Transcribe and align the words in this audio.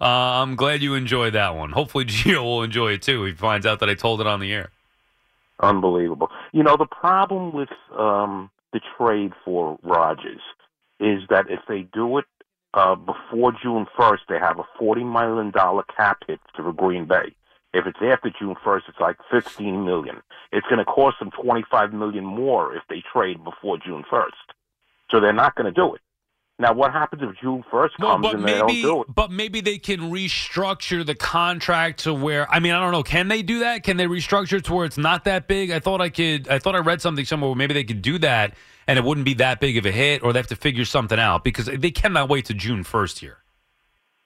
uh, 0.00 0.04
I'm 0.04 0.56
glad 0.56 0.82
you 0.82 0.94
enjoyed 0.94 1.34
that 1.34 1.54
one. 1.54 1.70
Hopefully, 1.70 2.04
Gio 2.06 2.42
will 2.42 2.62
enjoy 2.62 2.92
it 2.92 3.02
too. 3.02 3.24
He 3.24 3.32
finds 3.32 3.66
out 3.66 3.80
that 3.80 3.88
I 3.88 3.94
told 3.94 4.20
it 4.20 4.26
on 4.26 4.40
the 4.40 4.52
air. 4.52 4.70
Unbelievable. 5.60 6.28
You 6.52 6.62
know, 6.62 6.76
the 6.76 6.86
problem 6.86 7.52
with 7.54 7.70
um, 7.98 8.50
the 8.72 8.80
trade 8.98 9.32
for 9.44 9.78
Rodgers 9.82 10.40
is 11.00 11.20
that 11.30 11.46
if 11.50 11.60
they 11.68 11.86
do 11.94 12.18
it 12.18 12.24
uh, 12.74 12.94
before 12.94 13.52
June 13.62 13.86
1st, 13.98 14.20
they 14.28 14.38
have 14.38 14.58
a 14.58 14.82
$40 14.82 15.10
million 15.10 15.52
cap 15.96 16.18
hit 16.26 16.40
to 16.56 16.62
the 16.62 16.72
Green 16.72 17.06
Bay. 17.06 17.34
If 17.72 17.86
it's 17.86 17.98
after 18.02 18.30
June 18.38 18.54
1st, 18.64 18.82
it's 18.88 19.00
like 19.00 19.16
15 19.30 19.84
million. 19.84 20.22
It's 20.52 20.66
going 20.66 20.78
to 20.78 20.84
cost 20.84 21.18
them 21.18 21.30
25 21.30 21.92
million 21.92 22.24
more 22.24 22.74
if 22.74 22.82
they 22.88 23.02
trade 23.12 23.42
before 23.44 23.78
June 23.78 24.04
1st. 24.10 24.30
So 25.10 25.20
they're 25.20 25.32
not 25.32 25.54
going 25.54 25.72
to 25.72 25.78
do 25.78 25.94
it. 25.94 26.00
Now, 26.58 26.72
what 26.72 26.90
happens 26.90 27.22
if 27.22 27.38
June 27.40 27.62
1st 27.70 27.90
Well, 27.98 28.12
comes 28.12 28.22
but 28.22 28.34
and 28.36 28.48
they 28.48 28.54
don't 28.54 28.66
maybe, 28.66 28.82
do 28.82 29.02
it? 29.02 29.14
but 29.14 29.30
maybe 29.30 29.60
they 29.60 29.76
can 29.76 30.10
restructure 30.10 31.04
the 31.04 31.14
contract 31.14 32.00
to 32.04 32.14
where 32.14 32.50
I 32.50 32.60
mean 32.60 32.72
I 32.72 32.80
don't 32.80 32.92
know. 32.92 33.02
Can 33.02 33.28
they 33.28 33.42
do 33.42 33.58
that? 33.60 33.82
Can 33.82 33.98
they 33.98 34.06
restructure 34.06 34.58
it 34.58 34.64
to 34.66 34.74
where 34.74 34.86
it's 34.86 34.96
not 34.96 35.24
that 35.24 35.48
big? 35.48 35.70
I 35.70 35.80
thought 35.80 36.00
I 36.00 36.08
could. 36.08 36.48
I 36.48 36.58
thought 36.58 36.74
I 36.74 36.78
read 36.78 37.02
something 37.02 37.26
somewhere 37.26 37.50
where 37.50 37.56
maybe 37.56 37.74
they 37.74 37.84
could 37.84 38.00
do 38.00 38.18
that 38.20 38.54
and 38.86 38.98
it 38.98 39.04
wouldn't 39.04 39.26
be 39.26 39.34
that 39.34 39.60
big 39.60 39.76
of 39.76 39.84
a 39.84 39.90
hit, 39.90 40.22
or 40.22 40.32
they 40.32 40.38
have 40.38 40.46
to 40.46 40.56
figure 40.56 40.84
something 40.84 41.18
out 41.18 41.44
because 41.44 41.66
they 41.66 41.90
cannot 41.90 42.28
wait 42.28 42.44
to 42.46 42.54
June 42.54 42.84
first 42.84 43.18
here. 43.18 43.38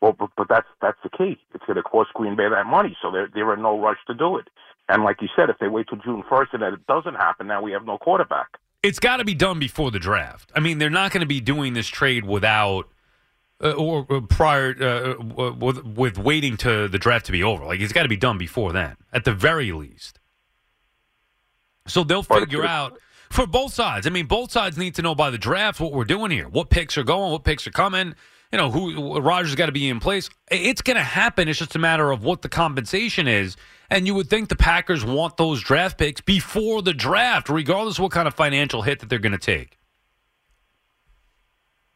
Well, 0.03 0.13
but, 0.19 0.31
but 0.37 0.49
that's 0.49 0.69
that's 0.81 0.99
the 1.03 1.11
key. 1.11 1.39
It's 1.55 1.65
going 1.67 1.77
to 1.77 1.83
cost 1.83 2.13
Green 2.15 2.37
Bay 2.37 2.49
that 2.49 2.67
money, 2.67 2.97
so 3.03 3.11
they're 3.11 3.29
they're 3.35 3.53
in 3.55 3.63
no 3.63 3.79
rush 3.81 3.99
to 4.07 4.15
do 4.15 4.37
it. 4.37 4.49
And 4.89 5.03
like 5.05 5.21
you 5.21 5.29
said, 5.37 5.51
if 5.51 5.59
they 5.59 5.69
wait 5.69 5.87
till 5.89 5.99
June 5.99 6.23
first 6.29 6.53
and 6.53 6.63
that 6.63 6.73
it 6.73 6.87
doesn't 6.87 7.15
happen, 7.15 7.47
now 7.47 7.63
we 7.63 7.73
have 7.73 7.85
no 7.85 7.99
quarterback. 7.99 8.49
It's 8.83 8.99
got 8.99 9.19
to 9.19 9.25
be 9.25 9.35
done 9.35 9.59
before 9.59 9.91
the 9.91 9.99
draft. 9.99 10.51
I 10.55 10.61
mean, 10.61 10.79
they're 10.79 10.91
not 10.91 11.13
going 11.13 11.21
to 11.21 11.27
be 11.27 11.41
doing 11.41 11.75
this 11.75 11.89
trade 11.89 12.25
without. 12.25 12.89
Uh, 13.63 13.73
or, 13.73 14.07
or 14.09 14.23
prior 14.23 14.75
uh, 14.81 15.21
uh, 15.21 15.53
with, 15.53 15.85
with 15.85 16.17
waiting 16.17 16.57
to 16.57 16.89
the 16.89 16.99
draft 16.99 17.27
to 17.27 17.33
be 17.33 17.43
over, 17.43 17.63
like 17.67 17.79
it's 17.79 17.93
got 17.93 18.05
to 18.05 18.09
be 18.09 18.17
done 18.17 18.39
before 18.39 18.73
then, 18.73 18.97
at 19.13 19.25
the 19.25 19.35
very 19.35 19.71
least. 19.71 20.19
So 21.87 22.03
they'll 22.03 22.23
figure 22.23 22.65
out 22.65 22.99
for 23.29 23.47
both 23.47 23.75
sides. 23.75 24.07
I 24.07 24.11
mean, 24.11 24.25
both 24.25 24.51
sides 24.51 24.79
need 24.79 24.95
to 24.95 25.03
know 25.03 25.15
by 25.15 25.29
the 25.29 25.37
draft 25.37 25.79
what 25.79 25.93
we're 25.93 26.05
doing 26.05 26.31
here, 26.31 26.49
what 26.49 26.71
picks 26.71 26.97
are 26.97 27.05
going, 27.05 27.33
what 27.33 27.45
picks 27.45 27.67
are 27.67 27.71
coming. 27.71 28.15
You 28.53 28.59
know, 28.59 28.71
who 28.71 29.21
Rodgers 29.21 29.55
got 29.55 29.67
to 29.67 29.73
be 29.73 29.89
in 29.89 30.01
place. 30.01 30.29
It's 30.51 30.83
going 30.83 30.97
to 30.97 31.03
happen. 31.03 31.47
It's 31.49 31.59
just 31.61 31.77
a 31.77 31.79
matter 31.79 32.11
of 32.11 32.25
what 32.25 32.43
the 32.43 32.49
compensation 32.49 33.29
is. 33.29 33.57
And 33.91 34.09
you 34.09 34.15
would 34.15 34.29
think 34.29 34.49
the 34.49 34.57
Packers 34.57 35.05
want 35.05 35.37
those 35.37 35.63
draft 35.63 35.99
picks 35.99 36.21
before 36.21 36.83
the 36.83 36.93
draft, 36.93 37.49
regardless 37.49 37.99
of 37.99 38.03
what 38.03 38.13
kind 38.13 38.27
of 38.27 38.35
financial 38.35 38.83
hit 38.83 38.99
that 39.01 39.09
they're 39.09 39.21
going 39.21 39.33
to 39.33 39.39
take. 39.39 39.77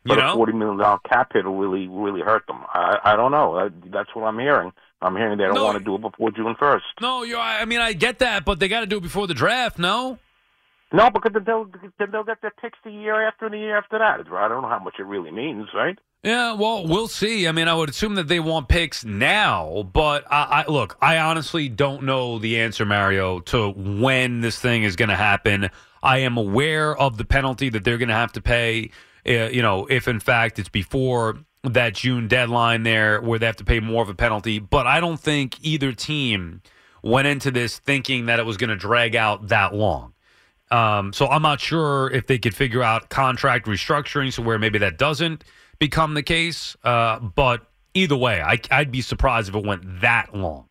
You 0.05 0.11
But 0.11 0.19
a 0.19 0.23
know, 0.23 0.35
forty 0.37 0.53
million 0.53 0.79
dollar 0.79 0.99
cap 1.09 1.33
hit 1.33 1.45
will 1.45 1.57
really 1.57 1.89
really 1.89 2.21
hurt 2.21 2.47
them. 2.47 2.59
I 2.73 2.99
I 3.05 3.17
don't 3.17 3.33
know. 3.33 3.57
I, 3.57 3.69
that's 3.91 4.11
what 4.15 4.25
I'm 4.25 4.39
hearing. 4.39 4.71
I'm 5.01 5.17
hearing 5.17 5.39
they 5.39 5.45
don't 5.45 5.55
No. 5.55 5.65
want 5.65 5.79
to 5.79 5.85
do 5.85 5.95
it 5.95 6.03
before 6.03 6.31
June 6.31 6.55
first. 6.59 6.85
no, 7.01 7.23
you're. 7.23 7.39
I 7.41 7.65
mean, 7.65 7.81
I 7.81 7.95
get 7.95 8.19
that, 8.19 8.45
but 8.45 8.61
they 8.61 8.69
got 8.69 8.81
to 8.81 8.87
do 8.87 8.99
it 8.99 9.03
before 9.03 9.27
the 9.27 9.35
draft. 9.35 9.79
No, 9.79 10.19
No, 10.93 11.11
because 11.11 11.33
then 11.33 11.45
they'll 11.45 11.67
then 11.99 12.11
they'll 12.13 12.23
get 12.23 12.43
their 12.43 12.53
picks 12.61 12.79
the 12.85 12.91
year 12.93 13.27
after 13.27 13.47
and 13.47 13.55
the 13.55 13.59
year 13.59 13.79
after 13.79 13.99
that. 13.99 14.21
I 14.21 14.49
don't 14.49 14.63
know 14.63 14.69
how 14.69 14.79
much 14.79 14.97
it 14.99 15.05
really 15.07 15.31
means, 15.31 15.69
right? 15.75 15.99
Yeah, 16.25 16.55
well, 16.55 16.87
we'll 16.87 17.09
see. 17.09 17.47
I 17.47 17.53
mean, 17.53 17.69
I 17.69 17.75
would 17.75 17.91
assume 17.91 18.15
that 18.15 18.29
they 18.29 18.41
want 18.41 18.67
picks 18.69 19.05
now, 19.05 19.91
but 19.93 20.25
I, 20.33 20.65
I 20.67 20.71
look, 20.71 20.97
I 21.03 21.19
honestly 21.19 21.69
don't 21.69 22.05
know 22.05 22.39
the 22.39 22.61
answer, 22.61 22.87
Mario, 22.87 23.41
to 23.41 23.73
when 23.73 24.41
this 24.41 24.59
thing 24.59 24.85
is 24.85 24.97
going 24.97 25.11
to 25.11 25.17
happen. 25.17 25.69
I 26.03 26.19
am 26.19 26.39
aware 26.39 26.97
of 26.97 27.19
the 27.19 27.27
penalty 27.27 27.69
that 27.69 27.85
they're 27.85 27.99
going 27.99 28.09
to 28.09 28.15
have 28.15 28.33
to 28.33 28.41
pay. 28.41 28.91
Uh, 29.29 29.49
you 29.51 29.61
know, 29.61 29.87
if 29.87 30.09
in 30.09 30.19
fact 30.19 30.59
it's 30.59 30.71
before 30.71 31.41
that 31.62 31.93
June 31.93 32.27
deadline 32.27 32.85
there, 32.85 33.21
where 33.21 33.39
they 33.39 33.45
have 33.45 33.56
to 33.56 33.65
pay 33.65 33.81
more 33.81 34.03
of 34.03 34.09
a 34.09 34.15
penalty. 34.15 34.59
But 34.59 34.87
I 34.87 35.01
don't 35.01 35.21
think 35.21 35.59
either 35.62 35.93
team 35.93 36.62
went 37.03 37.29
into 37.29 37.51
this 37.51 37.79
thinking 37.79 38.27
that 38.27 38.39
it 38.39 38.47
was 38.47 38.56
going 38.56 38.71
to 38.71 38.77
drag 38.77 39.15
out 39.15 39.49
that 39.49 39.75
long. 39.75 40.15
Um, 40.71 41.12
so 41.12 41.27
I'm 41.27 41.43
not 41.43 41.61
sure 41.61 42.11
if 42.11 42.26
they 42.26 42.38
could 42.38 42.55
figure 42.55 42.82
out 42.82 43.11
contract 43.11 43.67
restructuring, 43.67 44.32
so 44.32 44.43
where 44.43 44.59
maybe 44.59 44.79
that 44.79 44.97
doesn't 44.97 45.44
become 45.79 46.15
the 46.15 46.23
case. 46.23 46.76
Uh, 46.82 47.19
but 47.21 47.67
either 47.94 48.17
way, 48.17 48.41
I, 48.41 48.59
I'd 48.71 48.91
be 48.91 49.00
surprised 49.00 49.49
if 49.49 49.55
it 49.55 49.65
went 49.65 50.00
that 50.00 50.35
long. 50.35 50.69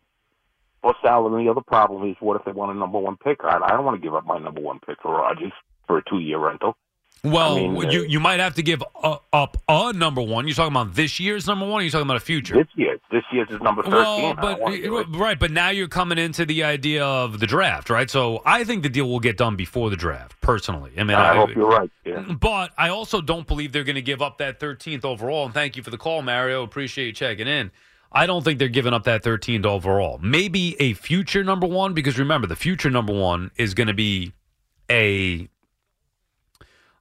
Well, 0.82 0.94
Sal, 1.02 1.26
and 1.26 1.46
the 1.46 1.50
other 1.50 1.62
problem 1.66 2.08
is, 2.10 2.16
what 2.20 2.36
if 2.36 2.44
they 2.44 2.52
want 2.52 2.76
a 2.76 2.78
number 2.78 2.98
one 2.98 3.16
pick? 3.16 3.38
I, 3.42 3.58
I 3.64 3.70
don't 3.70 3.84
want 3.84 4.00
to 4.00 4.04
give 4.04 4.14
up 4.14 4.26
my 4.26 4.38
number 4.38 4.60
one 4.60 4.80
pick 4.86 4.98
for 5.02 5.12
Rodgers 5.12 5.52
for 5.86 5.98
a 5.98 6.02
two 6.08 6.18
year 6.18 6.38
rental. 6.38 6.76
Well, 7.24 7.56
I 7.56 7.68
mean, 7.68 7.90
you 7.90 8.00
uh, 8.00 8.04
you 8.04 8.20
might 8.20 8.38
have 8.38 8.54
to 8.56 8.62
give 8.62 8.84
uh, 9.02 9.16
up 9.32 9.56
a 9.66 9.94
number 9.94 10.20
one. 10.20 10.46
You're 10.46 10.54
talking 10.54 10.72
about 10.76 10.94
this 10.94 11.18
year's 11.18 11.46
number 11.46 11.64
one. 11.66 11.80
Or 11.80 11.82
you're 11.82 11.90
talking 11.90 12.06
about 12.06 12.18
a 12.18 12.20
future. 12.20 12.54
This 12.54 12.66
year, 12.74 12.98
this 13.10 13.22
year's 13.32 13.48
is 13.48 13.60
number 13.62 13.82
thirteen. 13.82 13.96
Well, 13.96 14.34
but 14.34 14.42
don't 14.42 14.60
wanna 14.60 14.82
do 14.82 14.98
it. 14.98 15.06
right, 15.10 15.38
but 15.38 15.50
now 15.50 15.70
you're 15.70 15.88
coming 15.88 16.18
into 16.18 16.44
the 16.44 16.64
idea 16.64 17.02
of 17.02 17.40
the 17.40 17.46
draft, 17.46 17.88
right? 17.88 18.10
So 18.10 18.42
I 18.44 18.64
think 18.64 18.82
the 18.82 18.90
deal 18.90 19.08
will 19.08 19.20
get 19.20 19.38
done 19.38 19.56
before 19.56 19.88
the 19.88 19.96
draft. 19.96 20.38
Personally, 20.42 20.92
I 20.98 21.04
mean, 21.04 21.16
I 21.16 21.34
hope 21.34 21.54
you're 21.54 21.66
right. 21.66 21.90
Yeah. 22.04 22.20
But 22.20 22.72
I 22.76 22.90
also 22.90 23.22
don't 23.22 23.46
believe 23.46 23.72
they're 23.72 23.84
going 23.84 23.94
to 23.94 24.02
give 24.02 24.20
up 24.20 24.36
that 24.38 24.60
13th 24.60 25.06
overall. 25.06 25.46
And 25.46 25.54
thank 25.54 25.76
you 25.76 25.82
for 25.82 25.90
the 25.90 25.98
call, 25.98 26.20
Mario. 26.20 26.62
Appreciate 26.62 27.06
you 27.06 27.12
checking 27.12 27.48
in. 27.48 27.70
I 28.12 28.26
don't 28.26 28.44
think 28.44 28.58
they're 28.58 28.68
giving 28.68 28.92
up 28.92 29.04
that 29.04 29.24
13th 29.24 29.64
overall. 29.66 30.18
Maybe 30.22 30.76
a 30.78 30.92
future 30.92 31.42
number 31.42 31.66
one, 31.66 31.94
because 31.94 32.18
remember, 32.18 32.46
the 32.46 32.54
future 32.54 32.90
number 32.90 33.12
one 33.12 33.50
is 33.56 33.74
going 33.74 33.88
to 33.88 33.94
be 33.94 34.32
a 34.90 35.48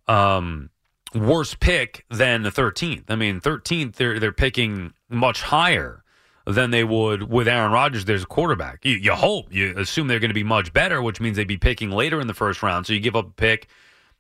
um, 0.08 0.70
worse 1.14 1.56
pick 1.56 2.06
than 2.10 2.44
the 2.44 2.52
13th. 2.52 3.06
I 3.10 3.16
mean, 3.16 3.40
13th 3.40 3.96
they're 3.96 4.20
they're 4.20 4.32
picking 4.32 4.94
much 5.10 5.42
higher 5.42 6.04
than 6.46 6.72
they 6.72 6.84
would 6.84 7.24
with 7.32 7.48
Aaron 7.48 7.72
Rodgers. 7.72 8.06
There's 8.06 8.24
a 8.24 8.28
quarterback. 8.28 8.84
You, 8.84 8.96
you 8.96 9.14
hope 9.14 9.54
you 9.54 9.78
assume 9.78 10.08
they're 10.08 10.20
going 10.20 10.30
to 10.30 10.36
be 10.36 10.44
much 10.44 10.74
better, 10.74 11.02
which 11.02 11.22
means 11.22 11.38
they'd 11.38 11.48
be 11.48 11.58
picking 11.58 11.92
later 11.92 12.20
in 12.20 12.28
the 12.28 12.34
first 12.34 12.62
round. 12.62 12.86
So 12.86 12.94
you 12.94 13.00
give 13.00 13.16
up 13.16 13.28
a 13.28 13.32
pick, 13.32 13.68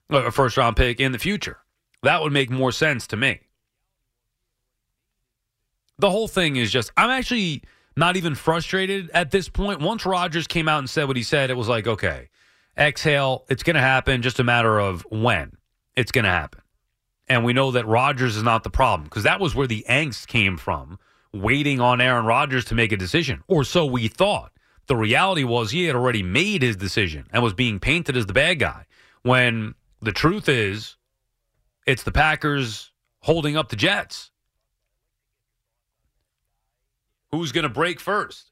a 0.09 0.31
first 0.31 0.57
round 0.57 0.77
pick 0.77 0.99
in 0.99 1.11
the 1.11 1.19
future. 1.19 1.57
That 2.03 2.21
would 2.21 2.33
make 2.33 2.49
more 2.49 2.71
sense 2.71 3.07
to 3.07 3.17
me. 3.17 3.41
The 5.99 6.09
whole 6.09 6.27
thing 6.27 6.55
is 6.55 6.71
just 6.71 6.91
I'm 6.97 7.09
actually 7.09 7.63
not 7.95 8.15
even 8.15 8.35
frustrated 8.35 9.09
at 9.13 9.31
this 9.31 9.49
point. 9.49 9.81
Once 9.81 10.05
Rodgers 10.05 10.47
came 10.47 10.67
out 10.67 10.79
and 10.79 10.89
said 10.89 11.07
what 11.07 11.17
he 11.17 11.23
said, 11.23 11.49
it 11.49 11.53
was 11.55 11.67
like, 11.67 11.87
okay, 11.87 12.29
exhale. 12.77 13.45
It's 13.49 13.63
going 13.63 13.75
to 13.75 13.81
happen. 13.81 14.21
Just 14.21 14.39
a 14.39 14.43
matter 14.43 14.79
of 14.79 15.05
when 15.11 15.57
it's 15.95 16.11
going 16.11 16.25
to 16.25 16.31
happen. 16.31 16.61
And 17.27 17.45
we 17.45 17.53
know 17.53 17.71
that 17.71 17.87
Rodgers 17.87 18.35
is 18.35 18.43
not 18.43 18.63
the 18.63 18.69
problem 18.69 19.05
because 19.05 19.23
that 19.23 19.39
was 19.39 19.55
where 19.55 19.67
the 19.67 19.85
angst 19.89 20.27
came 20.27 20.57
from, 20.57 20.99
waiting 21.31 21.79
on 21.79 22.01
Aaron 22.01 22.25
Rodgers 22.25 22.65
to 22.65 22.75
make 22.75 22.91
a 22.91 22.97
decision, 22.97 23.43
or 23.47 23.63
so 23.63 23.85
we 23.85 24.07
thought. 24.07 24.51
The 24.87 24.95
reality 24.97 25.45
was 25.45 25.71
he 25.71 25.85
had 25.85 25.95
already 25.95 26.23
made 26.23 26.61
his 26.61 26.75
decision 26.75 27.27
and 27.31 27.41
was 27.41 27.53
being 27.53 27.79
painted 27.79 28.17
as 28.17 28.25
the 28.25 28.33
bad 28.33 28.59
guy. 28.59 28.85
When 29.21 29.75
the 30.01 30.11
truth 30.11 30.49
is, 30.49 30.97
it's 31.87 32.03
the 32.03 32.11
Packers 32.11 32.91
holding 33.21 33.55
up 33.55 33.69
the 33.69 33.77
Jets. 33.77 34.31
Who's 37.31 37.53
going 37.53 37.63
to 37.63 37.69
break 37.69 38.01
first? 38.01 38.51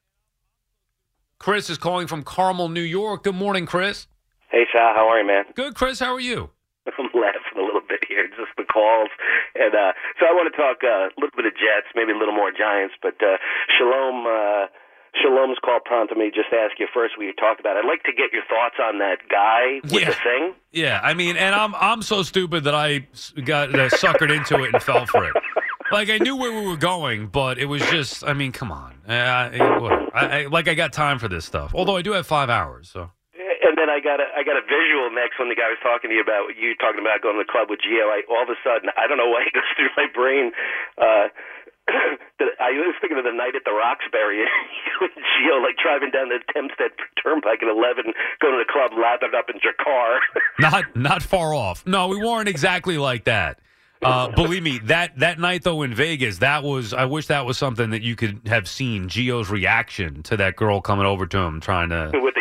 Chris 1.37 1.69
is 1.69 1.77
calling 1.77 2.07
from 2.07 2.23
Carmel, 2.23 2.69
New 2.69 2.81
York. 2.81 3.23
Good 3.23 3.35
morning, 3.35 3.65
Chris. 3.65 4.07
Hey, 4.49 4.63
Sal, 4.71 4.93
how 4.95 5.07
are 5.09 5.19
you, 5.19 5.27
man? 5.27 5.43
Good, 5.53 5.75
Chris. 5.75 5.99
How 5.99 6.13
are 6.13 6.19
you? 6.19 6.51
I'm 6.87 7.09
laughing 7.13 7.57
a 7.57 7.61
little 7.61 7.81
bit 7.87 8.03
here, 8.07 8.27
just 8.27 8.51
the 8.57 8.63
calls. 8.65 9.09
And 9.55 9.73
uh, 9.75 9.93
so 10.19 10.25
I 10.25 10.33
want 10.33 10.51
to 10.51 10.57
talk 10.57 10.81
uh, 10.83 11.09
a 11.09 11.17
little 11.19 11.35
bit 11.35 11.45
of 11.45 11.53
Jets, 11.53 11.93
maybe 11.95 12.11
a 12.11 12.17
little 12.17 12.33
more 12.35 12.51
Giants. 12.51 12.95
But 13.01 13.15
uh, 13.21 13.37
Shalom, 13.77 14.25
uh, 14.25 14.67
Shalom's 15.21 15.57
call 15.63 15.79
prompted 15.83 16.17
me 16.17 16.31
just 16.33 16.49
to 16.51 16.57
ask 16.57 16.79
you 16.79 16.87
first 16.93 17.17
what 17.17 17.25
you 17.25 17.33
talked 17.33 17.59
about. 17.59 17.77
I'd 17.77 17.85
like 17.85 18.03
to 18.03 18.13
get 18.13 18.31
your 18.33 18.43
thoughts 18.49 18.75
on 18.81 18.99
that 18.99 19.19
guy 19.29 19.81
with 19.83 19.93
Yeah. 20.01 20.09
the 20.09 20.15
thing. 20.15 20.53
Yeah, 20.71 20.99
I 21.03 21.13
mean, 21.13 21.35
and 21.37 21.53
I'm 21.53 21.75
I'm 21.75 22.01
so 22.01 22.23
stupid 22.23 22.63
that 22.63 22.73
I 22.75 23.05
got 23.43 23.69
uh, 23.75 23.89
suckered 23.89 24.31
into 24.35 24.63
it 24.63 24.73
and 24.73 24.81
fell 24.81 25.05
for 25.05 25.25
it. 25.25 25.35
Like 25.91 26.09
I 26.09 26.17
knew 26.19 26.37
where 26.37 26.57
we 26.57 26.65
were 26.65 26.77
going, 26.77 27.27
but 27.27 27.57
it 27.57 27.65
was 27.65 27.81
just, 27.91 28.23
I 28.23 28.31
mean, 28.31 28.53
come 28.53 28.71
on, 28.71 28.95
uh, 29.07 29.11
I. 29.11 30.07
I, 30.13 30.41
I, 30.41 30.45
like 30.47 30.67
I 30.69 30.73
got 30.73 30.93
time 30.93 31.19
for 31.19 31.27
this 31.27 31.43
stuff. 31.45 31.73
Although 31.75 31.97
I 31.97 32.01
do 32.01 32.13
have 32.13 32.25
five 32.27 32.49
hours, 32.49 32.89
so 32.89 33.11
I 33.91 33.99
got 33.99 34.23
a 34.23 34.27
I 34.31 34.47
got 34.47 34.55
a 34.55 34.63
visual 34.63 35.11
next 35.11 35.35
when 35.35 35.51
the 35.51 35.59
guy 35.59 35.67
was 35.67 35.81
talking 35.83 36.09
to 36.09 36.15
you 36.15 36.23
about 36.23 36.55
you 36.55 36.73
talking 36.79 37.03
about 37.03 37.19
going 37.19 37.35
to 37.35 37.43
the 37.43 37.51
club 37.51 37.67
with 37.67 37.83
Gio. 37.83 38.07
I, 38.07 38.23
all 38.31 38.47
of 38.47 38.51
a 38.51 38.59
sudden, 38.63 38.87
I 38.95 39.05
don't 39.05 39.19
know 39.19 39.27
why 39.27 39.43
it 39.43 39.53
goes 39.53 39.67
through 39.75 39.91
my 39.99 40.07
brain. 40.07 40.55
Uh, 40.95 41.27
that 42.39 42.55
I 42.61 42.71
was 42.79 42.95
thinking 43.01 43.19
of 43.19 43.27
the 43.27 43.35
night 43.35 43.55
at 43.55 43.67
the 43.67 43.75
Roxbury, 43.75 44.47
with 45.03 45.11
Gio 45.11 45.59
like 45.59 45.75
driving 45.75 46.11
down 46.11 46.31
the 46.31 46.39
Hempstead 46.55 46.95
Turnpike 47.19 47.59
at 47.59 47.67
eleven, 47.67 48.15
going 48.39 48.55
to 48.55 48.63
the 48.63 48.71
club, 48.71 48.95
lathered 48.95 49.35
up 49.35 49.51
in 49.51 49.59
your 49.63 49.75
car. 49.75 50.23
not 50.59 50.95
not 50.95 51.21
far 51.21 51.53
off. 51.53 51.83
No, 51.85 52.07
we 52.07 52.17
weren't 52.17 52.47
exactly 52.47 52.97
like 52.97 53.25
that. 53.25 53.59
Uh, 54.01 54.29
believe 54.29 54.63
me, 54.63 54.79
that 54.79 55.19
that 55.19 55.39
night 55.39 55.63
though 55.63 55.83
in 55.83 55.93
Vegas, 55.93 56.39
that 56.39 56.63
was. 56.63 56.93
I 56.93 57.05
wish 57.05 57.27
that 57.27 57.45
was 57.45 57.57
something 57.57 57.91
that 57.91 58.01
you 58.01 58.15
could 58.15 58.41
have 58.47 58.67
seen 58.67 59.09
Gio's 59.09 59.49
reaction 59.49 60.23
to 60.23 60.37
that 60.37 60.55
girl 60.55 60.81
coming 60.81 61.05
over 61.05 61.27
to 61.27 61.37
him, 61.37 61.61
trying 61.61 61.89
to. 61.89 62.09
with 62.13 62.33
the 62.33 62.40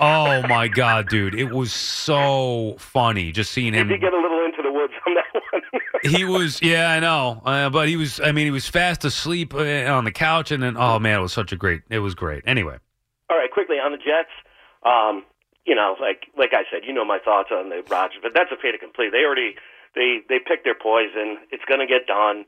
Oh 0.00 0.42
my 0.48 0.66
god, 0.68 1.08
dude! 1.08 1.34
It 1.34 1.50
was 1.50 1.72
so 1.72 2.76
funny 2.78 3.32
just 3.32 3.52
seeing 3.52 3.74
him. 3.74 3.88
Did 3.88 3.94
you 3.96 4.00
get 4.00 4.14
a 4.14 4.20
little 4.20 4.42
into 4.44 4.62
the 4.62 4.72
woods 4.72 4.94
on 5.06 5.14
that 5.14 5.42
one? 5.52 5.62
he 6.02 6.24
was, 6.24 6.62
yeah, 6.62 6.90
I 6.90 7.00
know, 7.00 7.42
uh, 7.44 7.68
but 7.68 7.88
he 7.88 7.96
was. 7.96 8.18
I 8.18 8.32
mean, 8.32 8.46
he 8.46 8.50
was 8.50 8.66
fast 8.66 9.04
asleep 9.04 9.52
uh, 9.52 9.58
on 9.58 10.04
the 10.04 10.12
couch, 10.12 10.50
and 10.50 10.62
then, 10.62 10.76
oh 10.78 10.98
man, 10.98 11.18
it 11.18 11.22
was 11.22 11.34
such 11.34 11.52
a 11.52 11.56
great. 11.56 11.82
It 11.90 11.98
was 11.98 12.14
great. 12.14 12.42
Anyway, 12.46 12.78
All 13.28 13.36
right, 13.36 13.50
quickly 13.50 13.76
on 13.76 13.92
the 13.92 13.98
Jets. 13.98 14.32
Um, 14.84 15.24
you 15.66 15.74
know, 15.74 15.96
like 16.00 16.26
like 16.36 16.54
I 16.54 16.64
said, 16.72 16.86
you 16.86 16.94
know 16.94 17.04
my 17.04 17.18
thoughts 17.18 17.50
on 17.52 17.68
the 17.68 17.82
Rodgers, 17.90 18.20
but 18.22 18.32
that's 18.34 18.50
a 18.50 18.56
fait 18.56 18.74
accompli. 18.74 19.10
They 19.10 19.24
already 19.24 19.56
they 19.94 20.20
they 20.28 20.38
picked 20.38 20.64
their 20.64 20.74
poison. 20.80 21.38
It's 21.52 21.64
going 21.68 21.80
to 21.80 21.86
get 21.86 22.06
done, 22.06 22.46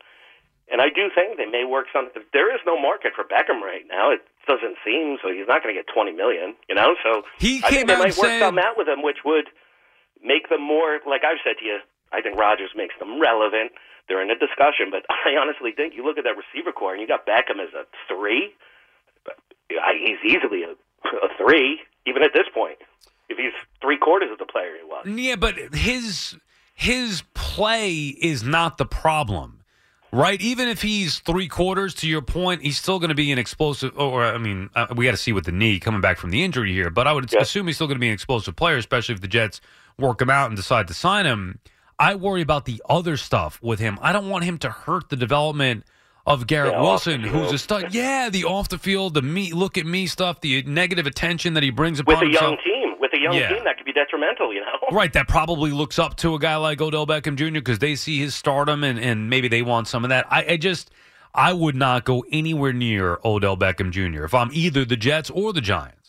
and 0.72 0.80
I 0.80 0.88
do 0.88 1.10
think 1.14 1.36
they 1.36 1.44
may 1.46 1.64
work 1.68 1.86
something. 1.92 2.22
There 2.32 2.48
is 2.54 2.60
no 2.64 2.80
market 2.80 3.12
for 3.14 3.24
Beckham 3.24 3.60
right 3.60 3.84
now. 3.86 4.10
It 4.10 4.24
doesn't 4.46 4.76
seem 4.84 5.18
so. 5.22 5.30
He's 5.30 5.46
not 5.48 5.62
going 5.62 5.74
to 5.74 5.78
get 5.78 5.86
twenty 5.92 6.12
million. 6.12 6.54
You 6.68 6.74
know, 6.74 6.94
so 7.02 7.22
He 7.38 7.58
I 7.64 7.70
came 7.70 7.86
think 7.86 7.88
they 7.88 7.94
out 7.94 7.98
might 7.98 8.14
and 8.14 8.18
work 8.18 8.38
something 8.40 8.64
out 8.64 8.76
with 8.76 8.88
him, 8.88 9.02
which 9.02 9.24
would 9.24 9.48
make 10.22 10.48
them 10.48 10.62
more. 10.62 10.98
Like 11.06 11.22
I've 11.24 11.40
said 11.44 11.58
to 11.60 11.64
you, 11.64 11.78
I 12.12 12.20
think 12.20 12.38
Rodgers 12.38 12.70
makes 12.76 12.94
them 12.98 13.20
relevant. 13.20 13.72
They're 14.08 14.22
in 14.22 14.30
a 14.30 14.38
discussion, 14.38 14.90
but 14.90 15.06
I 15.10 15.38
honestly 15.40 15.72
think 15.72 15.94
you 15.94 16.04
look 16.04 16.18
at 16.18 16.24
that 16.24 16.36
receiver 16.36 16.72
core 16.72 16.92
and 16.92 17.00
you 17.00 17.06
got 17.08 17.26
Beckham 17.26 17.62
as 17.62 17.72
a 17.74 17.84
three. 18.08 18.52
I, 19.72 19.94
he's 19.96 20.20
easily 20.36 20.64
a, 20.64 20.72
a 20.72 21.28
three, 21.38 21.80
even 22.06 22.22
at 22.22 22.32
this 22.34 22.46
point. 22.52 22.78
If 23.28 23.38
he's 23.38 23.52
three 23.80 23.96
quarters 23.96 24.28
of 24.30 24.38
the 24.38 24.44
player 24.44 24.76
he 24.76 24.84
was. 24.84 25.06
yeah, 25.06 25.36
but 25.36 25.56
his 25.72 26.36
his 26.74 27.22
play 27.34 28.08
is 28.08 28.42
not 28.42 28.76
the 28.76 28.84
problem. 28.84 29.61
Right, 30.14 30.40
even 30.42 30.68
if 30.68 30.82
he's 30.82 31.20
three 31.20 31.48
quarters, 31.48 31.94
to 31.94 32.06
your 32.06 32.20
point, 32.20 32.60
he's 32.60 32.76
still 32.78 32.98
going 32.98 33.08
to 33.08 33.14
be 33.14 33.32
an 33.32 33.38
explosive. 33.38 33.98
Or, 33.98 34.22
I 34.24 34.36
mean, 34.36 34.68
uh, 34.74 34.88
we 34.94 35.06
got 35.06 35.12
to 35.12 35.16
see 35.16 35.32
with 35.32 35.46
the 35.46 35.52
knee 35.52 35.80
coming 35.80 36.02
back 36.02 36.18
from 36.18 36.28
the 36.30 36.44
injury 36.44 36.72
here. 36.72 36.90
But 36.90 37.06
I 37.08 37.12
would 37.14 37.32
Yeah. 37.32 37.40
assume 37.40 37.66
he's 37.66 37.76
still 37.76 37.86
going 37.86 37.96
to 37.96 38.00
be 38.00 38.08
an 38.08 38.12
explosive 38.14 38.54
player, 38.54 38.76
especially 38.76 39.14
if 39.14 39.22
the 39.22 39.28
Jets 39.28 39.62
work 39.98 40.20
him 40.20 40.28
out 40.28 40.48
and 40.48 40.56
decide 40.56 40.86
to 40.88 40.94
sign 40.94 41.24
him. 41.24 41.60
I 41.98 42.14
worry 42.14 42.42
about 42.42 42.66
the 42.66 42.82
other 42.90 43.16
stuff 43.16 43.58
with 43.62 43.78
him. 43.78 43.98
I 44.02 44.12
don't 44.12 44.28
want 44.28 44.44
him 44.44 44.58
to 44.58 44.70
hurt 44.70 45.08
the 45.08 45.16
development 45.16 45.84
of 46.26 46.46
Garrett 46.46 46.72
Yeah, 46.74 46.82
Wilson, 46.82 47.22
who's 47.22 47.50
a 47.52 47.58
stud. 47.58 47.94
Yeah, 47.94 48.28
the 48.28 48.44
off 48.44 48.68
the 48.68 48.78
field, 48.78 49.14
the 49.14 49.22
me 49.22 49.52
look 49.52 49.78
at 49.78 49.86
me 49.86 50.06
stuff, 50.06 50.40
the 50.40 50.62
negative 50.64 51.06
attention 51.06 51.54
that 51.54 51.62
he 51.62 51.70
brings 51.70 51.98
With 51.98 52.16
upon 52.16 52.28
a 52.28 52.30
young 52.30 52.50
himself. 52.50 52.58
team, 52.64 52.71
with 52.71 52.71
a 52.71 52.71
young 53.22 53.34
Yeah. 53.34 53.48
team, 53.54 53.64
that 53.64 53.76
could 53.76 53.86
be 53.86 53.92
detrimental, 53.92 54.52
you 54.52 54.60
know? 54.60 54.66
Right, 54.92 55.12
that 55.14 55.28
probably 55.28 55.70
looks 55.70 55.98
up 55.98 56.16
to 56.16 56.34
a 56.34 56.38
guy 56.38 56.56
like 56.56 56.80
Odell 56.80 57.06
Beckham 57.06 57.36
Jr. 57.36 57.52
because 57.54 57.78
they 57.78 57.94
see 57.94 58.18
his 58.18 58.34
stardom 58.34 58.84
and, 58.84 58.98
and 58.98 59.30
maybe 59.30 59.48
they 59.48 59.62
want 59.62 59.88
some 59.88 60.04
of 60.04 60.10
that. 60.10 60.26
I, 60.30 60.44
I 60.50 60.56
just, 60.58 60.90
I 61.34 61.52
would 61.54 61.74
not 61.76 62.04
go 62.04 62.24
anywhere 62.30 62.72
near 62.74 63.18
Odell 63.24 63.56
Beckham 63.56 63.90
Jr. 63.90 64.24
if 64.24 64.34
I'm 64.34 64.50
either 64.52 64.84
the 64.84 64.96
Jets 64.96 65.30
or 65.30 65.52
the 65.54 65.62
Giants. 65.62 66.01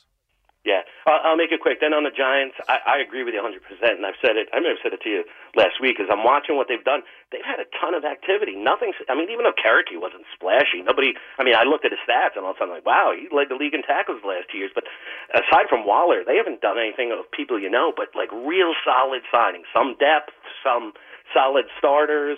I'll, 1.22 1.38
make 1.38 1.52
it 1.52 1.62
quick. 1.62 1.78
Then 1.84 1.94
on 1.94 2.08
the 2.08 2.14
Giants, 2.14 2.56
I, 2.66 2.98
I 2.98 2.98
agree 3.04 3.22
with 3.22 3.34
you 3.34 3.42
100%, 3.42 3.60
and 3.84 4.06
I've 4.06 4.18
said 4.24 4.40
it. 4.40 4.48
I 4.54 4.64
may 4.64 4.74
have 4.74 4.82
said 4.82 4.94
it 4.96 5.02
to 5.06 5.10
you 5.10 5.22
last 5.54 5.78
week 5.78 6.00
as 6.00 6.08
I'm 6.10 6.24
watching 6.24 6.56
what 6.56 6.72
they've 6.72 6.84
done. 6.84 7.04
They've 7.30 7.46
had 7.46 7.60
a 7.60 7.68
ton 7.78 7.94
of 7.94 8.06
activity. 8.06 8.56
Nothing. 8.56 8.94
I 9.10 9.14
mean, 9.14 9.30
even 9.30 9.46
though 9.46 9.58
Carricky 9.58 10.00
wasn't 10.00 10.26
splashy, 10.34 10.82
nobody. 10.82 11.14
I 11.38 11.44
mean, 11.44 11.54
I 11.54 11.68
looked 11.68 11.86
at 11.86 11.92
his 11.92 12.02
stats 12.06 12.34
and 12.34 12.46
all 12.46 12.54
of 12.54 12.58
a 12.58 12.66
sudden, 12.66 12.74
like, 12.74 12.88
wow, 12.88 13.14
he 13.14 13.30
led 13.30 13.50
the 13.50 13.60
league 13.60 13.74
in 13.74 13.84
tackles 13.84 14.22
the 14.24 14.30
last 14.30 14.50
two 14.50 14.58
years. 14.58 14.72
But 14.74 14.86
aside 15.34 15.70
from 15.70 15.86
Waller, 15.86 16.26
they 16.26 16.38
haven't 16.38 16.62
done 16.62 16.78
anything 16.78 17.14
of 17.14 17.30
people 17.30 17.60
you 17.60 17.70
know, 17.70 17.94
but 17.96 18.14
like 18.18 18.32
real 18.32 18.74
solid 18.84 19.22
signings, 19.30 19.70
some 19.74 19.98
depth, 20.00 20.34
some 20.64 20.94
solid 21.34 21.66
starters. 21.78 22.38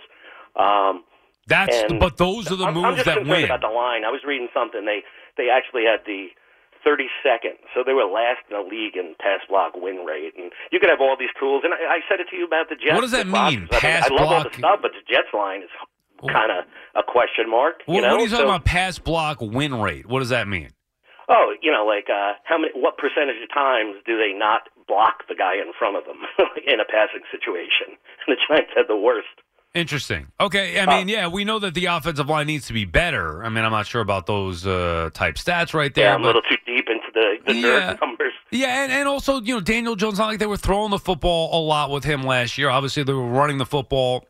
Um, 0.55 1.03
That's, 1.47 1.75
and 1.75 1.99
but 1.99 2.17
those 2.17 2.51
are 2.51 2.55
the 2.55 2.65
I'm, 2.65 2.77
I'm 2.79 2.95
just 2.95 3.05
that 3.05 3.21
concerned 3.21 3.29
win. 3.29 3.45
about 3.45 3.61
the 3.61 3.73
line. 3.73 4.03
I 4.03 4.11
was 4.11 4.21
reading 4.25 4.47
something. 4.53 4.85
They 4.85 5.03
they 5.37 5.49
actually 5.51 5.83
had 5.83 6.01
the 6.05 6.31
32nd, 6.85 7.57
so 7.73 7.83
they 7.85 7.93
were 7.93 8.05
last 8.05 8.39
in 8.49 8.55
the 8.55 8.63
league 8.63 8.95
in 8.95 9.15
pass 9.19 9.41
block 9.49 9.73
win 9.75 10.05
rate. 10.05 10.33
And 10.37 10.51
you 10.71 10.79
can 10.79 10.89
have 10.89 11.01
all 11.01 11.15
these 11.19 11.33
tools. 11.39 11.63
And 11.65 11.73
I, 11.73 11.97
I 11.97 11.99
said 12.07 12.19
it 12.19 12.27
to 12.31 12.35
you 12.37 12.45
about 12.45 12.69
the 12.69 12.75
Jets. 12.75 12.93
What 12.93 13.01
does 13.01 13.11
that 13.11 13.25
mean, 13.27 13.33
Rodgers. 13.65 13.69
I, 13.71 13.79
pass 13.79 14.09
I 14.11 14.13
love 14.13 14.31
all 14.31 14.43
the 14.43 14.53
stuff, 14.53 14.79
but 14.81 14.91
the 14.93 15.03
Jets 15.09 15.33
line 15.33 15.63
is 15.63 15.69
kind 16.31 16.51
of 16.51 16.65
a 16.95 17.03
question 17.03 17.49
mark. 17.49 17.81
What, 17.85 17.95
you 17.95 18.01
know? 18.01 18.09
what 18.13 18.19
are 18.21 18.23
you 18.23 18.29
talking 18.29 18.45
So- 18.45 18.49
about? 18.49 18.65
Pass 18.65 18.99
block 18.99 19.37
win 19.41 19.75
rate. 19.81 20.05
What 20.05 20.19
does 20.19 20.29
that 20.29 20.47
mean? 20.47 20.69
Oh, 21.27 21.55
you 21.61 21.71
know, 21.71 21.85
like 21.85 22.05
uh, 22.07 22.33
how 22.43 22.57
many? 22.59 22.71
What 22.75 22.97
percentage 22.97 23.41
of 23.41 23.49
times 23.51 23.95
do 24.05 24.15
they 24.15 24.31
not 24.37 24.69
block 24.87 25.25
the 25.27 25.33
guy 25.33 25.55
in 25.55 25.73
front 25.77 25.97
of 25.97 26.03
them 26.05 26.17
in 26.67 26.79
a 26.79 26.85
passing 26.85 27.25
situation? 27.31 27.97
And 28.27 28.37
the 28.37 28.39
Giants 28.47 28.71
had 28.75 28.85
the 28.87 28.95
worst. 28.95 29.27
Interesting. 29.73 30.27
Okay, 30.39 30.79
I 30.79 30.83
Uh, 30.85 30.97
mean, 30.97 31.07
yeah, 31.09 31.27
we 31.27 31.43
know 31.43 31.57
that 31.59 31.73
the 31.73 31.87
offensive 31.87 32.29
line 32.29 32.47
needs 32.47 32.67
to 32.67 32.73
be 32.73 32.85
better. 32.85 33.43
I 33.43 33.49
mean, 33.49 33.65
I'm 33.65 33.71
not 33.71 33.87
sure 33.87 34.01
about 34.01 34.25
those 34.25 34.65
uh, 34.67 35.09
type 35.13 35.35
stats 35.35 35.73
right 35.73 35.93
there. 35.93 36.05
Yeah, 36.05 36.13
I'm 36.13 36.21
a 36.23 36.27
little 36.27 36.43
too 36.43 36.55
the 37.15 37.37
the 37.47 37.53
Yeah. 37.55 37.93
nerd 37.95 38.01
numbers. 38.01 38.33
Yeah, 38.51 38.83
and, 38.83 38.91
and 38.91 39.07
also, 39.07 39.41
you 39.41 39.55
know, 39.55 39.59
Daniel 39.59 39.95
Jones, 39.95 40.19
not 40.19 40.27
like 40.27 40.39
they 40.39 40.45
were 40.45 40.55
throwing 40.55 40.91
the 40.91 40.99
football 40.99 41.59
a 41.59 41.61
lot 41.61 41.89
with 41.89 42.03
him 42.03 42.23
last 42.23 42.57
year. 42.57 42.69
Obviously, 42.69 43.01
they 43.03 43.11
were 43.11 43.25
running 43.27 43.57
the 43.57 43.65
football, 43.65 44.25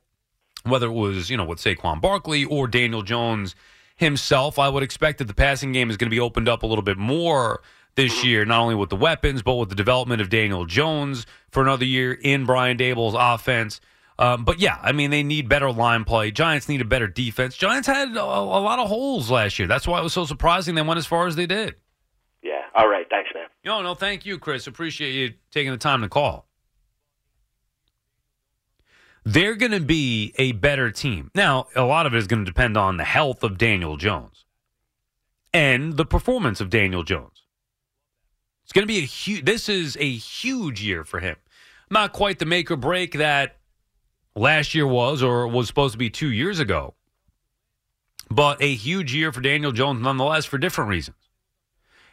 whether 0.64 0.88
it 0.88 0.94
was, 0.94 1.30
you 1.30 1.36
know, 1.38 1.44
with 1.46 1.60
Saquon 1.60 2.00
Barkley 2.02 2.44
or 2.46 2.68
Daniel 2.68 3.04
Jones 3.04 3.56
himself. 3.98 4.58
I 4.58 4.70
would 4.70 4.82
expect 4.84 5.18
that 5.20 5.26
the 5.26 5.34
passing 5.34 5.74
game 5.74 5.90
is 5.90 5.98
going 5.98 6.10
to 6.10 6.16
be 6.16 6.20
opened 6.20 6.48
up 6.50 6.64
a 6.64 6.66
little 6.68 6.82
bit 6.82 6.98
more 6.98 7.62
this 7.96 8.24
year, 8.24 8.46
not 8.46 8.62
only 8.62 8.74
with 8.76 8.90
the 8.90 8.96
weapons, 8.96 9.42
but 9.44 9.56
with 9.56 9.70
the 9.70 9.76
development 9.76 10.22
of 10.22 10.30
Daniel 10.30 10.66
Jones 10.66 11.26
for 11.52 11.62
another 11.62 11.86
year 11.86 12.14
in 12.14 12.46
Brian 12.46 12.78
Daboll's 12.78 13.16
offense. 13.18 13.80
Um, 14.18 14.44
but 14.46 14.60
yeah, 14.60 14.80
I 14.82 14.92
mean, 14.92 15.12
they 15.12 15.24
need 15.24 15.48
better 15.50 15.72
line 15.72 16.04
play. 16.04 16.32
Giants 16.32 16.68
need 16.68 16.82
a 16.82 16.86
better 16.86 17.08
defense. 17.08 17.56
Giants 17.58 17.88
had 17.88 18.10
a, 18.16 18.22
a 18.24 18.24
lot 18.24 18.80
of 18.80 18.88
holes 18.88 19.30
last 19.30 19.60
year. 19.60 19.68
That's 19.68 19.86
why 19.88 20.00
it 20.00 20.04
was 20.04 20.14
so 20.14 20.26
surprising 20.26 20.74
they 20.76 20.82
went 20.82 20.98
as 20.98 21.06
far 21.06 21.28
as 21.28 21.36
they 21.36 21.46
did. 21.46 21.76
Yeah. 22.46 22.62
All 22.76 22.88
right. 22.88 23.06
Thanks, 23.10 23.32
man. 23.34 23.48
No, 23.66 23.82
no, 23.82 23.96
thank 23.96 24.26
you, 24.26 24.38
Chris. 24.38 24.68
Appreciate 24.68 25.12
you 25.12 25.34
taking 25.52 25.72
the 25.72 25.78
time 25.78 26.02
to 26.02 26.10
call. 26.10 26.48
they're 29.26 29.56
going 29.56 29.72
to 29.72 29.80
be 29.80 30.34
a 30.38 30.52
better 30.52 30.92
team. 30.92 31.32
Now, 31.34 31.68
a 31.76 31.82
lot 31.84 32.06
of 32.06 32.14
it 32.14 32.18
is 32.18 32.28
going 32.28 32.46
to 32.46 32.50
depend 32.50 32.78
on 32.78 32.98
the 32.98 33.04
health 33.04 33.44
of 33.44 33.58
Daniel 33.58 33.98
Jones 33.98 34.46
and 35.54 35.98
the 35.98 36.06
performance 36.06 36.62
of 36.62 36.70
Daniel 36.70 37.04
Jones. 37.04 37.42
It's 38.64 38.72
going 38.72 38.84
to 38.84 38.94
be 38.94 39.00
a 39.00 39.06
huge. 39.06 39.46
This 39.46 39.68
is 39.68 39.98
a 40.00 40.12
huge 40.12 40.82
year 40.84 41.04
for 41.04 41.20
him. 41.20 41.36
Not 41.90 42.14
quite 42.14 42.40
the 42.40 42.46
make 42.46 42.70
or 42.70 42.76
break 42.76 43.14
that 43.14 43.58
last 44.36 44.76
year 44.76 44.88
was, 44.88 45.24
or 45.24 45.48
was 45.48 45.68
supposed 45.68 45.94
to 45.94 45.98
be 45.98 46.10
two 46.10 46.32
years 46.32 46.60
ago, 46.60 46.94
but 48.30 48.62
a 48.62 48.74
huge 48.74 49.14
year 49.14 49.32
for 49.32 49.42
Daniel 49.42 49.72
Jones 49.72 50.02
nonetheless 50.02 50.46
for 50.46 50.58
different 50.58 50.90
reasons. 50.90 51.18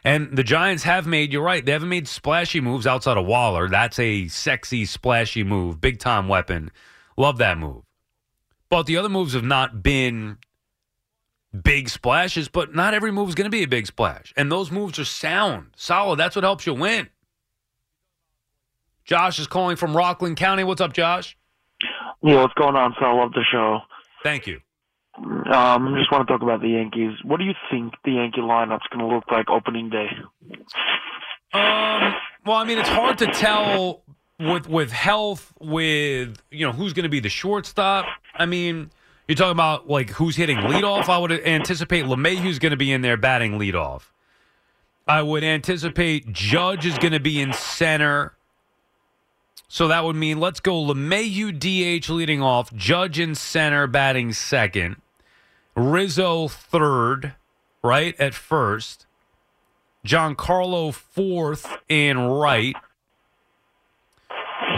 And 0.05 0.37
the 0.37 0.43
Giants 0.43 0.83
have 0.83 1.07
made, 1.07 1.33
you're 1.33 1.43
right, 1.43 1.65
they 1.65 1.73
haven't 1.73 1.89
made 1.89 2.09
splashy 2.09 2.61
moves 2.61 2.87
outside 2.87 3.17
of 3.17 3.27
Waller. 3.27 3.69
That's 3.69 3.99
a 3.99 4.27
sexy, 4.29 4.85
splashy 4.85 5.45
move, 5.45 5.81
big 5.81 6.01
time 6.01 6.27
weapon. 6.29 6.71
Love 7.17 7.39
that 7.39 7.59
move. 7.59 7.85
But 8.69 8.87
the 8.87 8.97
other 8.97 9.09
moves 9.09 9.35
have 9.35 9.45
not 9.45 9.83
been 9.83 10.39
big 11.63 11.89
splashes, 11.89 12.49
but 12.49 12.75
not 12.75 12.95
every 12.95 13.13
move 13.13 13.29
is 13.29 13.35
going 13.35 13.45
to 13.45 13.51
be 13.51 13.63
a 13.63 13.69
big 13.69 13.87
splash. 13.87 14.33
And 14.37 14.51
those 14.51 14.71
moves 14.71 14.99
are 14.99 15.05
sound, 15.05 15.69
solid. 15.77 16.17
That's 16.19 16.35
what 16.35 16.43
helps 16.43 16.67
you 16.67 16.75
win. 16.75 17.09
Josh 19.05 19.39
is 19.39 19.47
calling 19.47 19.77
from 19.77 19.97
Rockland 19.97 20.37
County. 20.37 20.65
What's 20.65 20.81
up, 20.81 20.93
Josh? 20.93 21.37
Yeah, 22.23 22.41
what's 22.41 22.55
going 22.55 22.77
on? 22.77 22.95
So 22.99 23.07
I 23.07 23.13
love 23.13 23.33
the 23.33 23.45
show. 23.51 23.81
Thank 24.23 24.47
you. 24.47 24.61
Um, 25.17 25.45
I 25.53 25.99
just 25.99 26.11
want 26.11 26.27
to 26.27 26.33
talk 26.33 26.43
about 26.43 26.61
the 26.61 26.71
Yankees. 26.71 27.13
What 27.25 27.39
do 27.39 27.45
you 27.45 27.55
think 27.71 27.95
the 28.05 28.13
Yankee 28.13 28.41
lineup's 28.41 28.87
going 28.91 29.07
to 29.07 29.15
look 29.15 29.25
like 29.31 29.51
opening 29.51 29.91
day? 29.91 30.09
Um, 31.53 32.15
well, 32.47 32.57
I 32.57 32.65
mean, 32.65 32.79
it's 32.79 32.89
hard 32.89 33.19
to 33.19 33.27
tell 33.27 34.03
with 34.39 34.69
with 34.69 34.91
health, 34.91 35.53
with 35.61 36.43
you 36.51 36.67
know 36.67 36.73
who's 36.73 36.93
going 36.93 37.05
to 37.05 37.11
be 37.11 37.21
the 37.21 37.29
shortstop. 37.29 38.07
I 38.35 38.47
mean, 38.47 38.91
you're 39.29 39.37
talking 39.37 39.53
about 39.53 39.89
like 39.89 40.11
who's 40.11 40.37
hitting 40.37 40.59
leadoff. 40.59 41.09
I 41.09 41.19
would 41.19 41.33
anticipate 41.33 42.07
LeMahieu's 42.07 42.59
going 42.59 42.71
to 42.71 42.77
be 42.77 42.91
in 42.91 43.03
there 43.03 43.17
batting 43.17 43.59
leadoff. 43.59 44.05
I 45.07 45.21
would 45.23 45.45
anticipate 45.45 46.33
Judge 46.33 46.87
is 46.87 46.97
going 46.99 47.13
to 47.13 47.21
be 47.21 47.41
in 47.41 47.53
center. 47.53 48.35
So 49.73 49.89
that 49.89 50.05
would 50.05 50.17
mean 50.17 50.39
let's 50.39 50.61
go 50.61 50.75
LeMahieu 50.85 51.51
DH 51.59 52.11
leading 52.11 52.43
off, 52.43 52.71
Judge 52.75 53.19
in 53.19 53.35
center 53.35 53.87
batting 53.87 54.35
second, 54.35 54.97
Rizzo 55.75 56.47
third, 56.47 57.33
right 57.83 58.15
at 58.21 58.35
first, 58.35 59.07
Giancarlo 60.07 60.93
fourth 60.93 61.79
in 61.89 62.19
right. 62.19 62.77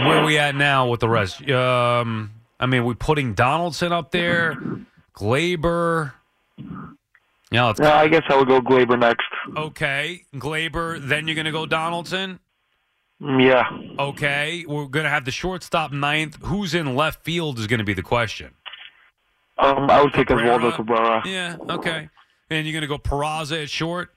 Where 0.05 0.19
are 0.19 0.25
we 0.25 0.37
at 0.37 0.55
now 0.55 0.87
with 0.87 1.01
the 1.01 1.09
rest? 1.09 1.45
Um, 1.49 2.31
I 2.57 2.65
mean, 2.65 2.85
we 2.85 2.93
putting 2.93 3.33
Donaldson 3.33 3.91
up 3.91 4.11
there, 4.11 4.55
Gleyber. 5.13 6.13
Yeah, 7.51 7.73
Yeah, 7.77 7.95
I 7.95 8.07
guess 8.07 8.23
I 8.29 8.37
would 8.37 8.47
go 8.47 8.61
Gleyber 8.61 8.97
next. 8.97 9.27
okay. 9.57 10.23
Gleyber, 10.35 11.05
then 11.05 11.27
you're 11.27 11.35
going 11.35 11.43
to 11.43 11.51
go 11.51 11.65
Donaldson. 11.65 12.39
Yeah. 13.19 13.65
Okay, 13.97 14.65
we're 14.67 14.87
going 14.87 15.05
to 15.05 15.09
have 15.09 15.25
the 15.25 15.31
shortstop 15.31 15.91
ninth. 15.91 16.37
Who's 16.43 16.73
in 16.75 16.95
left 16.95 17.23
field 17.23 17.59
is 17.59 17.67
going 17.67 17.79
to 17.79 17.85
be 17.85 17.93
the 17.93 18.03
question. 18.03 18.53
Um, 19.57 19.89
I 19.89 20.01
would 20.01 20.13
take 20.13 20.27
Oswaldo 20.27 20.75
Cabrera? 20.75 21.21
Cabrera. 21.21 21.23
Yeah, 21.25 21.55
okay. 21.69 22.09
And 22.49 22.67
you're 22.67 22.73
going 22.73 22.81
to 22.81 22.87
go 22.87 22.97
Peraza 22.97 23.63
at 23.63 23.69
short. 23.69 24.09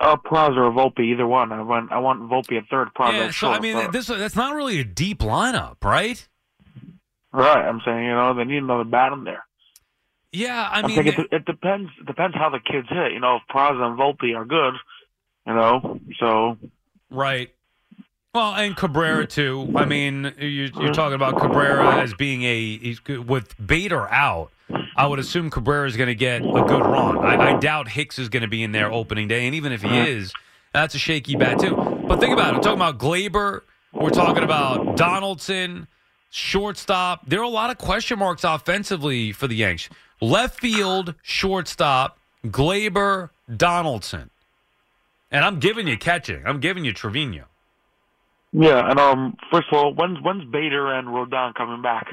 Uh, 0.00 0.16
Peraza 0.16 0.56
or 0.58 0.70
Volpe, 0.70 1.00
either 1.00 1.26
one. 1.26 1.50
I 1.50 1.60
want 1.60 1.90
I 1.90 1.98
want 1.98 2.22
Volpe 2.30 2.56
at 2.56 2.68
third, 2.68 2.88
Peraza 2.96 3.12
yeah, 3.12 3.24
at 3.24 3.34
so 3.34 3.50
I 3.50 3.58
mean, 3.58 3.76
Uh, 3.76 3.90
this 3.90 4.06
that's 4.06 4.36
not 4.36 4.54
really 4.54 4.78
a 4.78 4.84
deep 4.84 5.18
lineup, 5.18 5.82
right? 5.82 6.26
right. 7.32 7.68
I'm 7.68 7.80
saying 7.84 8.04
you 8.04 8.12
know 8.12 8.32
they 8.32 8.44
need 8.44 8.62
another 8.62 8.84
bat 8.84 9.12
in 9.12 9.24
there. 9.24 9.44
Yeah, 10.30 10.68
I 10.70 10.86
mean, 10.86 11.04
it, 11.04 11.18
it 11.32 11.44
depends. 11.46 11.90
It 12.00 12.06
depends 12.06 12.36
how 12.36 12.50
the 12.50 12.60
kids 12.60 12.86
hit. 12.88 13.12
You 13.12 13.18
know, 13.18 13.36
if 13.36 13.42
Peraza 13.52 13.82
and 13.82 13.98
Volpe 13.98 14.36
are 14.36 14.44
good, 14.44 14.74
you 15.48 15.54
know, 15.54 15.98
so 16.20 16.58
right. 17.10 17.50
Well, 18.34 18.54
and 18.54 18.76
Cabrera 18.76 19.26
too. 19.26 19.72
I 19.74 19.84
mean, 19.86 20.32
you're, 20.38 20.68
you're 20.68 20.92
talking 20.92 21.14
about 21.14 21.38
Cabrera 21.38 21.96
as 21.96 22.12
being 22.12 22.42
a 22.42 22.78
he's 22.78 23.00
good 23.00 23.28
with 23.28 23.54
Bader 23.64 24.08
out. 24.10 24.50
I 24.96 25.06
would 25.06 25.18
assume 25.18 25.50
Cabrera 25.50 25.86
is 25.86 25.96
going 25.96 26.08
to 26.08 26.14
get 26.14 26.42
a 26.42 26.62
good 26.62 26.82
run. 26.82 27.18
I, 27.18 27.54
I 27.54 27.58
doubt 27.58 27.88
Hicks 27.88 28.18
is 28.18 28.28
going 28.28 28.42
to 28.42 28.48
be 28.48 28.62
in 28.62 28.72
there 28.72 28.92
opening 28.92 29.28
day, 29.28 29.46
and 29.46 29.54
even 29.54 29.72
if 29.72 29.80
he 29.80 29.88
uh-huh. 29.88 30.08
is, 30.08 30.32
that's 30.74 30.94
a 30.94 30.98
shaky 30.98 31.36
bat 31.36 31.58
too. 31.58 31.74
But 32.06 32.20
think 32.20 32.34
about 32.34 32.52
it. 32.52 32.56
We're 32.56 32.62
talking 32.62 32.78
about 32.78 32.98
Gleyber. 32.98 33.62
We're 33.92 34.10
talking 34.10 34.42
about 34.44 34.96
Donaldson, 34.96 35.88
shortstop. 36.30 37.26
There 37.26 37.40
are 37.40 37.44
a 37.44 37.48
lot 37.48 37.70
of 37.70 37.78
question 37.78 38.18
marks 38.18 38.44
offensively 38.44 39.32
for 39.32 39.48
the 39.48 39.56
Yanks. 39.56 39.88
Left 40.20 40.60
field, 40.60 41.14
shortstop, 41.22 42.18
Gleyber, 42.44 43.30
Donaldson. 43.56 44.30
And 45.30 45.44
I'm 45.44 45.60
giving 45.60 45.88
you 45.88 45.96
catching. 45.96 46.46
I'm 46.46 46.60
giving 46.60 46.84
you 46.84 46.92
Trevino. 46.92 47.44
Yeah. 48.52 48.90
And 48.90 48.98
um, 48.98 49.36
first 49.50 49.68
of 49.70 49.78
all, 49.78 49.94
when's 49.94 50.18
when's 50.22 50.44
Bader 50.50 50.92
and 50.92 51.08
Rodon 51.08 51.54
coming 51.54 51.82
back? 51.82 52.06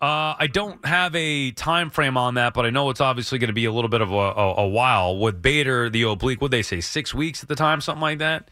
Uh, 0.00 0.34
I 0.36 0.48
don't 0.48 0.84
have 0.84 1.14
a 1.14 1.52
time 1.52 1.88
frame 1.88 2.16
on 2.16 2.34
that, 2.34 2.54
but 2.54 2.66
I 2.66 2.70
know 2.70 2.90
it's 2.90 3.00
obviously 3.00 3.38
going 3.38 3.48
to 3.48 3.54
be 3.54 3.66
a 3.66 3.72
little 3.72 3.88
bit 3.88 4.00
of 4.00 4.10
a, 4.10 4.16
a, 4.16 4.54
a 4.64 4.66
while. 4.66 5.16
With 5.16 5.40
Bader, 5.40 5.88
the 5.90 6.02
oblique, 6.02 6.40
would 6.40 6.50
they 6.50 6.62
say, 6.62 6.80
six 6.80 7.14
weeks 7.14 7.40
at 7.42 7.48
the 7.48 7.54
time, 7.54 7.80
something 7.80 8.02
like 8.02 8.18
that. 8.18 8.48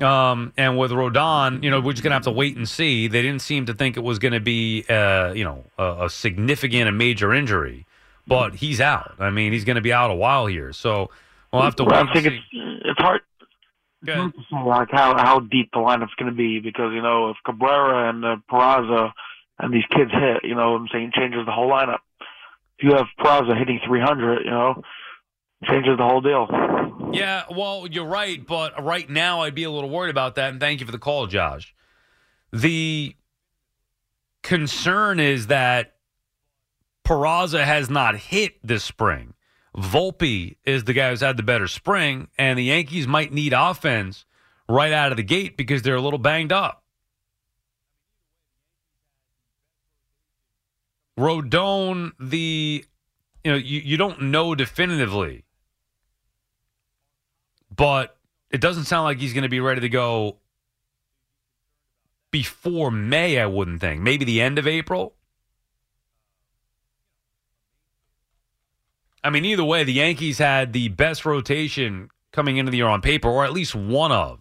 Um, 0.00 0.52
and 0.56 0.76
with 0.76 0.90
Rodon, 0.90 1.62
you 1.62 1.70
know, 1.70 1.80
we're 1.80 1.92
just 1.92 2.02
going 2.02 2.10
to 2.10 2.14
have 2.16 2.24
to 2.24 2.32
wait 2.32 2.56
and 2.56 2.68
see. 2.68 3.06
They 3.06 3.22
didn't 3.22 3.42
seem 3.42 3.66
to 3.66 3.74
think 3.74 3.96
it 3.96 4.00
was 4.02 4.18
going 4.18 4.32
to 4.32 4.40
be, 4.40 4.84
uh, 4.88 5.32
you 5.34 5.44
know, 5.44 5.64
a, 5.78 6.06
a 6.06 6.10
significant, 6.10 6.88
and 6.88 6.98
major 6.98 7.32
injury, 7.32 7.86
but 8.26 8.56
he's 8.56 8.80
out. 8.80 9.14
I 9.20 9.30
mean, 9.30 9.52
he's 9.52 9.64
going 9.64 9.76
to 9.76 9.82
be 9.82 9.92
out 9.92 10.10
a 10.10 10.14
while 10.14 10.46
here, 10.46 10.72
so 10.72 11.10
we'll 11.52 11.62
have 11.62 11.76
to 11.76 11.84
Well, 11.84 11.92
wait. 11.94 11.98
I 11.98 12.00
And 12.00 12.10
think 12.12 12.26
see. 12.26 12.34
it's 12.34 12.44
it's 12.50 12.52
hard. 12.52 12.61
Like 14.50 14.88
how 14.90 15.16
how 15.16 15.40
deep 15.40 15.70
the 15.72 15.78
lineup's 15.78 16.14
going 16.18 16.30
to 16.30 16.36
be 16.36 16.58
because 16.58 16.92
you 16.92 17.02
know 17.02 17.30
if 17.30 17.36
Cabrera 17.44 18.10
and 18.10 18.24
uh, 18.24 18.36
Peraza 18.50 19.12
and 19.58 19.72
these 19.72 19.84
kids 19.90 20.10
hit, 20.10 20.44
you 20.44 20.54
know, 20.54 20.72
what 20.72 20.80
I'm 20.80 20.88
saying 20.92 21.12
changes 21.14 21.46
the 21.46 21.52
whole 21.52 21.70
lineup. 21.70 22.00
If 22.78 22.84
you 22.84 22.94
have 22.94 23.06
Peraza 23.18 23.56
hitting 23.56 23.80
300, 23.86 24.44
you 24.44 24.50
know, 24.50 24.82
changes 25.64 25.96
the 25.96 26.04
whole 26.04 26.20
deal. 26.20 26.48
Yeah, 27.12 27.44
well, 27.50 27.86
you're 27.88 28.06
right, 28.06 28.44
but 28.44 28.82
right 28.82 29.08
now 29.08 29.42
I'd 29.42 29.54
be 29.54 29.64
a 29.64 29.70
little 29.70 29.90
worried 29.90 30.10
about 30.10 30.34
that. 30.34 30.50
And 30.50 30.60
thank 30.60 30.80
you 30.80 30.86
for 30.86 30.92
the 30.92 30.98
call, 30.98 31.26
Josh. 31.26 31.74
The 32.52 33.14
concern 34.42 35.20
is 35.20 35.46
that 35.46 35.94
Peraza 37.04 37.64
has 37.64 37.88
not 37.88 38.16
hit 38.16 38.54
this 38.66 38.82
spring. 38.82 39.34
Volpe 39.76 40.56
is 40.64 40.84
the 40.84 40.92
guy 40.92 41.10
who's 41.10 41.20
had 41.20 41.36
the 41.36 41.42
better 41.42 41.66
spring, 41.66 42.28
and 42.38 42.58
the 42.58 42.64
Yankees 42.64 43.06
might 43.06 43.32
need 43.32 43.52
offense 43.52 44.26
right 44.68 44.92
out 44.92 45.10
of 45.10 45.16
the 45.16 45.22
gate 45.22 45.56
because 45.56 45.82
they're 45.82 45.96
a 45.96 46.00
little 46.00 46.18
banged 46.18 46.52
up. 46.52 46.82
Rodon, 51.18 52.12
the 52.18 52.84
you 53.44 53.50
know, 53.50 53.56
you, 53.56 53.80
you 53.80 53.96
don't 53.96 54.22
know 54.22 54.54
definitively 54.54 55.44
but 57.74 58.16
it 58.50 58.60
doesn't 58.60 58.84
sound 58.84 59.04
like 59.04 59.18
he's 59.18 59.32
going 59.32 59.42
to 59.42 59.48
be 59.48 59.60
ready 59.60 59.80
to 59.80 59.88
go 59.88 60.36
before 62.30 62.90
May, 62.90 63.38
I 63.38 63.46
wouldn't 63.46 63.80
think. 63.80 64.00
Maybe 64.02 64.24
the 64.24 64.40
end 64.40 64.58
of 64.58 64.66
April. 64.66 65.14
I 69.24 69.30
mean, 69.30 69.44
either 69.44 69.64
way, 69.64 69.84
the 69.84 69.92
Yankees 69.92 70.38
had 70.38 70.72
the 70.72 70.88
best 70.88 71.24
rotation 71.24 72.08
coming 72.32 72.56
into 72.56 72.70
the 72.70 72.78
year 72.78 72.88
on 72.88 73.00
paper, 73.00 73.28
or 73.28 73.44
at 73.44 73.52
least 73.52 73.74
one 73.74 74.12
of. 74.12 74.40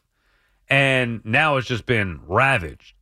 And 0.69 1.23
now 1.25 1.57
it's 1.57 1.67
just 1.67 1.85
been 1.85 2.21
ravaged. 2.25 2.95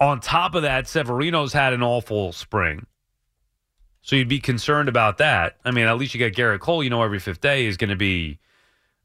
On 0.00 0.20
top 0.20 0.54
of 0.54 0.62
that, 0.62 0.88
Severino's 0.88 1.52
had 1.52 1.72
an 1.72 1.82
awful 1.82 2.32
spring. 2.32 2.86
So 4.02 4.16
you'd 4.16 4.28
be 4.28 4.40
concerned 4.40 4.88
about 4.88 5.18
that. 5.18 5.56
I 5.64 5.70
mean, 5.70 5.86
at 5.86 5.96
least 5.96 6.14
you 6.14 6.20
got 6.20 6.36
Gerrit 6.36 6.60
Cole, 6.60 6.84
you 6.84 6.90
know, 6.90 7.02
every 7.02 7.20
fifth 7.20 7.40
day 7.40 7.64
is 7.64 7.76
going 7.76 7.90
to 7.90 7.96
be 7.96 8.38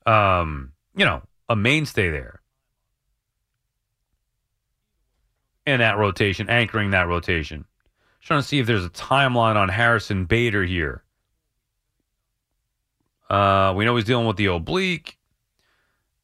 um, 0.05 0.71
you 0.95 1.05
know, 1.05 1.21
a 1.47 1.55
mainstay 1.55 2.09
there. 2.09 2.41
In 5.65 5.79
that 5.79 5.97
rotation, 5.97 6.49
anchoring 6.49 6.91
that 6.91 7.07
rotation. 7.07 7.65
Just 8.19 8.27
trying 8.27 8.41
to 8.41 8.47
see 8.47 8.59
if 8.59 8.65
there's 8.65 8.85
a 8.85 8.89
timeline 8.89 9.55
on 9.55 9.69
Harrison 9.69 10.25
Bader 10.25 10.63
here. 10.63 11.03
Uh, 13.29 13.73
we 13.75 13.85
know 13.85 13.95
he's 13.95 14.05
dealing 14.05 14.25
with 14.25 14.37
the 14.37 14.47
oblique. 14.47 15.17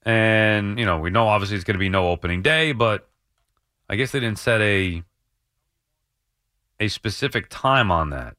And, 0.03 0.79
you 0.79 0.85
know, 0.85 0.99
we 0.99 1.09
know 1.09 1.27
obviously 1.27 1.55
it's 1.55 1.65
going 1.65 1.75
to 1.75 1.79
be 1.79 1.89
no 1.89 2.09
opening 2.09 2.41
day, 2.41 2.71
but 2.71 3.07
I 3.89 3.95
guess 3.95 4.11
they 4.11 4.19
didn't 4.19 4.39
set 4.39 4.61
a 4.61 5.03
a 6.79 6.87
specific 6.89 7.47
time 7.49 7.89
on 7.89 8.09
that. 8.09 8.35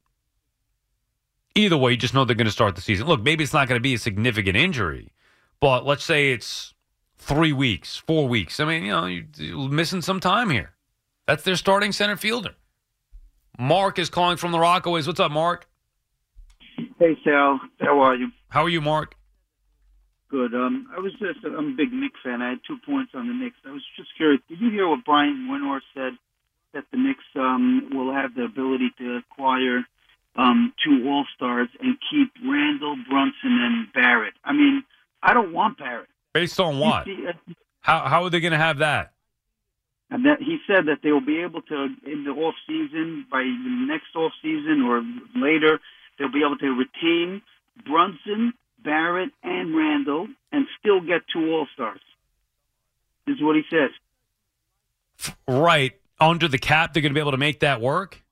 Either 1.55 1.77
way, 1.77 1.93
you 1.93 1.97
just 1.97 2.13
know 2.13 2.25
they're 2.25 2.37
going 2.37 2.45
to 2.45 2.53
start 2.53 2.77
the 2.77 2.83
season. 2.83 3.07
Look, 3.07 3.23
maybe 3.23 3.43
it's 3.43 3.55
not 3.55 3.67
going 3.67 3.79
to 3.79 3.83
be 3.83 3.95
a 3.95 3.99
significant 3.99 4.57
injury, 4.57 5.13
but 5.59 5.87
let's 5.87 6.05
say 6.05 6.33
it's 6.33 6.75
three 7.17 7.53
weeks, 7.53 7.97
four 7.97 8.29
weeks. 8.29 8.61
I 8.61 8.67
mean, 8.67 8.85
you 8.85 8.93
know, 8.93 9.07
you're 9.07 9.69
missing 9.71 10.03
some 10.03 10.21
time 10.21 10.51
here. 10.51 10.73
That's 11.27 11.43
their 11.45 11.57
starting 11.57 11.93
center 11.93 12.17
fielder. 12.17 12.55
Mark 13.59 13.99
is 13.99 14.11
calling 14.11 14.37
from 14.37 14.53
the 14.53 14.59
Rockaways. 14.59 15.07
What's 15.07 15.19
up, 15.19 15.33
Mark? 15.33 15.67
Hey 16.99 17.17
Sal, 17.25 17.61
how 17.81 18.01
are 18.01 18.15
you? 18.15 18.29
How 18.57 18.65
are 18.65 18.71
you, 18.71 18.81
Mark? 18.81 19.15
Good. 20.31 20.55
Um, 20.55 20.89
I 20.97 20.99
was 20.99 21.13
just 21.21 21.45
I'm 21.45 21.75
a 21.75 21.77
big 21.77 21.93
Knicks 21.93 22.19
fan. 22.25 22.41
I 22.41 22.49
had 22.49 22.61
two 22.67 22.79
points 22.87 23.13
on 23.15 23.29
the 23.29 23.35
Knicks. 23.35 23.59
I 23.67 23.71
was 23.71 23.83
just 23.99 24.09
curious. 24.17 24.41
Did 24.49 24.63
you 24.63 24.71
hear 24.71 24.89
what 24.89 25.05
Brian 25.05 25.47
Winor 25.51 25.83
said 25.93 26.15
that 26.73 26.85
the 26.91 26.97
Knicks 26.97 27.23
um, 27.35 27.91
will 27.93 28.15
have 28.15 28.35
the 28.35 28.45
ability 28.45 28.93
to 28.97 29.17
acquire 29.19 29.85
um, 30.37 30.73
two 30.83 31.07
All 31.07 31.27
Stars 31.35 31.69
and 31.83 31.99
keep 32.11 32.33
Randle, 32.49 32.97
Brunson, 33.11 33.61
and 33.61 33.93
Barrett? 33.93 34.33
I 34.43 34.55
mean, 34.55 34.85
I 35.23 35.35
don't 35.35 35.53
want 35.53 35.77
Barrett. 35.77 36.09
Based 36.33 36.59
on 36.59 36.79
what? 36.79 37.07
Uh, 37.07 37.33
How 37.81 38.09
how 38.09 38.25
are 38.25 38.31
they 38.31 38.41
going 38.41 38.53
to 38.53 38.59
have 38.59 38.79
that? 38.79 39.13
And 40.09 40.25
that 40.25 40.41
he 40.41 40.61
said 40.67 40.87
that 40.87 41.01
they 41.03 41.13
will 41.13 41.21
be 41.21 41.43
able 41.43 41.61
to 41.61 41.89
in 42.07 42.25
the 42.25 42.31
off 42.31 42.55
season 42.67 43.27
by 43.31 43.43
the 43.43 43.87
next 43.87 44.17
off 44.17 44.33
season 44.41 44.81
or 44.81 45.03
later 45.39 45.79
they'll 46.19 46.33
be 46.33 46.41
able 46.43 46.57
to 46.57 46.71
retain 46.71 47.43
Brunson, 47.85 48.55
Barrett, 48.83 49.31
and 49.43 49.77
Randle 49.77 50.29
and 50.53 50.67
still 50.79 51.01
get 51.01 51.23
two 51.33 51.51
All 51.53 51.67
Stars. 51.75 52.01
This 53.27 53.37
is 53.37 53.43
what 53.43 53.57
he 53.57 53.63
says. 53.71 53.91
Right 55.49 55.99
under 56.21 56.49
the 56.49 56.59
cap, 56.59 56.93
they're 56.93 57.03
going 57.03 57.11
to 57.13 57.15
be 57.15 57.21
able 57.21 57.33
to 57.33 57.37
make 57.37 57.61
that 57.61 57.81
work. 57.81 58.23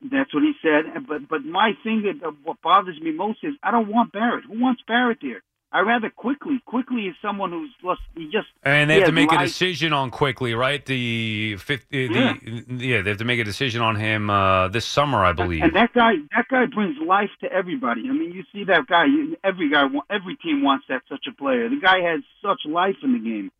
That's 0.00 0.32
what 0.32 0.42
he 0.42 0.52
said. 0.62 1.06
But 1.08 1.28
but 1.28 1.44
my 1.44 1.72
thing, 1.82 2.02
that- 2.02 2.26
uh, 2.26 2.32
what 2.44 2.60
bothers 2.62 3.00
me 3.00 3.10
most 3.10 3.38
is 3.42 3.54
I 3.62 3.70
don't 3.70 3.88
want 3.88 4.12
Barrett. 4.12 4.44
Who 4.44 4.60
wants 4.60 4.82
Barrett 4.86 5.18
there? 5.20 5.42
I 5.70 5.80
rather 5.80 6.08
Quickley. 6.08 6.60
Quickley 6.64 7.08
is 7.08 7.14
someone 7.20 7.50
who's 7.50 7.70
just 7.82 8.00
he 8.16 8.24
just 8.24 8.48
And 8.62 8.88
they 8.88 9.00
have 9.00 9.06
to 9.06 9.12
make 9.12 9.30
a 9.30 9.38
decision 9.38 9.92
on 9.92 10.10
Quickley, 10.10 10.54
right? 10.54 10.84
The 10.84 11.56
fifth, 11.56 11.86
uh, 11.92 12.08
the 12.08 12.64
yeah, 12.68 13.02
they 13.02 13.10
have 13.10 13.18
to 13.18 13.26
make 13.26 13.38
a 13.38 13.44
decision 13.44 13.82
on 13.82 13.96
him 13.96 14.30
uh, 14.30 14.68
this 14.68 14.86
summer, 14.86 15.22
I 15.24 15.32
believe. 15.32 15.62
And 15.62 15.76
that 15.76 15.92
guy, 15.92 16.14
that 16.34 16.46
guy 16.48 16.64
brings 16.66 16.96
life 17.06 17.30
to 17.42 17.52
everybody. 17.52 18.04
I 18.08 18.12
mean, 18.12 18.32
you 18.32 18.44
see 18.52 18.64
that 18.64 18.86
guy. 18.86 19.06
Every 19.44 19.70
guy, 19.70 19.86
every 20.08 20.36
team 20.36 20.62
wants 20.62 20.86
that 20.88 21.02
such 21.08 21.26
a 21.28 21.32
player. 21.32 21.68
The 21.68 21.80
guy 21.80 22.00
has 22.00 22.20
such 22.42 22.60
life 22.64 22.96
in 23.02 23.12
the 23.12 23.18
game. 23.18 23.50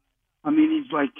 I 0.45 0.51
mean, 0.51 0.83
he's 0.83 0.91
like, 0.91 1.11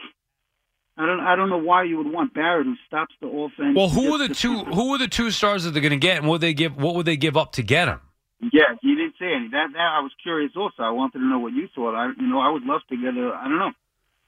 I 0.97 1.05
don't, 1.05 1.21
I 1.21 1.37
don't 1.37 1.51
know 1.51 1.59
why 1.59 1.85
you 1.85 1.99
would 1.99 2.11
want 2.11 2.33
Barrett, 2.33 2.67
who 2.67 2.77
stops 2.87 3.15
the 3.21 3.29
offense. 3.29 3.77
Well, 3.77 3.91
who 3.91 4.15
are 4.15 4.27
the 4.27 4.35
two? 4.35 4.65
Who 4.65 4.95
are 4.95 4.99
the 4.99 5.07
two 5.07 5.31
stars 5.31 5.65
that 5.65 5.73
they're 5.73 5.83
going 5.83 5.91
to 5.91 5.99
get, 5.99 6.17
and 6.17 6.27
what 6.27 6.35
would 6.35 6.41
they 6.41 6.55
give? 6.55 6.77
What 6.77 6.95
would 6.95 7.05
they 7.05 7.19
give 7.19 7.37
up 7.37 7.53
to 7.53 7.63
get 7.63 7.89
him? 7.89 8.01
Yeah, 8.41 8.77
he 8.81 8.95
didn't 8.95 9.15
say 9.19 9.33
any. 9.35 9.49
That, 9.49 9.69
that 9.73 9.81
I 9.81 10.01
was 10.01 10.13
curious. 10.23 10.53
Also, 10.57 10.83
I 10.83 10.91
wanted 10.91 11.19
to 11.19 11.25
know 11.25 11.41
what 11.41 11.53
you 11.53 11.69
thought. 11.75 11.95
I, 11.95 12.13
you 12.19 12.27
know, 12.27 12.39
I 12.39 12.51
would 12.51 12.63
love 12.63 12.83
to 12.89 12.97
get 12.97 13.17
a. 13.17 13.33
I 13.35 13.49
don't 13.49 13.59
know. 13.59 13.73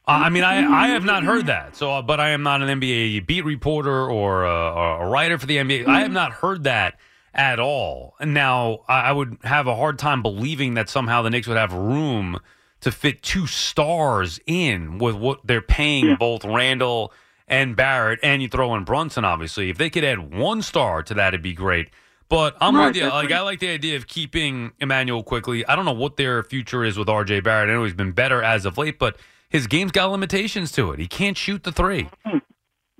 Uh, 0.08 0.22
I 0.24 0.30
mean, 0.30 0.42
I, 0.42 0.64
I 0.66 0.88
have 0.88 1.04
not 1.04 1.22
heard 1.22 1.46
that. 1.46 1.76
So, 1.76 1.92
uh, 1.92 2.02
but 2.02 2.18
I 2.18 2.30
am 2.30 2.42
not 2.42 2.62
an 2.62 2.80
NBA 2.80 3.26
beat 3.26 3.44
reporter 3.44 4.10
or 4.10 4.44
a, 4.44 5.02
a 5.02 5.08
writer 5.08 5.38
for 5.38 5.46
the 5.46 5.58
NBA. 5.58 5.86
I 5.86 6.00
have 6.00 6.10
not 6.10 6.32
heard 6.32 6.64
that 6.64 6.98
at 7.34 7.60
all. 7.60 8.14
And 8.18 8.34
now 8.34 8.80
I, 8.88 9.02
I 9.02 9.12
would 9.12 9.38
have 9.44 9.66
a 9.66 9.76
hard 9.76 9.98
time 9.98 10.22
believing 10.22 10.74
that 10.74 10.88
somehow 10.88 11.22
the 11.22 11.30
Knicks 11.30 11.46
would 11.46 11.56
have 11.56 11.72
room 11.72 12.40
to 12.80 12.90
fit 12.90 13.22
two 13.22 13.46
stars 13.46 14.40
in 14.46 14.98
with 14.98 15.14
what 15.14 15.46
they're 15.46 15.62
paying 15.62 16.16
both 16.16 16.44
Randle 16.44 17.12
and 17.46 17.76
Barrett, 17.76 18.20
and 18.22 18.40
you 18.40 18.48
throw 18.48 18.74
in 18.74 18.84
Brunson. 18.84 19.24
Obviously, 19.24 19.70
if 19.70 19.76
they 19.76 19.90
could 19.90 20.04
add 20.04 20.32
one 20.32 20.62
star 20.62 21.02
to 21.02 21.14
that, 21.14 21.28
it'd 21.28 21.42
be 21.42 21.52
great. 21.52 21.90
But 22.30 22.56
I'm 22.60 22.76
Right, 22.76 22.86
with 22.86 22.96
you. 22.96 23.08
Like. 23.08 23.32
I 23.32 23.40
like 23.40 23.58
the 23.58 23.68
idea 23.68 23.96
of 23.96 24.06
keeping 24.06 24.72
Immanuel 24.78 25.24
Quickley. 25.24 25.66
I 25.66 25.74
don't 25.76 25.84
know 25.84 25.92
what 25.92 26.16
their 26.16 26.44
future 26.44 26.84
is 26.84 26.96
with 26.96 27.08
RJ 27.08 27.42
Barrett. 27.42 27.68
I 27.68 27.72
know 27.72 27.84
he's 27.84 27.92
been 27.92 28.12
better 28.12 28.40
as 28.40 28.64
of 28.64 28.78
late, 28.78 29.00
but 29.00 29.16
his 29.48 29.66
game's 29.66 29.90
got 29.90 30.10
limitations 30.12 30.70
to 30.72 30.92
it. 30.92 31.00
He 31.00 31.08
can't 31.08 31.36
shoot 31.36 31.64
the 31.64 31.72
three. 31.72 32.08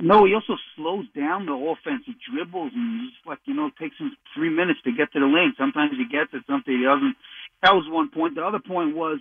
No, 0.03 0.25
he 0.25 0.35
also 0.35 0.57
slows 0.75 1.05
down 1.15 1.47
the 1.47 1.53
offense. 1.53 2.03
He 2.07 2.17
dribbles 2.33 2.73
and 2.75 3.03
he's 3.03 3.13
like, 3.25 3.39
you 3.45 3.55
know, 3.55 3.67
it 3.67 3.75
takes 3.79 3.97
him 3.99 4.17
three 4.35 4.49
minutes 4.49 4.81
to 4.85 4.93
get 4.93 5.13
to 5.13 5.21
the 5.21 5.27
lane. 5.27 5.55
Sometimes 5.57 5.93
he 5.93 6.05
gets 6.05 6.33
it, 6.33 6.43
sometimes 6.47 6.65
he 6.67 6.83
doesn't. 6.83 7.17
That 7.63 7.75
was 7.75 7.85
one 7.89 8.09
point. 8.09 8.35
The 8.35 8.45
other 8.45 8.59
point 8.59 8.97
was 8.97 9.21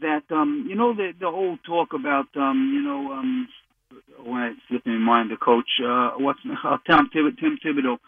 that, 0.00 0.24
um, 0.30 0.66
you 0.68 0.74
know, 0.74 0.94
the 0.94 1.12
the 1.18 1.30
whole 1.30 1.58
talk 1.66 1.92
about, 1.92 2.26
um, 2.36 2.72
you 2.74 2.82
know, 2.82 3.12
um, 3.12 3.48
when 4.24 4.42
it's 4.42 4.60
slipping 4.68 4.92
in 4.94 5.00
mind, 5.00 5.30
the 5.30 5.36
coach, 5.36 5.68
uh, 5.84 6.12
what's 6.18 6.40
uh, 6.64 6.78
Tom 6.88 7.10
Thib- 7.12 7.38
Tim 7.38 7.58
Thibodeau. 7.64 7.98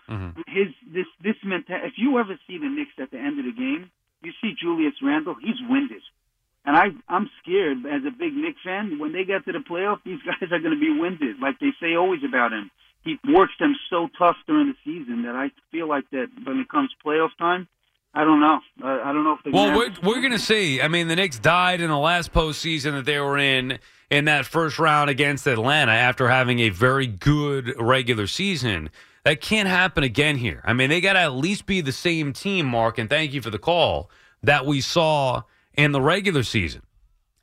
His 0.49 0.68
this 0.92 1.07
this 1.22 1.37
menta- 1.44 1.85
If 1.87 1.94
you 1.96 2.18
ever 2.18 2.38
see 2.46 2.59
the 2.59 2.68
Knicks 2.68 2.92
at 3.01 3.11
the 3.11 3.18
end 3.18 3.38
of 3.38 3.44
the 3.44 3.53
game, 3.53 3.90
you 4.22 4.33
see 4.40 4.55
Julius 4.61 4.94
Randle. 5.03 5.37
He's 5.40 5.57
winded. 5.68 6.03
And 6.64 6.77
I, 6.77 6.87
I'm 7.09 7.31
scared 7.42 7.79
as 7.87 8.03
a 8.05 8.11
big 8.11 8.35
Knicks 8.35 8.59
fan. 8.64 8.99
When 8.99 9.12
they 9.12 9.25
get 9.25 9.44
to 9.44 9.53
the 9.53 9.61
playoff, 9.61 9.99
these 10.05 10.18
guys 10.27 10.51
are 10.51 10.59
going 10.59 10.75
to 10.75 10.81
be 10.81 10.90
winded, 10.99 11.38
like 11.40 11.59
they 11.61 11.70
say 11.81 11.94
always 11.94 12.20
about 12.29 12.53
him. 12.53 12.70
He 13.05 13.16
works 13.33 13.53
them 13.61 13.77
so 13.88 14.09
tough 14.18 14.35
during 14.49 14.66
the 14.66 14.75
season 14.85 15.22
that 15.22 15.37
I 15.37 15.53
feel 15.70 15.88
like 15.88 16.11
that 16.11 16.27
when 16.44 16.59
it 16.59 16.68
comes 16.68 16.90
playoff 17.07 17.29
time, 17.38 17.68
I 18.12 18.25
don't 18.25 18.40
know. 18.40 18.59
I, 18.83 19.11
I 19.11 19.12
don't 19.12 19.22
know 19.22 19.35
if 19.35 19.40
they're 19.44 19.53
Well, 19.53 19.66
gonna 19.66 19.94
we're, 20.03 20.14
we're 20.14 20.20
going 20.20 20.33
to 20.33 20.40
see. 20.40 20.81
I 20.83 20.88
mean, 20.88 21.07
the 21.07 21.14
Knicks 21.14 21.38
died 21.38 21.81
in 21.81 21.88
the 21.88 21.99
last 21.99 22.33
postseason 22.33 22.92
that 22.94 23.05
they 23.05 23.20
were 23.20 23.38
in 23.38 23.79
in 24.11 24.27
that 24.27 24.47
first 24.47 24.79
round 24.79 25.11
against 25.11 25.47
Atlanta 25.47 25.92
after 25.92 26.29
having 26.29 26.61
a 26.61 26.69
very 26.69 27.07
good 27.07 27.75
regular 27.81 28.27
season. 28.27 28.90
That 29.25 29.40
can't 29.40 29.69
happen 29.69 30.05
again 30.05 30.37
here. 30.37 30.62
I 30.64 30.73
mean, 30.73 30.88
they 30.88 31.01
got 31.01 31.14
to 31.14 31.21
at 31.21 31.35
least 31.35 31.66
be 31.66 31.81
the 31.81 31.90
same 31.90 32.33
team, 32.33 32.66
Mark, 32.66 32.99
and 32.99 33.11
thank 33.11 33.33
you 33.33 33.42
for 33.42 33.51
the 33.51 33.59
call, 33.59 34.09
that 34.45 34.66
we 34.66 34.81
saw 34.81 35.42
in 35.77 35.90
the 35.90 36.01
regular 36.01 36.45
season. 36.45 36.83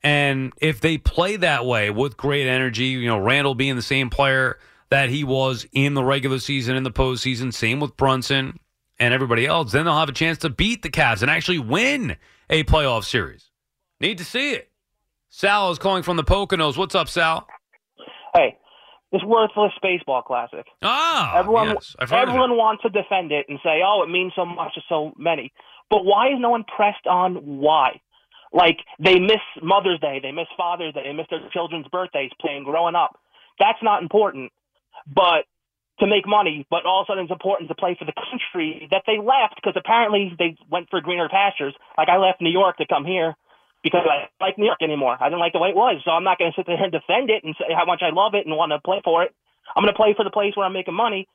And 0.01 0.53
if 0.61 0.79
they 0.79 0.97
play 0.97 1.35
that 1.37 1.65
way 1.65 1.89
with 1.89 2.17
great 2.17 2.47
energy, 2.47 2.85
you 2.85 3.07
know, 3.07 3.17
Randle 3.17 3.55
being 3.55 3.75
the 3.75 3.81
same 3.81 4.09
player 4.09 4.59
that 4.89 5.09
he 5.09 5.23
was 5.23 5.65
in 5.71 5.93
the 5.93 6.03
regular 6.03 6.39
season, 6.39 6.75
in 6.75 6.83
the 6.83 6.91
postseason, 6.91 7.53
same 7.53 7.79
with 7.79 7.97
Brunson 7.97 8.59
and 8.99 9.13
everybody 9.13 9.45
else, 9.45 9.71
then 9.71 9.85
they'll 9.85 9.97
have 9.97 10.09
a 10.09 10.13
chance 10.13 10.37
to 10.39 10.49
beat 10.49 10.83
the 10.83 10.89
Cavs 10.89 11.21
and 11.21 11.31
actually 11.31 11.59
win 11.59 12.15
a 12.49 12.63
playoff 12.63 13.05
series. 13.05 13.49
Need 13.99 14.17
to 14.19 14.25
see 14.25 14.51
it. 14.51 14.69
Sal 15.35 15.71
is 15.71 15.79
calling 15.79 16.03
from 16.03 16.15
the 16.15 16.23
Poconos. 16.23 16.77
What's 16.77 16.93
up, 16.93 17.09
Sal? 17.09 17.47
Hey, 18.35 18.55
this 19.11 19.23
worthless 19.25 19.71
baseball 19.81 20.21
classic. 20.21 20.63
Ah, 20.83 21.35
everyone, 21.39 21.69
yes, 21.69 21.95
I've 21.97 22.11
heard 22.11 22.17
of 22.17 22.29
it. 22.29 22.31
everyone 22.33 22.51
wants 22.55 22.83
to 22.83 22.89
defend 22.89 23.31
it 23.31 23.47
and 23.49 23.57
say, 23.63 23.81
"Oh, 23.83 24.03
it 24.03 24.11
means 24.11 24.33
so 24.35 24.45
much 24.45 24.75
to 24.75 24.81
so 24.87 25.11
many." 25.17 25.51
But 25.89 26.05
why 26.05 26.27
is 26.27 26.35
no 26.37 26.51
one 26.51 26.63
pressed 26.63 27.07
on 27.07 27.57
why? 27.57 27.99
Like 28.53 28.77
they 28.99 29.17
miss 29.17 29.41
Mother's 29.59 29.99
Day, 29.99 30.19
they 30.21 30.31
miss 30.31 30.45
Father's 30.55 30.93
Day, 30.93 31.01
they 31.03 31.13
miss 31.13 31.25
their 31.31 31.41
children's 31.49 31.87
birthdays 31.87 32.29
playing 32.39 32.63
growing 32.65 32.93
up. 32.93 33.19
That's 33.57 33.81
not 33.81 34.03
important, 34.03 34.51
but 35.07 35.45
to 35.99 36.05
make 36.05 36.27
money. 36.27 36.67
But 36.69 36.85
all 36.85 37.01
of 37.01 37.05
a 37.05 37.07
sudden, 37.09 37.23
it's 37.23 37.31
important 37.31 37.69
to 37.69 37.75
play 37.75 37.95
for 37.97 38.05
the 38.05 38.13
country 38.29 38.87
that 38.91 39.01
they 39.07 39.17
left 39.17 39.55
because 39.55 39.73
apparently 39.75 40.31
they 40.37 40.57
went 40.69 40.91
for 40.91 41.01
greener 41.01 41.27
pastures. 41.27 41.73
Like 41.97 42.07
I 42.07 42.17
left 42.17 42.39
New 42.39 42.53
York 42.53 42.77
to 42.77 42.85
come 42.85 43.03
here 43.03 43.35
because 43.83 44.07
I 44.09 44.29
like 44.43 44.57
New 44.57 44.65
York 44.65 44.81
anymore. 44.81 45.17
I 45.19 45.25
didn't 45.25 45.39
like 45.39 45.53
the 45.53 45.59
way 45.59 45.69
it 45.69 45.75
was, 45.75 46.01
so 46.05 46.11
I'm 46.11 46.23
not 46.23 46.39
going 46.39 46.51
to 46.51 46.55
sit 46.55 46.65
there 46.65 46.81
and 46.81 46.91
defend 46.91 47.29
it 47.29 47.43
and 47.43 47.53
say 47.59 47.73
how 47.75 47.85
much 47.85 48.01
I 48.01 48.09
love 48.11 48.33
it 48.33 48.47
and 48.47 48.55
want 48.55 48.71
to 48.71 48.79
play 48.79 49.01
for 49.03 49.23
it. 49.23 49.35
I'm 49.75 49.83
going 49.83 49.93
to 49.93 49.97
play 49.97 50.13
for 50.15 50.23
the 50.23 50.31
place 50.31 50.55
where 50.55 50.65
I'm 50.65 50.73
making 50.73 50.95
money. 50.95 51.27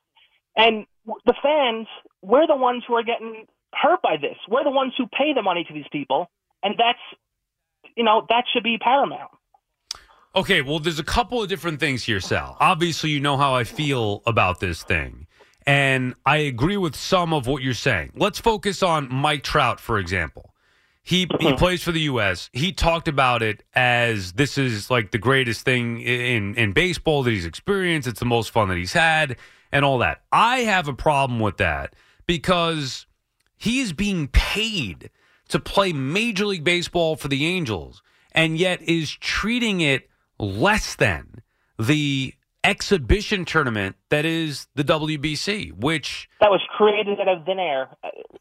And 0.57 0.87
the 1.27 1.35
fans, 1.43 1.87
we're 2.23 2.47
the 2.47 2.57
ones 2.57 2.83
who 2.89 2.95
are 2.95 3.03
getting 3.03 3.47
hurt 3.73 4.03
by 4.03 4.17
this. 4.21 4.37
We're 4.49 4.65
the 4.65 4.71
ones 4.71 4.95
who 4.97 5.07
pay 5.07 5.35
the 5.35 5.43
money 5.43 5.65
to 5.65 5.75
these 5.75 5.89
people, 5.93 6.31
and 6.63 6.75
that's, 6.77 6.99
you 7.97 8.05
know, 8.05 8.27
that 8.29 8.45
should 8.53 8.65
be 8.65 8.79
paramount. 8.79 9.31
Okay, 10.35 10.63
well, 10.63 10.79
there's 10.79 10.99
a 10.99 11.05
couple 11.05 11.43
of 11.43 11.49
different 11.49 11.81
things 11.81 12.05
here, 12.05 12.21
Sal. 12.21 12.57
Obviously, 12.61 13.11
you 13.11 13.21
know 13.21 13.37
how 13.37 13.55
I 13.55 13.65
feel 13.65 14.23
about 14.27 14.61
this 14.61 14.83
thing. 14.83 15.27
And 15.67 16.15
I 16.25 16.39
agree 16.39 16.77
with 16.77 16.97
some 16.97 17.33
of 17.35 17.47
what 17.47 17.63
you're 17.63 17.75
saying. 17.75 18.13
Let's 18.15 18.39
focus 18.39 18.83
on 18.83 19.13
Mike 19.13 19.43
Trout, 19.43 19.81
for 19.81 19.99
example. 19.99 20.48
He, 21.09 21.21
he 21.21 21.27
mm-hmm. 21.27 21.57
plays 21.57 21.83
for 21.83 21.90
the 21.90 22.03
U.S. 22.03 22.51
He 22.53 22.71
talked 22.71 23.09
about 23.09 23.42
it 23.42 23.62
as 23.75 24.33
this 24.33 24.59
is 24.59 24.90
like 24.90 25.11
the 25.11 25.16
greatest 25.16 25.64
thing 25.64 26.03
in, 26.03 26.55
in 26.55 26.73
baseball 26.73 27.23
that 27.23 27.31
he's 27.31 27.47
experienced. 27.47 28.07
It's 28.07 28.21
the 28.21 28.27
most 28.27 28.51
fun 28.51 28.68
that 28.68 28.77
he's 28.77 28.92
had 28.92 29.38
and 29.73 29.87
all 29.87 29.97
that. 30.01 30.21
I 30.31 30.59
have 30.59 30.87
a 30.87 30.92
problem 30.92 31.40
with 31.40 31.57
that 31.57 31.94
because 32.27 33.07
he 33.57 33.81
is 33.81 33.94
being 33.94 34.29
paid 34.29 35.09
to 35.49 35.59
play 35.59 35.94
Major 35.94 36.44
League 36.44 36.62
Baseball 36.62 37.16
for 37.16 37.29
the 37.29 37.47
Angels 37.47 38.03
and 38.33 38.59
yet 38.59 38.83
is 38.83 39.11
treating 39.11 39.81
it 39.81 40.11
less 40.38 40.94
than 40.94 41.40
the 41.79 42.35
exhibition 42.64 43.44
tournament 43.44 43.97
that 44.11 44.25
is 44.25 44.68
the 44.75 44.85
WBC, 44.85 45.73
which 45.73 46.29
That 46.40 46.51
was 46.51 46.61
created 46.77 47.21
out 47.21 47.29
of 47.29 47.44
thin 47.44 47.59
air. 47.59 47.88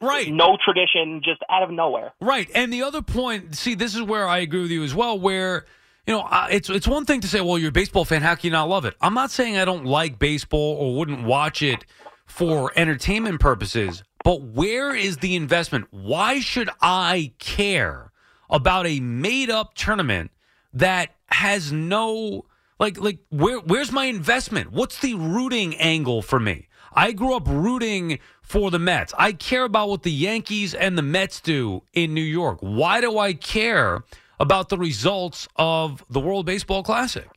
Right. 0.01 0.31
No 0.31 0.57
tradition, 0.63 1.21
just 1.23 1.41
out 1.49 1.63
of 1.63 1.71
nowhere. 1.71 2.13
Right. 2.19 2.49
And 2.53 2.71
the 2.71 2.83
other 2.83 3.01
point, 3.01 3.55
see, 3.55 3.75
this 3.75 3.95
is 3.95 4.01
where 4.01 4.27
I 4.27 4.39
agree 4.39 4.61
with 4.61 4.71
you 4.71 4.83
as 4.83 4.93
well, 4.93 5.19
where, 5.19 5.65
you 6.05 6.13
know, 6.13 6.21
uh, 6.21 6.47
it's, 6.51 6.69
it's 6.69 6.87
one 6.87 7.05
thing 7.05 7.21
to 7.21 7.27
say, 7.27 7.41
well, 7.41 7.57
you're 7.57 7.69
a 7.69 7.71
baseball 7.71 8.05
fan. 8.05 8.21
How 8.21 8.35
can 8.35 8.47
you 8.47 8.51
not 8.51 8.69
love 8.69 8.85
it? 8.85 8.95
I'm 9.01 9.13
not 9.13 9.31
saying 9.31 9.57
I 9.57 9.65
don't 9.65 9.85
like 9.85 10.19
baseball 10.19 10.75
or 10.75 10.95
wouldn't 10.95 11.23
watch 11.23 11.61
it 11.61 11.85
for 12.25 12.71
entertainment 12.75 13.39
purposes, 13.39 14.03
but 14.23 14.41
where 14.41 14.93
is 14.93 15.17
the 15.17 15.35
investment? 15.35 15.87
Why 15.91 16.39
should 16.39 16.69
I 16.81 17.31
care 17.39 18.11
about 18.49 18.87
a 18.87 18.99
made 18.99 19.49
up 19.49 19.73
tournament 19.75 20.31
that 20.73 21.15
has 21.27 21.71
no. 21.71 22.45
Like, 22.79 22.99
like, 22.99 23.19
where, 23.29 23.59
where's 23.59 23.91
my 23.91 24.05
investment? 24.05 24.71
What's 24.71 24.99
the 24.99 25.15
rooting 25.15 25.75
angle 25.77 26.21
for 26.21 26.39
me? 26.39 26.67
I 26.93 27.11
grew 27.11 27.35
up 27.35 27.47
rooting 27.47 28.19
for 28.41 28.71
the 28.71 28.79
Mets. 28.79 29.13
I 29.17 29.33
care 29.33 29.63
about 29.63 29.89
what 29.89 30.03
the 30.03 30.11
Yankees 30.11 30.73
and 30.73 30.97
the 30.97 31.01
Mets 31.01 31.41
do 31.41 31.83
in 31.93 32.13
New 32.13 32.21
York. 32.21 32.59
Why 32.61 33.01
do 33.01 33.17
I 33.17 33.33
care 33.33 34.03
about 34.39 34.69
the 34.69 34.77
results 34.77 35.47
of 35.55 36.03
the 36.09 36.19
World 36.19 36.45
Baseball 36.45 36.83
Classic? 36.83 37.27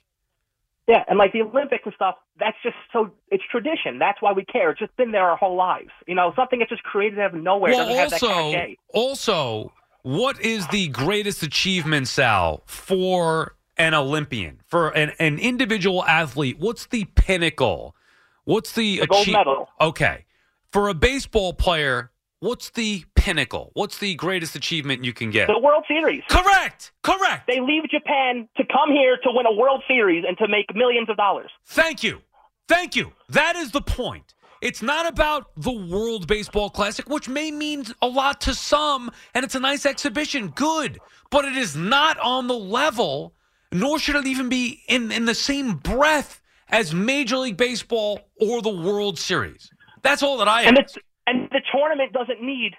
Yeah, 0.87 1.05
and 1.09 1.19
like 1.19 1.33
the 1.33 1.43
Olympics 1.43 1.83
and 1.85 1.95
stuff, 1.95 2.17
that's 2.39 2.57
just 2.63 2.75
so 2.93 3.11
it's 3.29 3.45
tradition. 3.51 3.99
That's 3.99 4.21
why 4.21 4.33
we 4.33 4.45
care. 4.45 4.71
It's 4.71 4.81
just 4.81 4.97
been 4.97 5.13
there 5.13 5.23
our 5.23 5.37
whole 5.37 5.57
lives. 5.57 5.91
You 6.09 6.17
know, 6.17 6.33
something 6.35 6.59
that's 6.59 6.71
just 6.71 6.83
created 6.83 7.19
out 7.21 7.35
of 7.35 7.41
nowhere 7.41 7.71
well, 7.73 7.87
doesn't 7.87 7.97
have 7.97 8.11
that 8.11 8.23
also, 8.23 8.53
cachet. 8.53 8.77
also, 8.93 9.73
what 10.03 10.41
is 10.41 10.67
the 10.69 10.89
greatest 10.89 11.43
achievement, 11.45 12.09
Sal, 12.09 12.63
for 12.67 13.55
an 13.81 13.95
Olympian, 13.95 14.61
for 14.67 14.91
an, 14.91 15.13
an 15.19 15.39
individual 15.39 16.05
athlete? 16.05 16.57
What's 16.59 16.87
the 16.87 17.05
pinnacle? 17.15 17.97
What's 18.45 18.73
the, 18.73 19.01
The 19.01 19.07
gold 19.07 19.29
medal. 19.29 19.69
Okay, 19.81 20.27
for 20.73 20.89
a 20.89 20.95
baseball 20.95 21.53
player, 21.53 22.11
what's 22.41 22.71
the 22.71 23.05
pinnacle? 23.15 23.71
What's 23.75 23.99
the 23.99 24.15
greatest 24.15 24.55
achievement 24.57 25.05
you 25.05 25.13
can 25.13 25.31
get? 25.31 25.49
The 25.49 25.59
World 25.59 25.85
Series. 25.89 26.23
Correct. 26.29 26.93
Correct. 27.03 27.47
They 27.47 27.61
leave 27.61 27.89
Japan 27.91 28.49
to 28.57 28.65
come 28.65 28.91
here 28.93 29.17
to 29.23 29.31
win 29.33 29.47
a 29.47 29.53
World 29.55 29.83
Series 29.89 30.25
and 30.27 30.37
to 30.39 30.49
make 30.49 30.75
millions 30.75 31.09
of 31.09 31.17
dollars. 31.17 31.51
Thank 31.67 32.03
you. 32.03 32.21
Thank 32.69 32.97
you. 32.97 33.13
That 33.29 33.57
is 33.57 33.73
the 33.73 33.81
point. 33.83 34.35
It's 34.61 34.83
not 34.83 35.07
about 35.07 35.51
the 35.57 35.73
World 35.73 36.27
Baseball 36.27 36.69
Classic, 36.69 37.09
which 37.09 37.29
may 37.29 37.51
mean 37.51 37.85
a 38.03 38.07
lot 38.07 38.43
to 38.43 38.55
some, 38.55 39.11
and 39.35 39.45
it's 39.45 39.55
a 39.55 39.61
nice 39.61 39.87
exhibition. 39.87 40.49
Good. 40.49 40.99
But 41.31 41.47
it 41.47 41.57
is 41.57 41.75
not 41.77 42.19
on 42.19 42.47
the 42.47 42.59
level, 42.59 43.35
nor 43.73 43.99
should 43.99 44.17
it 44.17 44.27
even 44.27 44.49
be 44.49 44.83
in, 44.89 45.11
in 45.13 45.25
the 45.25 45.35
same 45.35 45.75
breath 45.77 46.41
as 46.69 46.95
Major 46.95 47.37
League 47.39 47.57
Baseball 47.57 48.21
or 48.41 48.63
the 48.63 48.71
World 48.75 49.19
Series. 49.19 49.71
That's 50.03 50.23
all 50.23 50.39
that 50.39 50.49
I 50.49 50.63
And 50.63 50.79
ask. 50.79 50.95
the, 50.95 51.01
and 51.27 51.49
the 51.51 51.61
tournament 51.73 52.13
doesn't 52.13 52.43
need 52.43 52.73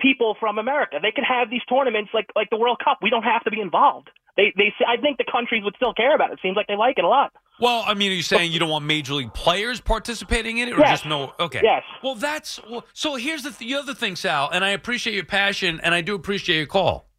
people 0.00 0.36
from 0.40 0.58
America. 0.58 0.98
They 1.00 1.10
can 1.12 1.24
have 1.24 1.50
these 1.50 1.62
tournaments 1.68 2.10
like 2.14 2.26
like 2.34 2.48
the 2.50 2.56
World 2.56 2.78
Cup. 2.82 2.98
We 3.02 3.10
don't 3.10 3.22
have 3.22 3.44
to 3.44 3.50
be 3.50 3.60
involved. 3.60 4.08
They 4.36 4.52
they 4.56 4.72
I 4.86 4.96
think 5.00 5.18
the 5.18 5.24
countries 5.30 5.62
would 5.64 5.74
still 5.76 5.92
care 5.94 6.14
about 6.14 6.30
it. 6.30 6.34
it 6.34 6.38
Seems 6.42 6.56
like 6.56 6.66
they 6.66 6.76
like 6.76 6.98
it 6.98 7.04
a 7.04 7.08
lot. 7.08 7.32
Well, 7.60 7.84
I 7.86 7.92
mean, 7.92 8.10
are 8.10 8.14
you 8.14 8.22
saying 8.22 8.52
you 8.52 8.58
don't 8.58 8.70
want 8.70 8.86
major 8.86 9.12
league 9.12 9.34
players 9.34 9.82
participating 9.82 10.56
in 10.58 10.68
it, 10.68 10.74
or 10.74 10.80
Yes. 10.80 10.90
just 10.92 11.06
no? 11.06 11.34
Okay. 11.38 11.60
Yes. 11.62 11.82
Well, 12.02 12.14
that's 12.14 12.58
well, 12.70 12.86
so. 12.94 13.16
Here's 13.16 13.42
the, 13.42 13.50
th- 13.50 13.58
the 13.58 13.74
other 13.78 13.92
thing, 13.92 14.16
Sal, 14.16 14.48
and 14.50 14.64
I 14.64 14.70
appreciate 14.70 15.12
your 15.14 15.26
passion, 15.26 15.78
and 15.82 15.94
I 15.94 16.00
do 16.00 16.14
appreciate 16.14 16.56
your 16.56 16.66
call. 16.66 17.09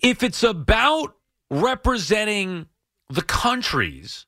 If 0.00 0.22
it's 0.22 0.42
about 0.42 1.14
representing 1.50 2.66
the 3.08 3.22
countries, 3.22 4.26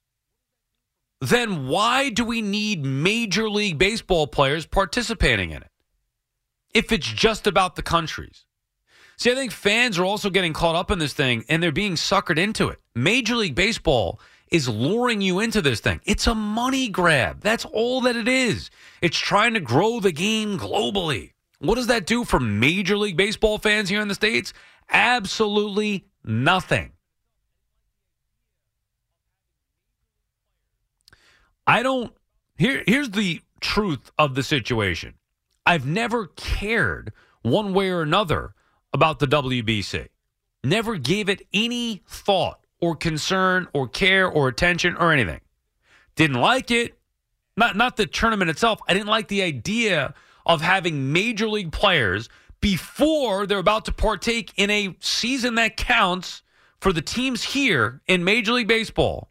then 1.20 1.68
why 1.68 2.10
do 2.10 2.24
we 2.24 2.42
need 2.42 2.84
major 2.84 3.48
league 3.48 3.78
baseball 3.78 4.26
players 4.26 4.66
participating 4.66 5.50
in 5.50 5.62
it? 5.62 5.70
If 6.72 6.92
it's 6.92 7.06
just 7.06 7.46
about 7.46 7.76
the 7.76 7.82
countries. 7.82 8.46
See, 9.16 9.30
I 9.30 9.34
think 9.34 9.52
fans 9.52 9.98
are 9.98 10.04
also 10.04 10.30
getting 10.30 10.54
caught 10.54 10.76
up 10.76 10.90
in 10.90 10.98
this 10.98 11.12
thing 11.12 11.44
and 11.48 11.62
they're 11.62 11.72
being 11.72 11.94
suckered 11.94 12.38
into 12.38 12.68
it. 12.68 12.78
Major 12.94 13.36
League 13.36 13.54
Baseball 13.54 14.18
is 14.50 14.68
luring 14.68 15.20
you 15.20 15.40
into 15.40 15.60
this 15.60 15.80
thing. 15.80 16.00
It's 16.04 16.26
a 16.26 16.34
money 16.34 16.88
grab. 16.88 17.40
That's 17.40 17.64
all 17.66 18.00
that 18.02 18.16
it 18.16 18.28
is. 18.28 18.70
It's 19.02 19.18
trying 19.18 19.54
to 19.54 19.60
grow 19.60 20.00
the 20.00 20.12
game 20.12 20.58
globally. 20.58 21.32
What 21.58 21.74
does 21.74 21.88
that 21.88 22.06
do 22.06 22.24
for 22.24 22.40
Major 22.40 22.96
League 22.96 23.18
Baseball 23.18 23.58
fans 23.58 23.90
here 23.90 24.00
in 24.00 24.08
the 24.08 24.14
States? 24.14 24.54
Absolutely 24.90 26.06
nothing. 26.24 26.92
I 31.66 31.82
don't 31.82 32.12
here 32.58 32.82
here's 32.86 33.10
the 33.10 33.40
truth 33.60 34.10
of 34.18 34.34
the 34.34 34.42
situation. 34.42 35.14
I've 35.64 35.86
never 35.86 36.26
cared 36.26 37.12
one 37.42 37.72
way 37.72 37.90
or 37.90 38.02
another 38.02 38.54
about 38.92 39.18
the 39.20 39.26
WBC. 39.26 40.08
Never 40.64 40.96
gave 40.96 41.28
it 41.28 41.46
any 41.54 42.02
thought 42.06 42.60
or 42.80 42.96
concern 42.96 43.68
or 43.72 43.86
care 43.86 44.26
or 44.28 44.48
attention 44.48 44.96
or 44.96 45.12
anything. 45.12 45.40
Didn't 46.16 46.40
like 46.40 46.70
it. 46.70 46.98
Not 47.56 47.76
not 47.76 47.96
the 47.96 48.06
tournament 48.06 48.50
itself. 48.50 48.80
I 48.88 48.94
didn't 48.94 49.08
like 49.08 49.28
the 49.28 49.42
idea 49.42 50.14
of 50.44 50.60
having 50.60 51.12
major 51.12 51.48
league 51.48 51.72
players 51.72 52.28
before 52.60 53.46
they're 53.46 53.58
about 53.58 53.86
to 53.86 53.92
partake 53.92 54.52
in 54.56 54.70
a 54.70 54.96
season 55.00 55.54
that 55.56 55.76
counts 55.76 56.42
for 56.80 56.92
the 56.92 57.02
teams 57.02 57.42
here 57.42 58.00
in 58.06 58.24
Major 58.24 58.52
League 58.52 58.68
Baseball. 58.68 59.30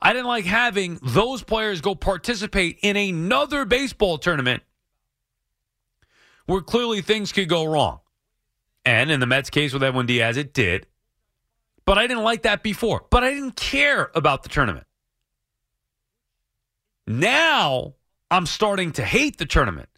I 0.00 0.12
didn't 0.12 0.26
like 0.26 0.44
having 0.44 0.98
those 1.02 1.42
players 1.42 1.80
go 1.80 1.94
participate 1.94 2.78
in 2.82 2.96
another 2.96 3.64
baseball 3.64 4.18
tournament 4.18 4.62
where 6.46 6.60
clearly 6.60 7.02
things 7.02 7.32
could 7.32 7.48
go 7.48 7.64
wrong. 7.64 8.00
And 8.84 9.10
in 9.10 9.18
the 9.18 9.26
Mets 9.26 9.50
case 9.50 9.72
with 9.72 9.82
Edwin 9.82 10.06
Diaz, 10.06 10.36
it 10.36 10.54
did. 10.54 10.86
But 11.84 11.98
I 11.98 12.06
didn't 12.06 12.22
like 12.22 12.42
that 12.42 12.62
before. 12.62 13.04
But 13.10 13.24
I 13.24 13.32
didn't 13.32 13.56
care 13.56 14.10
about 14.14 14.42
the 14.42 14.48
tournament. 14.48 14.86
Now 17.06 17.94
I'm 18.30 18.46
starting 18.46 18.92
to 18.92 19.04
hate 19.04 19.38
the 19.38 19.46
tournament 19.46 19.88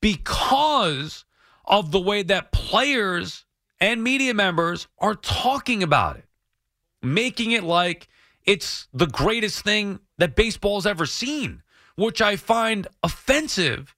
because 0.00 1.24
of 1.68 1.92
the 1.92 2.00
way 2.00 2.22
that 2.22 2.50
players 2.50 3.44
and 3.80 4.02
media 4.02 4.34
members 4.34 4.88
are 4.98 5.14
talking 5.14 5.82
about 5.82 6.16
it, 6.16 6.24
making 7.02 7.52
it 7.52 7.62
like 7.62 8.08
it's 8.44 8.88
the 8.92 9.06
greatest 9.06 9.62
thing 9.62 10.00
that 10.16 10.34
baseball's 10.34 10.86
ever 10.86 11.06
seen, 11.06 11.62
which 11.94 12.20
I 12.20 12.36
find 12.36 12.88
offensive 13.02 13.94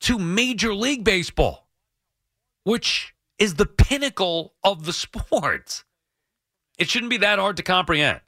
to 0.00 0.18
Major 0.18 0.74
League 0.74 1.02
Baseball, 1.02 1.66
which 2.64 3.14
is 3.38 3.54
the 3.54 3.66
pinnacle 3.66 4.54
of 4.62 4.84
the 4.84 4.92
sport. 5.04 5.84
It 6.78 6.90
shouldn't 6.90 7.10
be 7.10 7.18
that 7.18 7.38
hard 7.38 7.56
to 7.56 7.62
comprehend. 7.62 8.20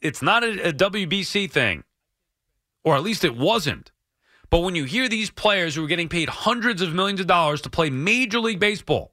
It's 0.00 0.22
not 0.22 0.42
a, 0.42 0.68
a 0.68 0.72
WBC 0.72 1.50
thing, 1.50 1.84
or 2.82 2.96
at 2.96 3.02
least 3.02 3.24
it 3.24 3.36
wasn't. 3.36 3.92
But 4.50 4.60
when 4.60 4.74
you 4.74 4.84
hear 4.84 5.08
these 5.08 5.30
players 5.30 5.74
who 5.74 5.84
are 5.84 5.88
getting 5.88 6.08
paid 6.08 6.28
hundreds 6.28 6.82
of 6.82 6.92
millions 6.92 7.20
of 7.20 7.26
dollars 7.26 7.60
to 7.62 7.70
play 7.70 7.88
Major 7.88 8.40
League 8.40 8.60
Baseball 8.60 9.12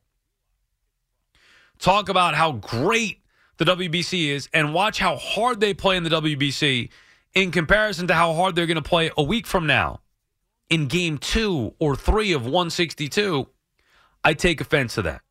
talk 1.80 2.10
about 2.10 2.34
how 2.34 2.54
great 2.54 3.22
the 3.58 3.66
WBC 3.66 4.30
is 4.30 4.50
and 4.52 4.74
watch 4.74 5.00
how 5.00 5.16
hard 5.16 5.60
they 5.60 5.74
play 5.74 5.96
in 5.96 6.04
the 6.04 6.10
WBC 6.10 6.90
in 7.36 7.52
comparison 7.52 8.08
to 8.08 8.16
how 8.16 8.34
hard 8.34 8.56
they're 8.56 8.66
going 8.66 8.76
to 8.76 8.82
play 8.82 9.12
a 9.16 9.24
week 9.24 9.46
from 9.46 9.68
now 9.68 10.00
in 10.70 10.88
game 10.88 11.18
two 11.18 11.74
or 11.80 11.96
three 11.96 12.34
of 12.34 12.44
162, 12.44 13.48
I 14.24 14.34
take 14.34 14.60
offense 14.62 14.96
to 14.96 15.02
that. 15.04 15.22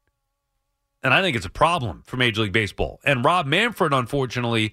And 1.03 1.12
I 1.12 1.21
think 1.21 1.37
it's 1.37 1.47
a 1.47 1.51
problem 1.51 2.03
for 2.07 2.16
Major 2.16 2.42
League 2.42 2.53
Baseball. 2.53 3.01
And 3.05 3.25
Rob 3.25 3.47
Manfred, 3.47 3.92
unfortunately, 3.92 4.73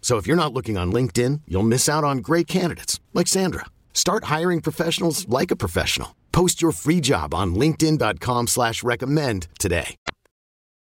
So 0.00 0.16
if 0.16 0.26
you're 0.26 0.42
not 0.42 0.54
looking 0.54 0.78
on 0.78 0.90
LinkedIn, 0.92 1.42
you'll 1.46 1.62
miss 1.74 1.88
out 1.88 2.04
on 2.04 2.18
great 2.18 2.46
candidates 2.46 2.98
like 3.12 3.26
Sandra. 3.26 3.66
Start 3.92 4.24
hiring 4.24 4.62
professionals 4.62 5.28
like 5.28 5.50
a 5.50 5.56
professional. 5.56 6.16
Post 6.32 6.62
your 6.62 6.72
free 6.72 7.00
job 7.00 7.34
on 7.34 7.54
linkedin.com/recommend 7.54 8.48
slash 8.48 8.82
recommend 8.82 9.48
today. 9.58 9.96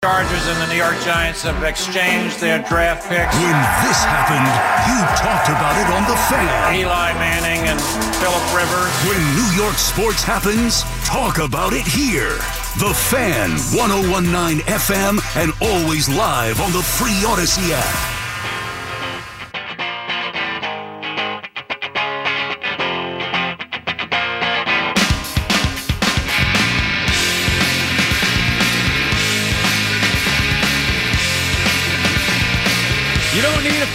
Chargers 0.05 0.46
and 0.46 0.61
the 0.61 0.66
New 0.68 0.79
York 0.79 0.94
Giants 1.05 1.42
have 1.42 1.64
exchanged 1.64 2.38
their 2.38 2.62
draft 2.68 3.09
picks. 3.09 3.35
When 3.35 3.59
this 3.83 4.05
happened, 4.05 4.46
you 4.87 4.98
talked 5.16 5.48
about 5.48 5.74
it 5.81 5.88
on 5.90 6.07
The 6.07 6.16
Fan. 6.29 6.74
Eli 6.76 7.12
Manning 7.14 7.66
and 7.66 7.81
Philip 8.20 8.46
Rivers. 8.55 8.92
When 9.09 9.18
New 9.35 9.50
York 9.57 9.74
sports 9.74 10.22
happens, 10.22 10.83
talk 11.05 11.38
about 11.38 11.72
it 11.72 11.87
here. 11.87 12.37
The 12.79 12.94
Fan, 13.11 13.50
1019 13.74 14.61
FM, 14.66 15.18
and 15.35 15.50
always 15.61 16.09
live 16.09 16.61
on 16.61 16.72
the 16.72 16.83
free 16.83 17.16
Audacy 17.24 17.72
app. 17.72 18.15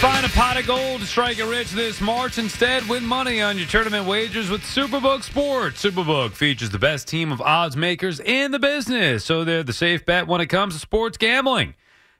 Find 0.02 0.26
a 0.26 0.28
pot 0.30 0.56
of 0.56 0.66
gold 0.66 1.00
to 1.00 1.06
strike 1.06 1.38
it 1.38 1.44
rich 1.44 1.70
this 1.70 2.00
March. 2.00 2.36
Instead, 2.36 2.88
win 2.88 3.06
money 3.06 3.40
on 3.40 3.56
your 3.56 3.68
tournament 3.68 4.04
wagers 4.04 4.50
with 4.50 4.60
Superbook 4.62 5.22
Sports. 5.22 5.80
Superbook 5.80 6.32
features 6.32 6.70
the 6.70 6.78
best 6.80 7.06
team 7.06 7.30
of 7.30 7.40
odds 7.40 7.76
makers 7.76 8.18
in 8.18 8.50
the 8.50 8.58
business, 8.58 9.24
so 9.24 9.44
they're 9.44 9.62
the 9.62 9.72
safe 9.72 10.04
bet 10.04 10.26
when 10.26 10.40
it 10.40 10.46
comes 10.46 10.74
to 10.74 10.80
sports 10.80 11.16
gambling. 11.16 11.74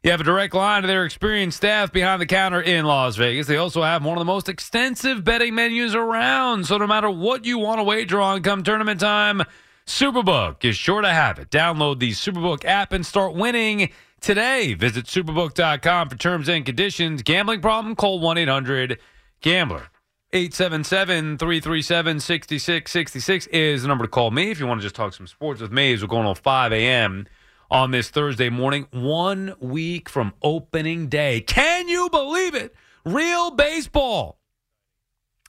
You 0.04 0.12
have 0.12 0.20
a 0.20 0.24
direct 0.24 0.54
line 0.54 0.82
to 0.82 0.86
their 0.86 1.04
experienced 1.04 1.56
staff 1.56 1.92
behind 1.92 2.22
the 2.22 2.26
counter 2.26 2.60
in 2.60 2.84
Las 2.84 3.16
Vegas. 3.16 3.48
They 3.48 3.56
also 3.56 3.82
have 3.82 4.04
one 4.04 4.16
of 4.16 4.20
the 4.20 4.26
most 4.26 4.48
extensive 4.48 5.24
betting 5.24 5.56
menus 5.56 5.96
around, 5.96 6.68
so 6.68 6.78
no 6.78 6.86
matter 6.86 7.10
what 7.10 7.44
you 7.44 7.58
want 7.58 7.80
to 7.80 7.84
wager 7.84 8.20
on 8.20 8.44
come 8.44 8.62
tournament 8.62 9.00
time, 9.00 9.42
Superbook 9.86 10.64
is 10.64 10.76
sure 10.76 11.02
to 11.02 11.08
have 11.08 11.40
it. 11.40 11.50
Download 11.50 11.98
the 11.98 12.12
Superbook 12.12 12.64
app 12.64 12.92
and 12.92 13.04
start 13.04 13.34
winning 13.34 13.90
today. 14.22 14.74
Visit 14.74 15.06
superbook.com 15.06 16.08
for 16.08 16.16
terms 16.16 16.48
and 16.48 16.64
conditions. 16.64 17.22
Gambling 17.22 17.60
problem? 17.60 17.94
Call 17.94 18.20
1 18.20 18.38
800 18.38 18.98
Gambler. 19.40 19.88
877 20.34 21.36
337 21.36 22.20
6666 22.20 23.46
is 23.48 23.82
the 23.82 23.88
number 23.88 24.04
to 24.04 24.10
call 24.10 24.30
me 24.30 24.50
if 24.50 24.58
you 24.58 24.66
want 24.66 24.80
to 24.80 24.82
just 24.82 24.94
talk 24.94 25.12
some 25.12 25.26
sports 25.26 25.60
with 25.60 25.70
me 25.70 25.92
as 25.92 26.00
we're 26.00 26.08
going 26.08 26.26
on 26.26 26.34
5 26.34 26.72
a.m. 26.72 27.26
on 27.70 27.90
this 27.90 28.08
Thursday 28.08 28.48
morning, 28.48 28.86
one 28.92 29.54
week 29.60 30.08
from 30.08 30.32
opening 30.42 31.08
day. 31.08 31.42
Can 31.42 31.86
you 31.86 32.08
believe 32.08 32.54
it? 32.54 32.74
Real 33.04 33.50
baseball. 33.50 34.38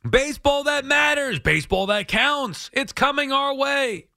Baseball 0.10 0.66
that 0.66 0.84
matters, 0.84 1.40
baseball 1.40 1.86
that 1.86 2.10
counts. 2.10 2.70
It's 2.74 2.92
coming 2.92 3.32
our 3.32 3.56
way. 3.56 4.08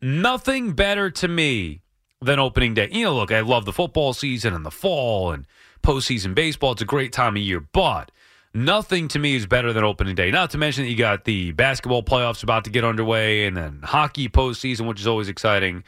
Nothing 0.00 0.72
better 0.72 1.10
to 1.10 1.28
me 1.28 1.82
than 2.20 2.38
opening 2.38 2.74
day. 2.74 2.88
You 2.90 3.04
know, 3.04 3.14
look, 3.14 3.32
I 3.32 3.40
love 3.40 3.64
the 3.64 3.72
football 3.72 4.12
season 4.12 4.54
and 4.54 4.64
the 4.64 4.70
fall 4.70 5.32
and 5.32 5.46
postseason 5.82 6.34
baseball. 6.34 6.72
It's 6.72 6.82
a 6.82 6.86
great 6.86 7.12
time 7.12 7.36
of 7.36 7.42
year, 7.42 7.60
but 7.60 8.10
nothing 8.52 9.08
to 9.08 9.18
me 9.18 9.36
is 9.36 9.46
better 9.46 9.72
than 9.72 9.84
opening 9.84 10.14
day. 10.14 10.30
Not 10.30 10.50
to 10.50 10.58
mention 10.58 10.84
that 10.84 10.90
you 10.90 10.96
got 10.96 11.24
the 11.24 11.52
basketball 11.52 12.02
playoffs 12.02 12.42
about 12.42 12.64
to 12.64 12.70
get 12.70 12.84
underway 12.84 13.46
and 13.46 13.56
then 13.56 13.80
hockey 13.84 14.28
postseason, 14.28 14.86
which 14.86 15.00
is 15.00 15.06
always 15.06 15.28
exciting. 15.28 15.84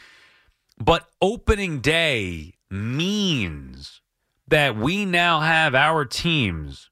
But 0.79 1.09
opening 1.21 1.81
day 1.81 2.55
means 2.71 4.01
that 4.49 4.77
we 4.77 5.05
now 5.05 5.41
have 5.41 5.75
our 5.75 6.05
teams 6.05 6.91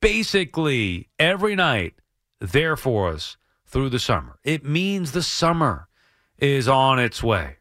basically 0.00 1.08
every 1.18 1.54
night 1.54 1.94
there 2.40 2.76
for 2.76 3.08
us 3.08 3.36
through 3.64 3.88
the 3.88 3.98
summer. 3.98 4.38
It 4.44 4.64
means 4.64 5.12
the 5.12 5.22
summer 5.22 5.88
is 6.38 6.68
on 6.68 6.98
its 6.98 7.22
way. 7.22 7.56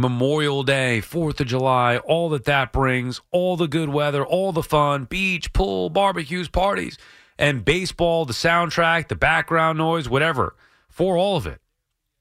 Memorial 0.00 0.62
Day, 0.62 1.00
4th 1.02 1.40
of 1.40 1.48
July, 1.48 1.96
all 1.96 2.28
that 2.28 2.44
that 2.44 2.72
brings, 2.72 3.20
all 3.32 3.56
the 3.56 3.66
good 3.66 3.88
weather, 3.88 4.24
all 4.24 4.52
the 4.52 4.62
fun, 4.62 5.06
beach, 5.06 5.52
pool, 5.52 5.90
barbecues, 5.90 6.48
parties, 6.48 6.96
and 7.36 7.64
baseball, 7.64 8.24
the 8.24 8.32
soundtrack, 8.32 9.08
the 9.08 9.16
background 9.16 9.76
noise, 9.76 10.08
whatever, 10.08 10.54
for 10.88 11.16
all 11.16 11.36
of 11.36 11.48
it. 11.48 11.60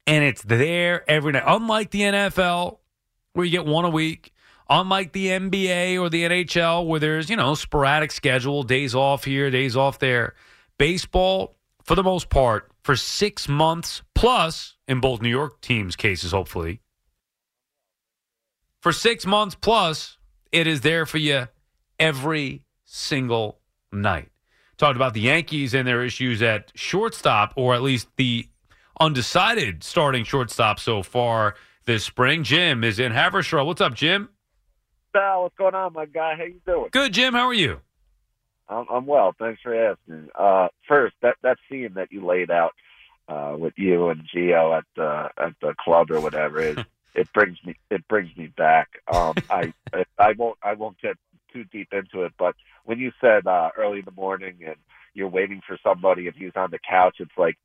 And 0.08 0.24
it's 0.24 0.42
there 0.42 1.08
every 1.08 1.34
night. 1.34 1.44
Unlike 1.46 1.92
the 1.92 2.02
NFL, 2.02 2.80
where 3.34 3.46
you 3.46 3.52
get 3.52 3.68
one 3.68 3.86
a 3.86 3.92
week, 3.92 4.34
unlike 4.68 5.12
the 5.12 5.28
NBA 5.28 6.02
or 6.02 6.10
the 6.10 6.24
NHL, 6.24 6.88
where 6.88 7.00
there's, 7.00 7.30
you 7.30 7.36
know, 7.36 7.54
sporadic 7.54 8.12
schedule, 8.12 8.63
days 8.63 8.96
off 8.96 9.24
here, 9.24 9.52
days 9.52 9.78
off 9.78 10.00
there. 10.00 10.34
Baseball, 10.80 11.56
for 11.84 11.94
the 11.94 12.04
most 12.04 12.32
part, 12.32 12.72
for 12.84 12.96
six 12.96 13.48
months 13.48 14.02
plus, 14.16 14.78
in 14.88 15.00
both 15.00 15.22
New 15.22 15.30
York 15.30 15.62
teams' 15.62 15.96
cases, 15.96 16.32
hopefully, 16.32 16.82
for 18.82 18.92
six 18.92 19.26
months 19.26 19.56
plus, 19.56 20.18
it 20.52 20.68
is 20.68 20.82
there 20.82 21.06
for 21.06 21.18
you 21.18 21.48
every 22.00 22.63
single 22.86 23.60
night. 23.92 24.30
Talked 24.78 24.96
about 24.96 25.13
the 25.13 25.22
Yankees 25.22 25.74
and 25.74 25.88
their 25.88 26.04
issues 26.04 26.42
at 26.42 26.72
shortstop, 26.76 27.54
or 27.56 27.74
at 27.74 27.82
least 27.82 28.08
the 28.16 28.48
undecided 29.00 29.84
starting 29.84 30.24
shortstop 30.24 30.80
so 30.80 31.02
far 31.02 31.56
this 31.86 32.04
spring. 32.04 32.44
Jim 32.44 32.84
is 32.84 33.00
in 33.00 33.12
Haverstraw. 33.12 33.66
What's 33.66 33.82
up, 33.82 33.96
Jim? 33.96 34.30
Sal, 35.13 35.44
what's 35.44 35.56
going 35.58 35.74
on, 35.74 35.94
my 35.94 36.06
guy? 36.06 36.36
How 36.36 36.44
you 36.44 36.62
doing? 36.66 36.90
Good, 36.92 37.13
Jim. 37.13 37.34
How 37.34 37.48
are 37.48 37.54
you? 37.54 37.80
I'm, 38.70 38.86
I'm 38.92 39.06
well. 39.06 39.34
Thanks 39.40 39.62
for 39.62 39.74
asking. 39.74 40.28
Uh, 40.36 40.68
first, 40.88 41.16
that 41.22 41.38
that 41.42 41.58
scene 41.70 41.94
that 41.96 42.12
you 42.12 42.26
laid 42.26 42.52
out 42.52 42.74
uh, 43.28 43.56
with 43.58 43.74
you 43.78 44.10
and 44.10 44.22
Gio 44.34 44.78
at 44.78 44.84
the 44.96 45.30
at 45.38 45.54
the 45.62 45.74
club 45.80 46.12
or 46.12 46.20
whatever 46.20 46.60
is 46.60 46.78
it 47.17 47.27
brings 47.34 47.58
me 47.65 47.75
it 47.91 48.08
brings 48.08 48.36
me 48.38 48.47
back. 48.56 48.88
Um, 49.13 49.34
I 49.49 49.73
I 50.17 50.34
won't 50.38 50.58
I 50.63 50.73
won't 50.73 50.99
get 51.01 51.17
too 51.51 51.65
deep 51.65 51.89
into 51.91 52.23
it, 52.23 52.34
but 52.38 52.56
when 52.86 52.99
you 52.99 53.12
said 53.19 53.47
uh, 53.47 53.69
early 53.77 53.99
in 53.99 54.06
the 54.06 54.12
morning 54.12 54.60
and 54.65 54.75
you're 55.13 55.27
waiting 55.27 55.62
for 55.67 55.77
somebody 55.84 56.27
and 56.27 56.36
he's 56.36 56.51
on 56.56 56.71
the 56.71 56.80
couch, 56.88 57.15
it's 57.19 57.38
like 57.38 57.58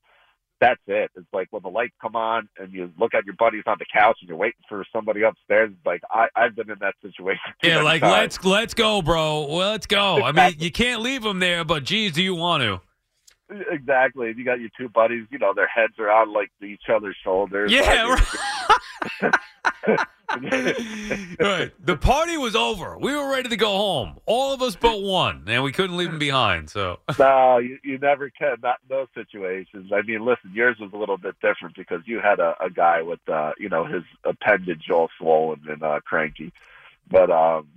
that's 0.61 0.81
it. 0.87 1.11
It's 1.17 1.27
like 1.33 1.49
when 1.51 1.63
the 1.63 1.69
lights 1.69 1.95
come 2.01 2.15
on 2.17 2.49
and 2.57 2.73
you 2.73 2.93
look 2.99 3.15
at 3.15 3.25
your 3.27 3.35
buddies 3.37 3.65
on 3.67 3.77
the 3.79 3.85
couch 3.93 4.19
and 4.21 4.29
you're 4.29 4.39
waiting 4.39 4.63
for 4.69 4.85
somebody 4.93 5.23
upstairs. 5.23 5.71
It's 5.73 5.87
like 5.87 6.03
I, 6.11 6.29
I've 6.35 6.55
been 6.55 6.71
in 6.71 6.79
that 6.81 6.95
situation. 7.03 7.41
Yeah, 7.63 7.83
like 7.83 8.01
times. 8.01 8.13
let's 8.13 8.45
let's 8.45 8.75
go, 8.75 9.03
bro. 9.03 9.47
Well, 9.47 9.71
let's 9.71 9.87
go. 9.87 10.23
I 10.23 10.33
mean, 10.33 10.55
you 10.59 10.73
can't 10.73 11.03
leave 11.03 11.23
them 11.23 11.41
there, 11.41 11.65
but 11.65 11.85
geez, 11.85 12.13
do 12.13 12.23
you 12.23 12.35
want 12.35 12.63
to? 12.63 12.81
Exactly. 13.71 14.33
You 14.37 14.45
got 14.45 14.61
your 14.61 14.71
two 14.79 14.89
buddies, 14.89 15.27
you 15.31 15.39
know, 15.39 15.53
their 15.55 15.67
heads 15.67 15.95
are 15.99 16.11
on 16.11 16.33
like 16.33 16.51
each 16.63 16.85
other's 16.93 17.17
shoulders. 17.23 17.71
Yeah, 17.71 18.05
Like, 18.05 18.21
right. 21.41 21.73
The 21.85 21.97
party 22.01 22.37
was 22.37 22.57
over. 22.57 22.97
We 22.99 23.15
were 23.15 23.31
ready 23.31 23.49
to 23.51 23.57
go 23.57 23.69
home. 23.69 24.19
All 24.27 24.53
of 24.53 24.63
us 24.63 24.77
but 24.77 25.03
one, 25.03 25.45
and 25.47 25.63
we 25.63 25.73
couldn't 25.73 25.97
leave 25.97 26.09
him 26.09 26.19
behind. 26.19 26.71
So 26.71 27.01
no, 27.19 27.59
you, 27.59 27.79
you 27.85 27.99
never 27.99 28.31
can. 28.31 28.57
Not 28.63 28.79
in 28.83 28.97
those 28.97 29.09
situations. 29.15 29.93
I 29.93 30.03
mean, 30.03 30.25
listen, 30.25 30.53
yours 30.55 30.77
was 30.81 30.91
a 30.93 30.97
little 30.97 31.19
bit 31.19 31.35
different 31.43 31.77
because 31.77 32.01
you 32.07 32.21
had 32.21 32.41
a, 32.41 32.55
a 32.61 32.71
guy 32.71 33.03
with, 33.03 33.21
uh, 33.29 33.53
you 33.59 33.69
know, 33.69 33.85
his 33.85 34.03
appendage 34.25 34.91
all 34.91 35.09
swollen 35.19 35.61
and 35.69 35.83
uh, 35.83 36.01
cranky. 36.05 36.53
But 37.11 37.31
um, 37.31 37.69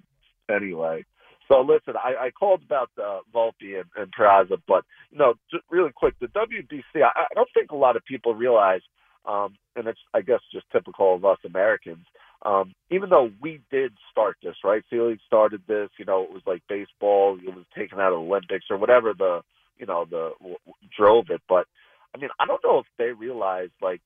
anyway, 0.49 1.05
so 1.47 1.61
listen, 1.61 1.95
I, 1.95 2.25
I 2.25 2.31
called 2.31 2.61
about 2.63 2.89
uh, 2.97 3.19
Volpe 3.33 3.79
and, 3.79 3.89
and 3.95 4.11
Peraza, 4.13 4.61
but 4.67 4.83
you 5.11 5.17
know, 5.17 5.35
just 5.51 5.63
really 5.69 5.91
quick, 5.93 6.15
the 6.19 6.27
WBC. 6.27 6.83
I, 6.95 7.09
I 7.15 7.33
don't 7.35 7.49
think 7.53 7.71
a 7.71 7.75
lot 7.75 7.95
of 7.95 8.05
people 8.05 8.33
realize, 8.33 8.81
um, 9.27 9.55
and 9.75 9.87
it's 9.87 9.99
I 10.13 10.21
guess 10.21 10.39
just 10.51 10.65
typical 10.71 11.15
of 11.15 11.25
us 11.25 11.37
Americans. 11.45 12.05
Um, 12.41 12.75
even 12.91 13.09
though 13.09 13.31
we 13.41 13.61
did 13.71 13.93
start 14.11 14.37
this, 14.43 14.55
right? 14.63 14.83
Felix 14.89 15.21
started 15.25 15.61
this. 15.67 15.89
You 15.97 16.05
know, 16.05 16.23
it 16.23 16.31
was 16.31 16.43
like 16.45 16.61
baseball. 16.69 17.39
It 17.41 17.55
was 17.55 17.65
taken 17.75 17.99
out 17.99 18.13
of 18.13 18.19
the 18.19 18.25
Olympics 18.25 18.65
or 18.69 18.77
whatever 18.77 19.13
the 19.17 19.41
you 19.77 19.85
know 19.85 20.05
the 20.09 20.31
w- 20.39 20.57
drove 20.95 21.29
it. 21.29 21.41
But 21.49 21.65
I 22.13 22.19
mean, 22.19 22.29
I 22.39 22.45
don't 22.45 22.63
know 22.63 22.79
if 22.79 22.85
they 22.97 23.11
realized 23.11 23.73
like 23.81 24.01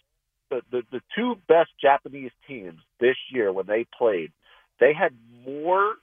the, 0.49 0.61
the 0.71 0.83
the 0.91 1.01
two 1.15 1.35
best 1.47 1.71
Japanese 1.81 2.31
teams 2.47 2.79
this 2.99 3.17
year 3.31 3.51
when 3.51 3.67
they 3.67 3.85
played, 3.97 4.31
they 4.79 4.93
had 4.93 5.13
more 5.45 5.95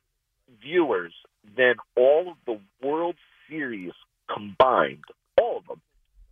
viewers 0.63 1.15
than 1.57 1.75
all 1.97 2.31
of 2.31 2.37
the 2.47 2.61
World 2.87 3.17
Series 3.49 3.93
combined. 4.33 5.05
All 5.41 5.59
of 5.59 5.67
them. 5.67 5.81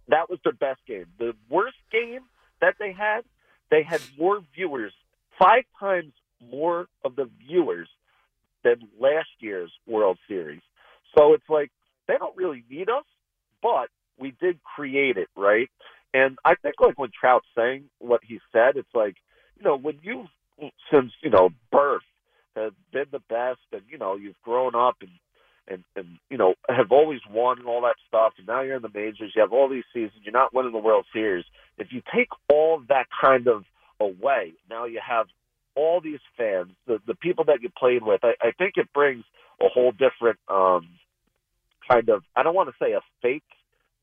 That 0.08 0.28
was 0.28 0.38
their 0.44 0.52
best 0.52 0.80
game. 0.86 1.06
The 1.18 1.32
worst 1.48 1.76
game 1.90 2.20
that 2.64 2.76
they 2.78 2.92
had, 2.92 3.24
they 3.70 3.82
had 3.82 4.00
more 4.18 4.40
viewers, 4.54 4.92
five 5.38 5.64
times 5.78 6.12
more 6.50 6.86
of 7.04 7.14
the 7.14 7.28
viewers 7.46 7.88
than 8.62 8.88
last 8.98 9.28
year's 9.38 9.70
World 9.86 10.18
Series. 10.26 10.62
So 11.16 11.34
it's 11.34 11.48
like 11.48 11.70
they 12.08 12.14
don't 12.18 12.36
really 12.36 12.64
need 12.70 12.88
us, 12.88 13.04
but 13.62 13.88
we 14.18 14.34
did 14.40 14.58
create 14.62 15.18
it, 15.18 15.28
right? 15.36 15.68
And 16.14 16.38
I 16.44 16.54
think 16.54 16.76
like 16.80 16.98
when 16.98 17.10
Trout's 17.18 17.46
saying 17.54 17.84
what 17.98 18.20
he 18.26 18.40
said, 18.50 18.76
it's 18.76 18.94
like, 18.94 19.16
you 19.58 19.64
know, 19.64 19.76
when 19.76 19.98
you 20.02 20.24
since, 20.90 21.12
you 21.22 21.30
know, 21.30 21.50
birth 21.70 22.02
have 22.56 22.72
been 22.92 23.06
the 23.10 23.22
best 23.28 23.60
and, 23.72 23.82
you 23.90 23.98
know, 23.98 24.16
you've 24.16 24.40
grown 24.42 24.74
up 24.74 24.96
and 25.00 25.10
and, 25.68 25.84
and 25.96 26.18
you 26.30 26.36
know, 26.36 26.54
have 26.68 26.92
always 26.92 27.20
won 27.30 27.58
and 27.58 27.66
all 27.66 27.82
that 27.82 27.96
stuff 28.08 28.32
and 28.38 28.46
now 28.46 28.62
you're 28.62 28.76
in 28.76 28.82
the 28.82 28.90
majors, 28.92 29.32
you 29.34 29.40
have 29.40 29.52
all 29.52 29.68
these 29.68 29.84
seasons, 29.92 30.20
you're 30.22 30.32
not 30.32 30.54
winning 30.54 30.72
the 30.72 30.78
World 30.78 31.06
Series. 31.12 31.44
If 31.78 31.88
you 31.90 32.02
take 32.14 32.28
all 32.52 32.82
that 32.88 33.06
kind 33.20 33.48
of 33.48 33.64
away, 34.00 34.54
now 34.68 34.84
you 34.84 35.00
have 35.06 35.26
all 35.74 36.00
these 36.00 36.20
fans, 36.36 36.72
the 36.86 37.00
the 37.06 37.14
people 37.14 37.44
that 37.44 37.62
you 37.62 37.68
played 37.76 38.02
with, 38.02 38.20
I, 38.22 38.34
I 38.40 38.52
think 38.52 38.74
it 38.76 38.92
brings 38.92 39.24
a 39.60 39.68
whole 39.68 39.92
different 39.92 40.38
um, 40.48 40.88
kind 41.88 42.08
of 42.08 42.22
I 42.36 42.42
don't 42.42 42.54
want 42.54 42.68
to 42.68 42.74
say 42.84 42.92
a 42.92 43.00
fake, 43.22 43.42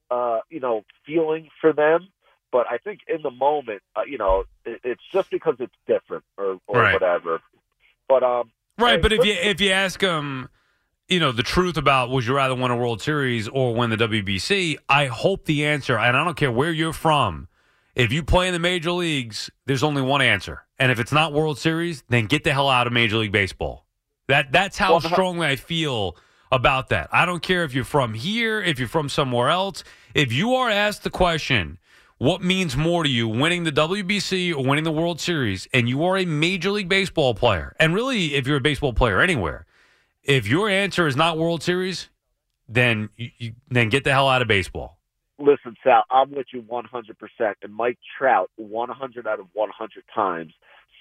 uh, 0.10 0.39
you 0.50 0.60
know, 0.60 0.84
feeling 1.06 1.50
for 1.62 1.74
them, 1.74 2.10
but 2.52 2.65
I 2.69 2.78
think 2.78 3.00
in 3.08 3.21
the 3.21 3.32
moment, 3.32 3.82
uh, 3.95 4.02
you 4.06 4.17
know, 4.17 4.43
it, 4.65 4.82
it's 4.84 5.04
just 5.13 5.32
because 5.32 5.56
it's 5.60 5.74
different 5.88 6.24
or 6.38 6.60
or 6.67 6.80
Right. 6.80 6.93
whatever. 6.93 7.41
But 8.08 8.24
um, 8.24 8.52
Right, 8.78 8.95
hey, 8.95 9.02
but 9.02 9.13
if 9.13 9.24
you 9.26 9.34
if 9.34 9.62
you 9.62 9.71
ask 9.71 10.00
them, 10.00 10.50
you 11.12 11.19
know, 11.19 11.34
the 11.34 11.43
truth 11.43 11.76
about 11.76 12.10
would 12.10 12.26
you 12.26 12.34
rather 12.34 12.56
win 12.56 12.71
a 12.71 12.78
World 12.78 13.02
Series 13.02 13.50
or 13.50 13.76
win 13.76 13.89
the 13.89 13.97
WBC, 13.97 14.78
I 14.88 15.08
hope 15.08 15.43
the 15.43 15.65
answer, 15.65 15.97
and 15.97 16.15
I 16.15 16.24
don't 16.24 16.38
care 16.38 16.52
where 16.52 16.71
you're 16.71 16.93
from, 16.93 17.50
if 17.95 18.13
you 18.13 18.24
play 18.24 18.47
in 18.47 18.54
the 18.54 18.60
major 18.60 18.91
leagues, 18.91 19.52
there's 19.65 19.84
only 19.84 20.02
one 20.02 20.21
answer, 20.21 20.63
and 20.80 20.89
if 20.89 21.02
it's 21.02 21.12
not 21.12 21.34
World 21.34 21.60
Series, 21.60 22.06
then 22.08 22.28
get 22.28 22.45
the 22.45 22.54
hell 22.54 22.69
out 22.69 22.88
of 22.88 22.93
Major 22.93 23.17
League 23.17 23.34
Baseball. 23.34 23.86
That 24.30 24.54
that's 24.54 24.78
how 24.78 24.91
Well, 24.91 25.02
strongly 25.02 25.47
I 25.47 25.58
feel 25.58 26.15
about 26.50 26.88
that. 26.89 27.10
I 27.12 27.26
don't 27.26 27.43
care 27.43 27.65
if 27.65 27.74
you're 27.74 27.84
from 27.84 28.13
here, 28.13 28.62
if 28.62 28.80
you're 28.80 28.88
from 28.88 29.10
somewhere 29.10 29.50
else. 29.50 29.84
If 30.13 30.32
you 30.32 30.56
are 30.56 30.69
asked 30.69 31.04
the 31.04 31.10
question, 31.10 31.78
what 32.19 32.41
means 32.41 32.78
more 32.78 33.04
to 33.04 33.10
you, 33.10 33.28
winning 33.28 33.65
the 33.65 33.71
WBC 33.74 34.56
or 34.56 34.63
winning 34.63 34.86
the 34.86 34.91
World 34.93 35.19
Series, 35.19 35.67
and 35.74 35.89
you 35.89 36.06
are 36.06 36.17
a 36.17 36.26
Major 36.26 36.71
League 36.71 36.88
Baseball 36.88 37.34
player, 37.34 37.76
and 37.82 37.93
really, 37.93 38.36
if 38.36 38.47
you're 38.47 38.56
a 38.56 38.62
baseball 38.62 38.93
player 38.93 39.19
anywhere, 39.19 39.65
if 40.23 40.47
your 40.47 40.69
answer 40.69 41.07
is 41.07 41.15
not 41.15 41.38
World 41.38 41.63
Series, 41.63 42.10
then 42.67 43.10
you, 43.17 43.29
you, 43.38 43.53
then 43.69 43.89
get 43.89 44.03
the 44.03 44.12
hell 44.12 44.29
out 44.29 44.41
of 44.41 44.47
baseball. 44.47 44.97
listen, 45.39 45.75
Sal, 45.84 46.03
I'm 46.10 46.31
with 46.31 46.47
you 46.53 46.62
100%. 46.62 47.53
And 47.62 47.73
Mike 47.73 47.97
Trout, 48.17 48.49
100 48.55 49.27
out 49.27 49.39
of 49.39 49.47
100 49.53 50.03
times, 50.13 50.53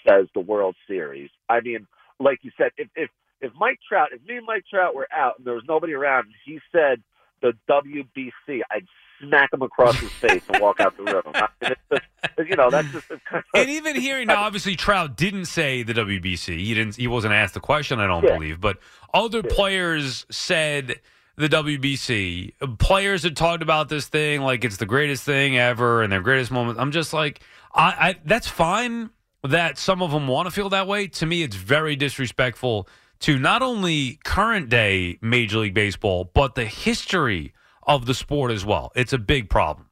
says 0.08 0.26
the 0.34 0.40
World 0.40 0.76
Series. 0.88 1.30
I 1.48 1.60
mean, 1.60 1.86
like 2.18 2.40
you 2.42 2.50
said, 2.56 2.70
if 2.76 2.88
if 2.96 3.10
if 3.40 3.52
Mike 3.58 3.78
Trout, 3.88 4.08
if 4.12 4.22
me 4.26 4.36
and 4.36 4.46
Mike 4.46 4.64
Trout 4.70 4.94
were 4.94 5.08
out 5.14 5.38
and 5.38 5.46
there 5.46 5.54
was 5.54 5.64
nobody 5.66 5.94
around, 5.94 6.26
and 6.26 6.34
he 6.44 6.60
said 6.72 7.02
the 7.42 7.52
WBC, 7.70 8.60
I'd 8.70 8.86
smack 9.20 9.52
him 9.52 9.62
across 9.62 9.96
his 9.98 10.10
face 10.12 10.42
and 10.52 10.60
walk 10.60 10.80
out 10.80 10.96
the 10.96 11.04
room. 11.04 11.22
I 11.34 11.48
mean, 11.62 11.74
just, 11.90 12.48
you 12.50 12.56
know, 12.56 12.70
that's 12.70 12.90
just 12.92 13.08
kind 13.08 13.20
of, 13.32 13.44
And 13.54 13.70
even 13.70 13.96
hearing 13.96 14.26
now, 14.28 14.42
obviously 14.42 14.76
Trout 14.76 15.16
didn't 15.16 15.46
say 15.46 15.82
the 15.82 15.94
WBC. 15.94 16.58
He 16.58 16.74
didn't. 16.74 16.96
He 16.96 17.06
wasn't 17.06 17.34
asked 17.34 17.54
the 17.54 17.60
question. 17.60 18.00
I 18.00 18.06
don't 18.06 18.24
Yeah. 18.24 18.34
believe, 18.34 18.60
but 18.60 18.78
other 19.14 19.42
players 19.42 20.26
said 20.30 21.00
the 21.36 21.48
WBC. 21.48 22.52
Players 22.78 23.22
had 23.22 23.36
talked 23.36 23.62
about 23.62 23.88
this 23.88 24.06
thing 24.08 24.42
like 24.42 24.64
it's 24.64 24.76
the 24.76 24.86
greatest 24.86 25.24
thing 25.24 25.56
ever 25.58 26.02
and 26.02 26.12
their 26.12 26.20
greatest 26.22 26.50
moment. 26.50 26.78
I'm 26.78 26.90
just 26.92 27.12
like, 27.12 27.40
I, 27.74 27.82
I 28.10 28.14
that's 28.24 28.48
fine 28.48 29.10
that 29.42 29.78
some 29.78 30.02
of 30.02 30.10
them 30.10 30.28
want 30.28 30.46
to 30.46 30.50
feel 30.50 30.68
that 30.70 30.86
way. 30.86 31.06
To 31.06 31.26
me, 31.26 31.42
it's 31.42 31.56
very 31.56 31.96
disrespectful 31.96 32.86
to 33.20 33.38
not 33.38 33.62
only 33.62 34.18
current 34.24 34.68
day 34.68 35.18
Major 35.22 35.58
League 35.58 35.74
Baseball, 35.74 36.30
but 36.34 36.54
the 36.54 36.64
history 36.64 37.52
of 37.90 38.06
the 38.06 38.14
sport 38.14 38.50
as 38.52 38.64
well. 38.64 38.92
It's 38.94 39.12
a 39.12 39.18
big 39.18 39.50
problem. 39.50 39.86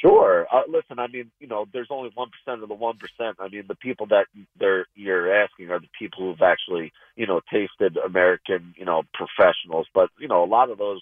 Sure. 0.00 0.48
Uh, 0.52 0.62
listen, 0.68 0.98
I 0.98 1.06
mean, 1.06 1.30
you 1.38 1.46
know, 1.46 1.66
there's 1.72 1.86
only 1.90 2.10
one 2.14 2.28
percent 2.28 2.62
of 2.62 2.68
the 2.68 2.74
one 2.74 2.96
percent. 2.98 3.36
I 3.38 3.48
mean, 3.48 3.64
the 3.68 3.76
people 3.76 4.06
that 4.08 4.26
they're 4.58 4.86
you're 4.96 5.32
asking 5.32 5.70
are 5.70 5.78
the 5.78 5.86
people 5.96 6.24
who've 6.24 6.42
actually, 6.42 6.92
you 7.14 7.26
know, 7.26 7.40
tasted 7.52 7.96
American, 7.96 8.74
you 8.76 8.84
know, 8.84 9.04
professionals. 9.14 9.86
But 9.94 10.10
you 10.18 10.26
know, 10.26 10.42
a 10.42 10.46
lot 10.46 10.70
of 10.70 10.78
those 10.78 11.00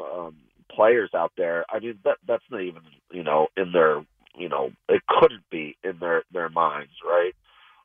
um, 0.00 0.36
players 0.70 1.10
out 1.12 1.32
there, 1.36 1.64
I 1.68 1.80
mean, 1.80 1.98
that 2.04 2.18
that's 2.26 2.44
not 2.48 2.62
even, 2.62 2.82
you 3.10 3.24
know, 3.24 3.48
in 3.56 3.72
their, 3.72 4.04
you 4.38 4.48
know, 4.48 4.70
it 4.88 5.02
couldn't 5.08 5.42
be 5.50 5.76
in 5.82 5.98
their 5.98 6.22
their 6.32 6.48
minds, 6.48 6.92
right? 7.04 7.34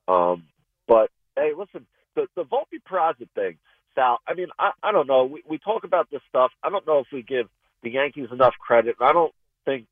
Um, 0.08 0.44
but 0.88 1.10
hey, 1.36 1.54
listen, 1.58 1.88
the 2.16 2.28
the 2.36 2.44
Volpe 2.44 2.80
Peraza 2.88 3.28
thing, 3.34 3.58
Sal. 3.96 4.20
I 4.28 4.36
mean, 4.36 4.50
I 4.60 4.72
I 4.84 4.92
don't 4.92 5.08
know. 5.08 5.26
We 5.26 5.42
we 5.50 5.58
talk 5.58 5.86
about 5.86 6.12
this 6.12 6.22
stuff. 6.30 6.52
I 6.64 6.70
don't 6.70 6.86
know 6.86 7.00
if 7.00 7.08
we 7.12 7.24
give 7.24 7.48
the 7.84 7.92
Yankees 7.92 8.30
enough 8.32 8.56
credit. 8.60 8.96
I 9.00 9.14
don't 9.14 9.34
think 9.66 9.88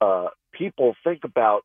uh, 0.00 0.28
people 0.52 0.94
think 1.04 1.24
about 1.24 1.64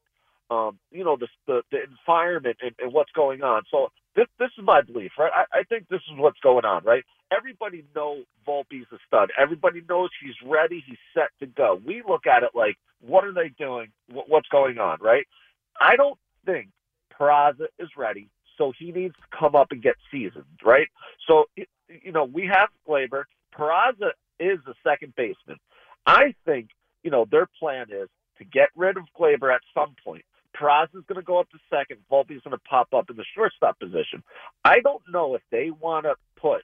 um, 0.50 0.78
you 0.92 1.04
know 1.04 1.18
the, 1.18 1.28
the 1.48 1.62
the 1.72 1.80
environment 1.84 2.58
and, 2.62 2.74
and 2.80 2.94
what's 2.94 3.12
going 3.14 3.42
on. 3.42 3.64
So 3.72 3.90
this 4.16 4.28
this 4.40 4.50
is 4.58 4.64
my 4.64 4.82
belief, 4.82 5.12
right? 5.18 5.32
I, 5.34 5.60
I 5.60 5.64
think 5.64 5.88
this 5.90 6.02
is 6.12 6.18
what's 6.18 6.40
going 6.42 6.66
on, 6.66 6.84
right? 6.84 7.04
Everybody 7.36 7.86
know 7.96 8.24
Volpe's 8.46 8.88
a 8.92 8.98
stud. 9.08 9.32
Everybody 9.40 9.82
knows 9.88 10.10
he's 10.22 10.36
ready. 10.46 10.84
He's 10.86 10.98
set 11.14 11.30
to 11.40 11.46
go. 11.48 11.80
We 11.86 12.04
look 12.08 12.28
at 12.28 12.44
it 12.44 12.50
like, 12.54 12.78
what 13.00 13.24
are 13.24 13.34
they 13.34 13.50
doing? 13.58 13.88
What, 14.12 14.30
what's 14.30 14.50
going 14.50 14.78
on, 14.78 14.98
right? 15.02 15.26
I 15.80 15.96
don't 15.96 16.20
think 16.46 16.68
Peraza 17.18 17.68
is 17.80 17.90
ready, 17.98 18.28
so 18.58 18.74
he 18.78 18.92
needs 18.92 19.16
to 19.16 19.38
come 19.38 19.56
up 19.56 19.72
and 19.72 19.82
get 19.82 19.96
seasoned, 20.12 20.46
right? 20.64 20.88
So 21.28 21.46
you 21.56 22.12
know 22.12 22.26
we 22.26 22.48
have 22.48 22.70
Gleyber. 22.88 23.24
Peraza 23.58 24.12
is 24.42 24.60
the 24.66 24.74
second 24.84 25.14
baseman. 25.16 25.60
I 26.06 26.34
think 26.46 26.70
you 27.04 27.12
know 27.12 27.26
their 27.30 27.48
plan 27.60 27.88
is 27.92 28.10
to 28.40 28.44
get 28.46 28.70
rid 28.76 28.98
of 28.98 29.04
Gleyber 29.18 29.54
at 29.54 29.62
some 29.74 29.96
point. 30.04 30.26
Peraza's 30.60 31.06
going 31.08 31.16
to 31.16 31.22
go 31.22 31.40
up 31.40 31.50
to 31.52 31.58
second. 31.70 32.00
Volpe's 32.12 32.44
going 32.44 32.52
to 32.52 32.64
pop 32.70 32.94
up 32.94 33.10
in 33.10 33.16
the 33.16 33.26
shortstop 33.36 33.80
position. 33.80 34.22
I 34.66 34.82
don't 34.82 35.02
know 35.10 35.36
if 35.36 35.42
they 35.50 35.72
want 35.72 36.06
to 36.06 36.16
put. 36.36 36.64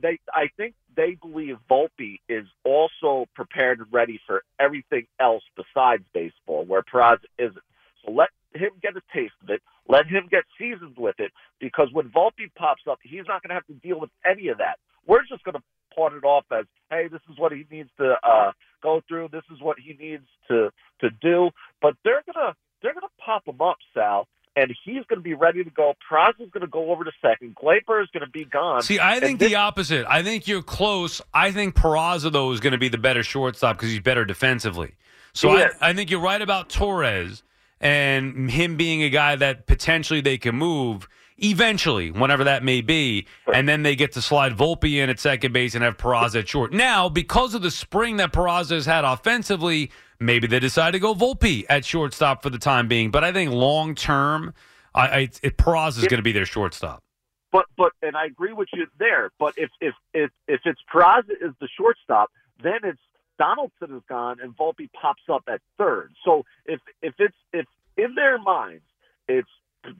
They, 0.00 0.18
I 0.32 0.48
think 0.56 0.74
they 0.96 1.16
believe 1.20 1.56
Volpe 1.70 2.20
is 2.28 2.46
also 2.64 3.26
prepared 3.34 3.78
and 3.78 3.88
ready 3.90 4.20
for 4.26 4.44
everything 4.60 5.06
else 5.18 5.42
besides 5.56 6.04
baseball, 6.12 6.64
where 6.64 6.82
Peraza 6.82 7.24
isn't. 7.38 7.64
So 8.04 8.12
let 8.12 8.28
him 8.54 8.70
get 8.82 8.96
a 8.96 9.02
taste 9.12 9.34
of 9.42 9.50
it. 9.50 9.62
Let 9.88 10.06
him 10.06 10.28
get 10.30 10.44
seasoned 10.58 10.96
with 10.98 11.16
it, 11.18 11.32
because 11.58 11.88
when 11.92 12.10
Volpe 12.10 12.52
pops 12.54 12.82
up, 12.88 12.98
he's 13.02 13.24
not 13.26 13.42
going 13.42 13.48
to 13.48 13.54
have 13.54 13.66
to 13.66 13.74
deal 13.74 13.98
with 13.98 14.10
any 14.24 14.48
of 14.48 14.58
that. 14.58 14.78
We're 15.06 15.24
just 15.26 15.42
going 15.44 15.54
to 15.54 15.62
it 15.96 16.24
off 16.24 16.44
as, 16.50 16.64
hey, 16.90 17.08
this 17.10 17.20
is 17.30 17.38
what 17.38 17.52
he 17.52 17.64
needs 17.70 17.90
to 17.98 18.14
uh, 18.22 18.52
go 18.82 19.00
through. 19.08 19.28
This 19.32 19.44
is 19.52 19.60
what 19.60 19.76
he 19.78 19.94
needs 19.94 20.24
to 20.48 20.70
to 21.00 21.10
do. 21.20 21.50
But 21.82 21.94
they're 22.04 22.22
gonna 22.32 22.54
they're 22.82 22.94
gonna 22.94 23.06
pop 23.24 23.46
him 23.46 23.60
up, 23.60 23.76
Sal, 23.94 24.26
and 24.56 24.74
he's 24.84 25.04
gonna 25.08 25.20
be 25.22 25.34
ready 25.34 25.64
to 25.64 25.70
go. 25.70 25.94
Peraza's 26.10 26.50
gonna 26.52 26.66
go 26.66 26.90
over 26.90 27.04
to 27.04 27.12
second. 27.20 27.56
Gleyber 27.56 28.02
is 28.02 28.08
gonna 28.12 28.28
be 28.32 28.44
gone. 28.44 28.82
See, 28.82 28.98
I 28.98 29.20
think 29.20 29.38
this- 29.38 29.50
the 29.50 29.56
opposite. 29.56 30.06
I 30.08 30.22
think 30.22 30.46
you're 30.46 30.62
close. 30.62 31.20
I 31.34 31.50
think 31.52 31.74
Peraza 31.74 32.32
though 32.32 32.52
is 32.52 32.60
going 32.60 32.72
to 32.72 32.78
be 32.78 32.88
the 32.88 32.98
better 32.98 33.22
shortstop 33.22 33.76
because 33.76 33.90
he's 33.90 34.00
better 34.00 34.24
defensively. 34.24 34.94
So 35.34 35.50
I, 35.50 35.70
I 35.80 35.92
think 35.92 36.10
you're 36.10 36.20
right 36.20 36.40
about 36.42 36.68
Torres 36.68 37.42
and 37.80 38.50
him 38.50 38.76
being 38.76 39.02
a 39.02 39.10
guy 39.10 39.36
that 39.36 39.66
potentially 39.66 40.20
they 40.20 40.38
can 40.38 40.56
move 40.56 41.08
eventually, 41.38 42.10
whenever 42.10 42.44
that 42.44 42.62
may 42.62 42.80
be, 42.80 43.26
and 43.52 43.68
then 43.68 43.82
they 43.82 43.96
get 43.96 44.12
to 44.12 44.22
slide 44.22 44.56
Volpe 44.56 44.94
in 44.94 45.08
at 45.10 45.18
second 45.18 45.52
base 45.52 45.74
and 45.74 45.84
have 45.84 45.96
Peraza 45.96 46.40
at 46.40 46.48
short. 46.48 46.72
Now, 46.72 47.08
because 47.08 47.54
of 47.54 47.62
the 47.62 47.70
spring 47.70 48.16
that 48.16 48.32
Peraza 48.32 48.72
has 48.72 48.86
had 48.86 49.04
offensively, 49.04 49.90
maybe 50.20 50.46
they 50.46 50.60
decide 50.60 50.92
to 50.92 50.98
go 50.98 51.14
Volpe 51.14 51.64
at 51.68 51.84
shortstop 51.84 52.42
for 52.42 52.50
the 52.50 52.58
time 52.58 52.88
being. 52.88 53.10
But 53.10 53.24
I 53.24 53.32
think 53.32 53.52
long 53.52 53.94
term, 53.94 54.54
I, 54.94 55.08
I, 55.08 55.18
it, 55.42 55.56
Peraza 55.56 55.98
is 55.98 56.06
going 56.06 56.18
to 56.18 56.22
be 56.22 56.32
their 56.32 56.46
shortstop. 56.46 57.02
But 57.50 57.66
but 57.78 57.92
and 58.02 58.14
I 58.14 58.26
agree 58.26 58.52
with 58.52 58.68
you 58.74 58.86
there. 58.98 59.30
But 59.38 59.54
if 59.56 59.70
if 59.80 59.94
if 60.12 60.30
if 60.46 60.60
it's 60.64 60.80
Peraza 60.92 61.30
is 61.30 61.54
the 61.60 61.68
shortstop, 61.76 62.30
then 62.62 62.80
it's 62.84 63.00
Donaldson 63.38 63.96
is 63.96 64.02
gone 64.08 64.38
and 64.42 64.54
Volpe 64.56 64.90
pops 64.92 65.22
up 65.32 65.44
at 65.48 65.60
third. 65.78 66.12
So 66.24 66.44
if 66.66 66.80
if 67.00 67.14
it's 67.18 67.36
if 67.52 67.66
in 67.96 68.14
their 68.14 68.38
minds 68.38 68.84
it's 69.28 69.48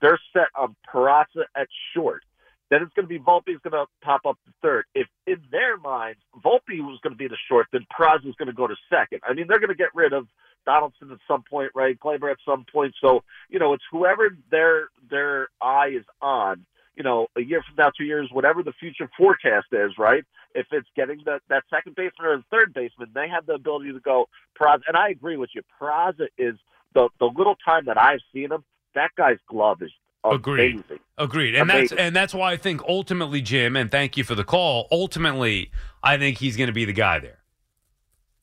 they're 0.01 0.21
set 0.33 0.49
on 0.57 0.77
Peraza 0.93 1.45
at 1.57 1.69
short, 1.95 2.23
then 2.71 2.83
it's 2.83 2.93
going 2.95 3.05
to 3.05 3.09
be 3.09 3.19
Volpe's 3.19 3.61
going 3.63 3.73
to 3.73 3.87
pop 4.03 4.23
up 4.27 4.37
to 4.45 4.53
third. 4.63 4.85
If 4.95 5.07
in 5.27 5.41
their 5.51 5.79
minds 5.79 6.21
Volpe 6.45 6.81
was 6.81 6.99
going 7.03 7.13
to 7.13 7.19
be 7.19 7.29
the 7.29 7.39
short, 7.49 7.67
then 7.73 7.87
Peraza 7.99 8.29
is 8.29 8.35
going 8.37 8.49
to 8.49 8.53
go 8.53 8.67
to 8.67 8.77
second. 8.91 9.21
I 9.27 9.33
mean, 9.33 9.47
they're 9.49 9.61
going 9.61 9.71
to 9.71 9.75
get 9.75 9.95
rid 9.95 10.13
of 10.13 10.27
Donaldson 10.67 11.11
at 11.11 11.19
some 11.27 11.43
point, 11.49 11.71
right? 11.75 11.99
Gleyber 11.99 12.31
at 12.31 12.39
some 12.45 12.67
point. 12.71 12.95
So 13.01 13.23
you 13.49 13.59
know, 13.59 13.73
it's 13.73 13.85
whoever 13.91 14.37
their 14.51 14.89
their 15.11 15.49
eye 15.61 15.93
is 15.97 16.05
on. 16.21 16.67
You 16.95 17.05
know, 17.05 17.29
a 17.37 17.41
year 17.41 17.63
from 17.63 17.77
now, 17.79 17.91
two 17.97 18.05
years, 18.05 18.29
whatever 18.33 18.63
the 18.65 18.73
future 18.73 19.09
forecast 19.17 19.69
is, 19.71 19.93
right? 19.99 20.25
If 20.55 20.67
it's 20.73 20.89
getting 20.97 21.23
that 21.27 21.41
that 21.49 21.63
second 21.71 21.95
baseman 21.95 22.27
or 22.27 22.37
the 22.39 22.45
third 22.51 22.75
baseman, 22.75 23.11
they 23.15 23.29
have 23.29 23.47
the 23.47 23.55
ability 23.55 23.93
to 23.93 24.01
go 24.01 24.27
Peraza. 24.61 24.81
And 24.89 24.97
I 24.97 25.09
agree 25.09 25.37
with 25.37 25.51
you. 25.55 25.63
Peraza 25.81 26.27
is 26.37 26.57
the 26.95 27.09
the 27.19 27.27
little 27.27 27.57
time 27.65 27.87
that 27.87 27.97
I've 27.97 28.21
seen 28.33 28.53
him. 28.53 28.65
That 28.99 29.11
guy's 29.17 29.39
glove 29.49 29.81
is 29.83 29.91
Agreed. 30.25 30.75
amazing. 30.75 30.99
Agreed. 31.17 31.55
And 31.55 31.71
that's 31.71 31.93
and 31.93 32.15
that's 32.15 32.35
why 32.35 32.53
I 32.53 32.57
think 32.57 32.83
ultimately, 32.89 33.41
Jim, 33.41 33.77
and 33.77 33.91
thank 33.91 34.17
you 34.17 34.25
for 34.25 34.35
the 34.35 34.45
call. 34.45 34.89
Ultimately, 34.91 35.71
I 36.03 36.19
think 36.19 36.39
he's 36.39 36.57
going 36.57 36.67
to 36.67 36.73
be 36.73 36.85
the 36.85 36.93
guy 36.93 37.19
there. 37.19 37.39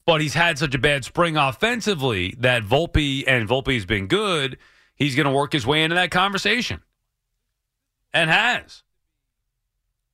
But 0.06 0.22
he's 0.22 0.34
had 0.34 0.58
such 0.60 0.76
a 0.76 0.78
bad 0.80 1.03
spring 1.03 1.36
offensively 1.36 2.36
that 2.39 2.64
Volpe 2.64 3.24
and 3.28 3.49
Volpe's 3.49 3.86
been 3.86 4.08
good. 4.08 4.58
He's 4.95 5.16
going 5.16 5.26
to 5.26 5.34
work 5.34 5.51
his 5.51 5.66
way 5.66 5.84
into 5.84 5.95
that 5.95 6.12
conversation. 6.12 6.82
And 8.14 8.30
has. 8.30 8.84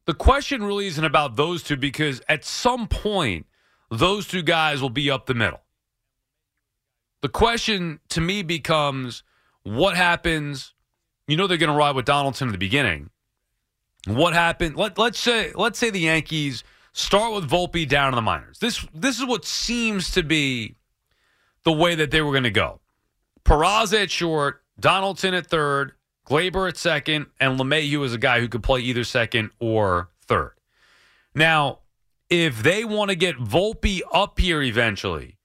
The 0.06 0.14
question 0.14 0.64
really 0.64 0.88
isn't 0.88 1.04
about 1.04 1.36
those 1.36 1.62
two 1.62 1.78
because 1.78 2.22
at 2.28 2.44
some 2.44 2.88
point, 2.88 3.46
those 3.92 4.28
two 4.28 4.42
guys 4.42 4.82
will 4.82 4.90
be 4.90 5.12
up 5.12 5.26
the 5.28 5.36
middle. 5.36 5.62
The 7.22 7.30
question 7.30 8.00
to 8.10 8.22
me 8.22 8.42
becomes 8.42 9.24
what 9.64 9.96
happens 9.96 10.74
you 11.32 11.38
know 11.38 11.48
they're 11.48 11.58
going 11.58 11.72
to 11.72 11.78
ride 11.78 11.96
with 11.96 12.06
Donaldson 12.06 12.50
in 12.50 12.52
the 12.52 12.58
beginning. 12.58 13.10
What 14.06 14.34
happened? 14.34 14.76
Let 14.76 14.98
let's 14.98 15.18
say 15.18 15.54
let's 15.56 15.80
say 15.80 15.90
the 15.90 16.02
Yankees 16.02 16.66
start 16.92 17.34
with 17.34 17.50
Volpe 17.50 17.88
down 17.88 18.10
in 18.10 18.16
the 18.16 18.22
minors. 18.22 18.60
This 18.60 18.86
this 18.94 19.18
is 19.18 19.26
what 19.26 19.46
seems 19.46 20.12
to 20.12 20.24
be 20.24 20.76
the 21.64 21.72
way 21.72 21.96
that 21.96 22.12
they 22.12 22.22
were 22.22 22.32
going 22.32 22.44
to 22.44 22.52
go. 22.52 22.82
Peraza 23.46 24.04
at 24.04 24.12
short, 24.12 24.62
Donaldson 24.78 25.34
at 25.34 25.48
third, 25.48 25.94
Gleyber 26.28 26.68
at 26.68 26.76
second, 26.76 27.28
and 27.40 27.58
LeMahieu 27.58 28.04
is 28.04 28.14
a 28.14 28.18
guy 28.18 28.42
who 28.42 28.50
could 28.50 28.64
play 28.64 28.82
either 28.82 29.06
second 29.06 29.52
or 29.60 30.10
third. 30.26 30.54
Now, 31.34 31.80
if 32.30 32.62
they 32.62 32.84
want 32.84 33.10
to 33.10 33.16
get 33.16 33.38
Volpe 33.38 34.02
up 34.12 34.38
here 34.38 34.62
eventually, 34.62 35.38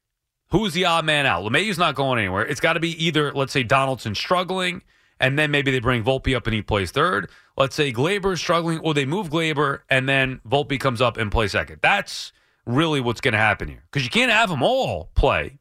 who's 0.50 0.72
the 0.72 0.84
odd 0.84 1.04
man 1.04 1.26
out? 1.26 1.44
LeMahieu's 1.44 1.78
not 1.78 1.94
going 1.94 2.18
anywhere. 2.18 2.46
It's 2.46 2.60
got 2.60 2.74
to 2.74 2.80
be 2.80 3.04
either, 3.04 3.32
let's 3.32 3.52
say, 3.52 3.62
Donaldson 3.62 4.14
struggling, 4.14 4.82
and 5.20 5.38
then 5.38 5.50
maybe 5.50 5.70
they 5.70 5.80
bring 5.80 6.04
Volpe 6.04 6.36
up 6.36 6.46
and 6.46 6.54
he 6.54 6.62
plays 6.62 6.90
third. 6.90 7.30
Let's 7.56 7.74
say 7.74 7.92
Gleyber's 7.92 8.40
struggling, 8.40 8.78
or 8.80 8.94
they 8.94 9.06
move 9.06 9.30
Gleyber, 9.30 9.80
and 9.88 10.08
then 10.08 10.40
Volpe 10.48 10.78
comes 10.78 11.00
up 11.00 11.16
and 11.16 11.32
plays 11.32 11.52
second. 11.52 11.80
That's 11.82 12.32
really 12.66 13.00
what's 13.00 13.20
going 13.20 13.32
to 13.32 13.38
happen 13.38 13.68
here 13.68 13.82
because 13.90 14.04
you 14.04 14.10
can't 14.10 14.32
have 14.32 14.50
them 14.50 14.62
all 14.62 15.10
play. 15.14 15.58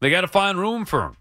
They 0.00 0.10
got 0.10 0.22
to 0.22 0.28
find 0.28 0.58
room 0.58 0.84
for 0.84 1.02
him. 1.04 1.16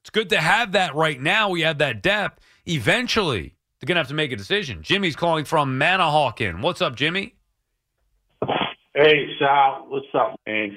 It's 0.00 0.10
good 0.10 0.30
to 0.30 0.40
have 0.40 0.72
that 0.72 0.96
right 0.96 1.20
now. 1.20 1.50
We 1.50 1.60
have 1.60 1.78
that 1.78 2.02
depth. 2.02 2.40
Eventually, 2.66 3.54
they're 3.78 3.86
going 3.86 3.94
to 3.94 4.00
have 4.00 4.08
to 4.08 4.14
make 4.14 4.32
a 4.32 4.36
decision. 4.36 4.82
Jimmy's 4.82 5.14
calling 5.14 5.44
from 5.44 5.78
Manahawkin. 5.78 6.60
What's 6.60 6.82
up, 6.82 6.96
Jimmy? 6.96 7.36
Hey, 8.94 9.26
Sal, 9.38 9.86
what's 9.88 10.06
up, 10.14 10.38
man? 10.46 10.76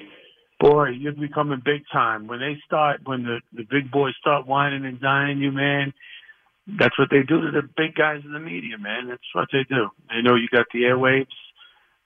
Boy, 0.58 0.88
you're 0.88 1.12
becoming 1.12 1.60
big 1.62 1.82
time. 1.92 2.26
When 2.26 2.40
they 2.40 2.56
start, 2.64 3.00
when 3.04 3.24
the, 3.24 3.40
the 3.52 3.64
big 3.70 3.90
boys 3.90 4.14
start 4.18 4.46
whining 4.46 4.86
and 4.86 4.98
dining 4.98 5.38
you, 5.38 5.52
man, 5.52 5.92
that's 6.78 6.98
what 6.98 7.08
they 7.10 7.22
do 7.22 7.42
to 7.42 7.50
the 7.50 7.68
big 7.76 7.94
guys 7.94 8.22
in 8.24 8.32
the 8.32 8.40
media, 8.40 8.78
man. 8.78 9.08
That's 9.08 9.34
what 9.34 9.48
they 9.52 9.64
do. 9.68 9.90
They 10.08 10.22
know 10.22 10.34
you 10.34 10.48
got 10.50 10.64
the 10.72 10.80
airwaves 10.80 11.26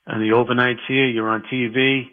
and 0.05 0.21
the 0.21 0.35
overnights 0.35 0.85
here. 0.85 1.07
You're 1.07 1.29
on 1.29 1.43
TV. 1.51 2.07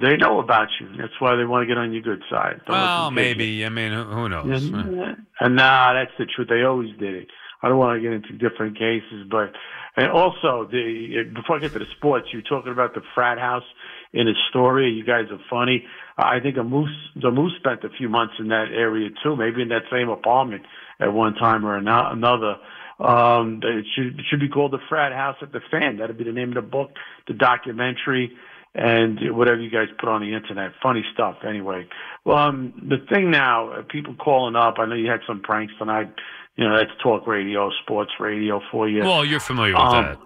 They 0.00 0.16
know 0.16 0.40
about 0.40 0.68
you. 0.80 0.88
That's 0.96 1.12
why 1.18 1.36
they 1.36 1.44
want 1.44 1.64
to 1.64 1.66
get 1.66 1.76
on 1.76 1.92
your 1.92 2.00
good 2.00 2.22
side. 2.30 2.62
Don't 2.66 2.74
Well, 2.74 3.04
them 3.10 3.16
take 3.16 3.36
maybe. 3.36 3.66
I 3.66 3.68
mean, 3.68 3.92
who, 3.92 4.04
who 4.04 4.28
knows? 4.30 4.70
and, 4.72 5.26
and 5.40 5.56
nah, 5.56 5.92
that's 5.92 6.12
the 6.18 6.24
truth. 6.24 6.48
They 6.48 6.62
always 6.62 6.96
did 6.98 7.14
it. 7.14 7.28
I 7.64 7.68
don't 7.68 7.78
want 7.78 7.96
to 7.96 8.02
get 8.02 8.12
into 8.12 8.32
different 8.34 8.76
cases, 8.76 9.26
but 9.30 9.52
and 9.96 10.10
also 10.10 10.68
the 10.70 11.24
before 11.34 11.56
I 11.56 11.60
get 11.60 11.72
to 11.72 11.78
the 11.78 11.86
sports, 11.96 12.28
you're 12.30 12.42
talking 12.42 12.72
about 12.72 12.92
the 12.92 13.00
frat 13.14 13.38
house 13.38 13.64
in 14.12 14.28
Astoria. 14.28 14.90
You 14.90 15.02
guys 15.02 15.30
are 15.30 15.40
funny. 15.48 15.86
I 16.18 16.40
think 16.40 16.58
a 16.58 16.62
moose, 16.62 16.94
the 17.16 17.30
moose 17.30 17.54
spent 17.58 17.82
a 17.84 17.88
few 17.96 18.10
months 18.10 18.34
in 18.38 18.48
that 18.48 18.66
area 18.70 19.08
too, 19.22 19.34
maybe 19.34 19.62
in 19.62 19.68
that 19.68 19.84
same 19.90 20.10
apartment 20.10 20.64
at 21.00 21.12
one 21.12 21.34
time 21.36 21.64
or 21.64 21.76
another. 21.76 22.56
Um, 23.00 23.60
it 23.62 23.86
should 23.96 24.18
it 24.20 24.26
should 24.28 24.40
be 24.40 24.48
called 24.50 24.72
the 24.72 24.84
frat 24.90 25.12
house 25.12 25.36
at 25.40 25.52
the 25.52 25.60
fan. 25.70 25.96
That'd 25.96 26.18
be 26.18 26.24
the 26.24 26.32
name 26.32 26.50
of 26.50 26.56
the 26.56 26.62
book, 26.62 26.90
the 27.26 27.34
documentary 27.34 28.30
and 28.74 29.36
whatever 29.36 29.60
you 29.60 29.70
guys 29.70 29.86
put 29.98 30.08
on 30.08 30.20
the 30.20 30.34
internet. 30.34 30.72
Funny 30.82 31.04
stuff, 31.14 31.36
anyway. 31.46 31.86
Well, 32.24 32.38
um, 32.38 32.74
the 32.88 32.96
thing 33.08 33.30
now, 33.30 33.70
uh, 33.70 33.82
people 33.88 34.14
calling 34.16 34.56
up. 34.56 34.74
I 34.78 34.86
know 34.86 34.96
you 34.96 35.08
had 35.08 35.20
some 35.26 35.40
pranks 35.40 35.72
tonight. 35.78 36.12
You 36.56 36.68
know, 36.68 36.76
that's 36.76 36.90
talk 37.02 37.26
radio, 37.26 37.70
sports 37.82 38.12
radio 38.20 38.60
for 38.70 38.88
you. 38.88 39.02
Well, 39.02 39.24
you're 39.24 39.40
familiar 39.40 39.72
with 39.74 39.82
Um, 39.82 40.04
that. 40.04 40.18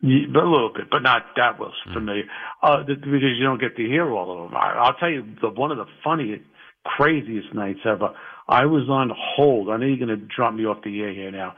Yeah, 0.00 0.26
but 0.32 0.42
a 0.42 0.48
little 0.50 0.72
bit, 0.74 0.90
but 0.90 1.02
not 1.02 1.24
that 1.36 1.58
well 1.58 1.72
familiar. 1.92 2.24
Uh, 2.62 2.82
because 2.82 3.06
you 3.38 3.42
don't 3.44 3.60
get 3.60 3.76
to 3.76 3.82
hear 3.86 4.10
all 4.10 4.44
of 4.44 4.50
them. 4.50 4.56
I, 4.58 4.72
I'll 4.72 4.94
tell 4.94 5.08
you, 5.10 5.24
the, 5.40 5.48
one 5.48 5.70
of 5.70 5.78
the 5.78 5.86
funniest, 6.02 6.42
craziest 6.84 7.54
nights 7.54 7.80
ever. 7.86 8.10
I 8.48 8.66
was 8.66 8.88
on 8.90 9.10
hold. 9.16 9.70
I 9.70 9.78
know 9.78 9.86
you're 9.86 10.04
going 10.06 10.08
to 10.20 10.26
drop 10.36 10.52
me 10.52 10.66
off 10.66 10.82
the 10.84 11.00
air 11.00 11.12
here 11.14 11.30
now. 11.30 11.54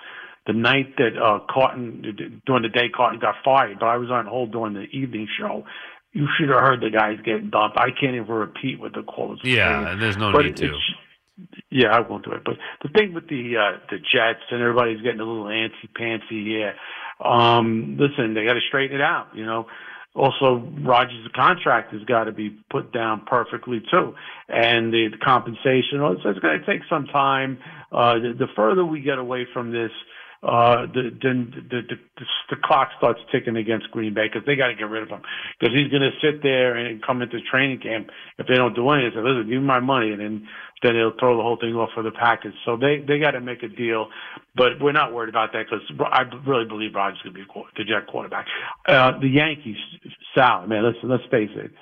The 0.46 0.52
night 0.52 0.94
that 0.98 1.16
uh, 1.20 1.40
Carton, 1.52 2.40
during 2.46 2.62
the 2.62 2.68
day, 2.68 2.88
Carton 2.94 3.18
got 3.18 3.34
fired, 3.44 3.80
but 3.80 3.86
I 3.86 3.96
was 3.96 4.10
on 4.12 4.26
hold 4.26 4.52
during 4.52 4.74
the 4.74 4.84
evening 4.92 5.26
show. 5.40 5.64
You 6.12 6.28
should 6.38 6.48
have 6.50 6.60
heard 6.60 6.80
the 6.80 6.90
guys 6.90 7.18
getting 7.24 7.50
dumped. 7.50 7.76
I 7.78 7.90
can't 7.90 8.14
even 8.14 8.28
repeat 8.28 8.78
what 8.78 8.92
the 8.92 9.02
call 9.02 9.30
were 9.30 9.36
Yeah, 9.42 9.86
saying. 9.86 9.98
there's 9.98 10.16
no 10.16 10.30
But 10.30 10.44
need 10.44 10.56
to. 10.58 10.78
Yeah, 11.76 11.88
I 11.88 12.00
won't 12.00 12.24
do 12.24 12.32
it. 12.32 12.42
But 12.42 12.54
the 12.82 12.88
thing 12.88 13.12
with 13.12 13.28
the 13.28 13.52
uh, 13.58 13.78
the 13.90 13.98
Jets 13.98 14.40
and 14.50 14.62
everybody's 14.62 15.02
getting 15.02 15.20
a 15.20 15.24
little 15.24 15.44
antsy 15.44 15.92
pantsy 15.94 16.46
here. 16.46 16.74
Um, 17.22 17.98
listen, 18.00 18.32
they 18.32 18.46
got 18.46 18.54
to 18.54 18.60
straighten 18.66 18.96
it 18.96 19.02
out. 19.02 19.28
You 19.34 19.44
know. 19.44 19.66
Also, 20.14 20.66
Rodgers' 20.80 21.28
contract 21.34 21.92
has 21.92 22.02
got 22.04 22.24
to 22.24 22.32
be 22.32 22.48
put 22.70 22.90
down 22.90 23.26
perfectly 23.26 23.82
too, 23.90 24.14
and 24.48 24.90
the, 24.90 25.08
the 25.12 25.18
compensation. 25.18 26.00
It's, 26.00 26.22
it's 26.24 26.38
going 26.38 26.58
to 26.58 26.64
take 26.64 26.80
some 26.88 27.04
time. 27.08 27.58
Uh, 27.92 28.14
the, 28.14 28.32
the 28.38 28.46
further 28.56 28.82
we 28.82 29.02
get 29.02 29.18
away 29.18 29.46
from 29.52 29.72
this, 29.72 29.90
uh, 30.46 30.86
the, 30.86 31.10
then 31.22 31.50
the, 31.70 31.82
the, 31.82 31.96
the, 32.16 32.24
the 32.50 32.56
clock 32.62 32.90
starts 32.98 33.18
ticking 33.32 33.56
against 33.56 33.90
Green 33.90 34.14
Bay 34.14 34.28
because 34.32 34.46
they 34.46 34.54
got 34.54 34.68
to 34.68 34.74
get 34.74 34.88
rid 34.88 35.02
of 35.02 35.08
him 35.08 35.20
because 35.58 35.74
he's 35.74 35.90
going 35.90 36.02
to 36.02 36.14
sit 36.22 36.42
there 36.42 36.76
and 36.76 37.02
come 37.02 37.20
into 37.20 37.38
training 37.50 37.80
camp 37.80 38.08
if 38.38 38.46
they 38.46 38.54
don't 38.54 38.74
do 38.74 38.88
anything. 38.90 39.12
Say, 39.14 39.20
listen, 39.20 39.50
give 39.50 39.60
me 39.60 39.66
my 39.66 39.80
money, 39.80 40.12
and 40.12 40.20
then 40.20 40.48
then 40.82 40.94
they'll 40.94 41.16
throw 41.18 41.36
the 41.36 41.42
whole 41.42 41.58
thing 41.58 41.74
off 41.74 41.90
for 41.94 42.02
the 42.02 42.12
Packers. 42.12 42.54
So 42.64 42.76
they 42.76 43.02
they 43.06 43.18
got 43.18 43.32
to 43.32 43.40
make 43.40 43.62
a 43.62 43.68
deal, 43.68 44.08
but 44.54 44.80
we're 44.80 44.92
not 44.92 45.12
worried 45.12 45.30
about 45.30 45.52
that 45.52 45.66
because 45.66 45.82
I 46.12 46.22
really 46.46 46.66
believe 46.66 46.94
Rodgers 46.94 47.20
going 47.24 47.34
to 47.34 47.40
be 47.40 47.46
the 47.76 47.84
Jet 47.84 48.06
quarterback. 48.06 48.46
Uh, 48.86 49.18
the 49.18 49.28
Yankees, 49.28 49.76
Sal, 50.34 50.66
man, 50.66 50.84
listen, 50.84 51.08
let's 51.08 51.26
face 51.30 51.50
it. 51.56 51.72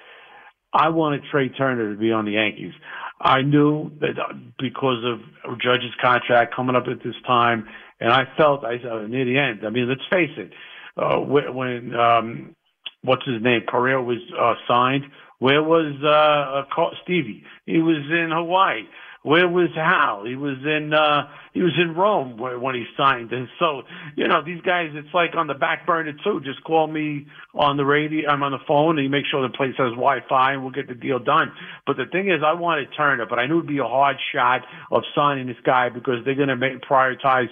I 0.75 0.89
wanted 0.89 1.23
Trey 1.31 1.49
Turner 1.49 1.93
to 1.93 1.99
be 1.99 2.11
on 2.11 2.25
the 2.25 2.33
Yankees. 2.33 2.73
I 3.21 3.43
knew 3.43 3.91
that 4.01 4.19
uh, 4.19 4.35
because 4.59 5.05
of 5.05 5.59
Judge's 5.61 5.95
contract 6.03 6.55
coming 6.55 6.75
up 6.75 6.85
at 6.89 7.03
this 7.05 7.15
time, 7.27 7.69
and 8.01 8.13
I 8.13 8.25
felt 8.37 8.65
I 8.65 8.77
uh, 8.77 9.07
near 9.07 9.25
the 9.25 9.39
end. 9.39 9.65
I 9.65 9.71
mean, 9.71 9.89
let's 9.89 10.03
face 10.11 10.37
it. 10.37 10.53
Uh, 10.97 11.19
when 11.21 11.95
um, 11.95 12.57
what's 13.03 13.25
his 13.25 13.41
name, 13.41 13.63
Correa 13.69 14.01
was 14.01 14.19
uh, 14.39 14.55
signed, 14.69 15.05
where 15.39 15.63
was 15.63 15.95
uh, 16.03 16.81
uh, 16.83 16.91
Stevie? 17.05 17.45
He 17.67 17.79
was 17.79 18.03
in 18.11 18.31
Hawaii. 18.33 18.83
Where 19.25 19.49
was 19.49 19.71
Hal? 19.75 20.27
He 20.27 20.37
was 20.37 20.59
in 20.65 20.93
uh 20.93 21.29
he 21.55 21.63
was 21.63 21.73
in 21.81 21.95
Rome 21.95 22.37
when 22.37 22.75
he 22.75 22.85
signed. 22.95 23.33
And 23.33 23.49
so, 23.59 23.81
you 24.17 24.29
know, 24.29 24.45
these 24.45 24.61
guys 24.61 24.91
it's 24.93 25.15
like 25.15 25.35
on 25.35 25.47
the 25.47 25.55
back 25.55 25.87
burner 25.87 26.13
too. 26.23 26.43
Just 26.45 26.63
call 26.63 26.87
me 26.87 27.27
on 27.55 27.79
the 27.79 27.87
radio 27.87 28.29
I'm 28.29 28.43
on 28.43 28.53
the 28.53 28.59
phone 28.69 28.99
and 28.99 29.05
you 29.05 29.11
make 29.11 29.25
sure 29.31 29.41
the 29.41 29.57
place 29.57 29.73
has 29.79 29.93
Wi 29.93 30.19
Fi 30.29 30.53
and 30.53 30.63
we'll 30.63 30.73
get 30.73 30.89
the 30.89 30.95
deal 30.95 31.19
done. 31.19 31.53
But 31.87 31.97
the 31.97 32.05
thing 32.05 32.29
is 32.29 32.43
I 32.45 32.53
wanted 32.53 32.89
Turner, 32.95 33.25
but 33.25 33.39
I 33.39 33.47
knew 33.47 33.61
it'd 33.61 33.67
be 33.67 33.79
a 33.79 33.85
hard 33.85 34.17
shot 34.35 34.61
of 34.93 35.03
signing 35.15 35.47
this 35.47 35.57
guy 35.65 35.89
because 35.89 36.23
they're 36.27 36.35
gonna 36.35 36.55
make 36.57 36.83
prioritize 36.83 37.49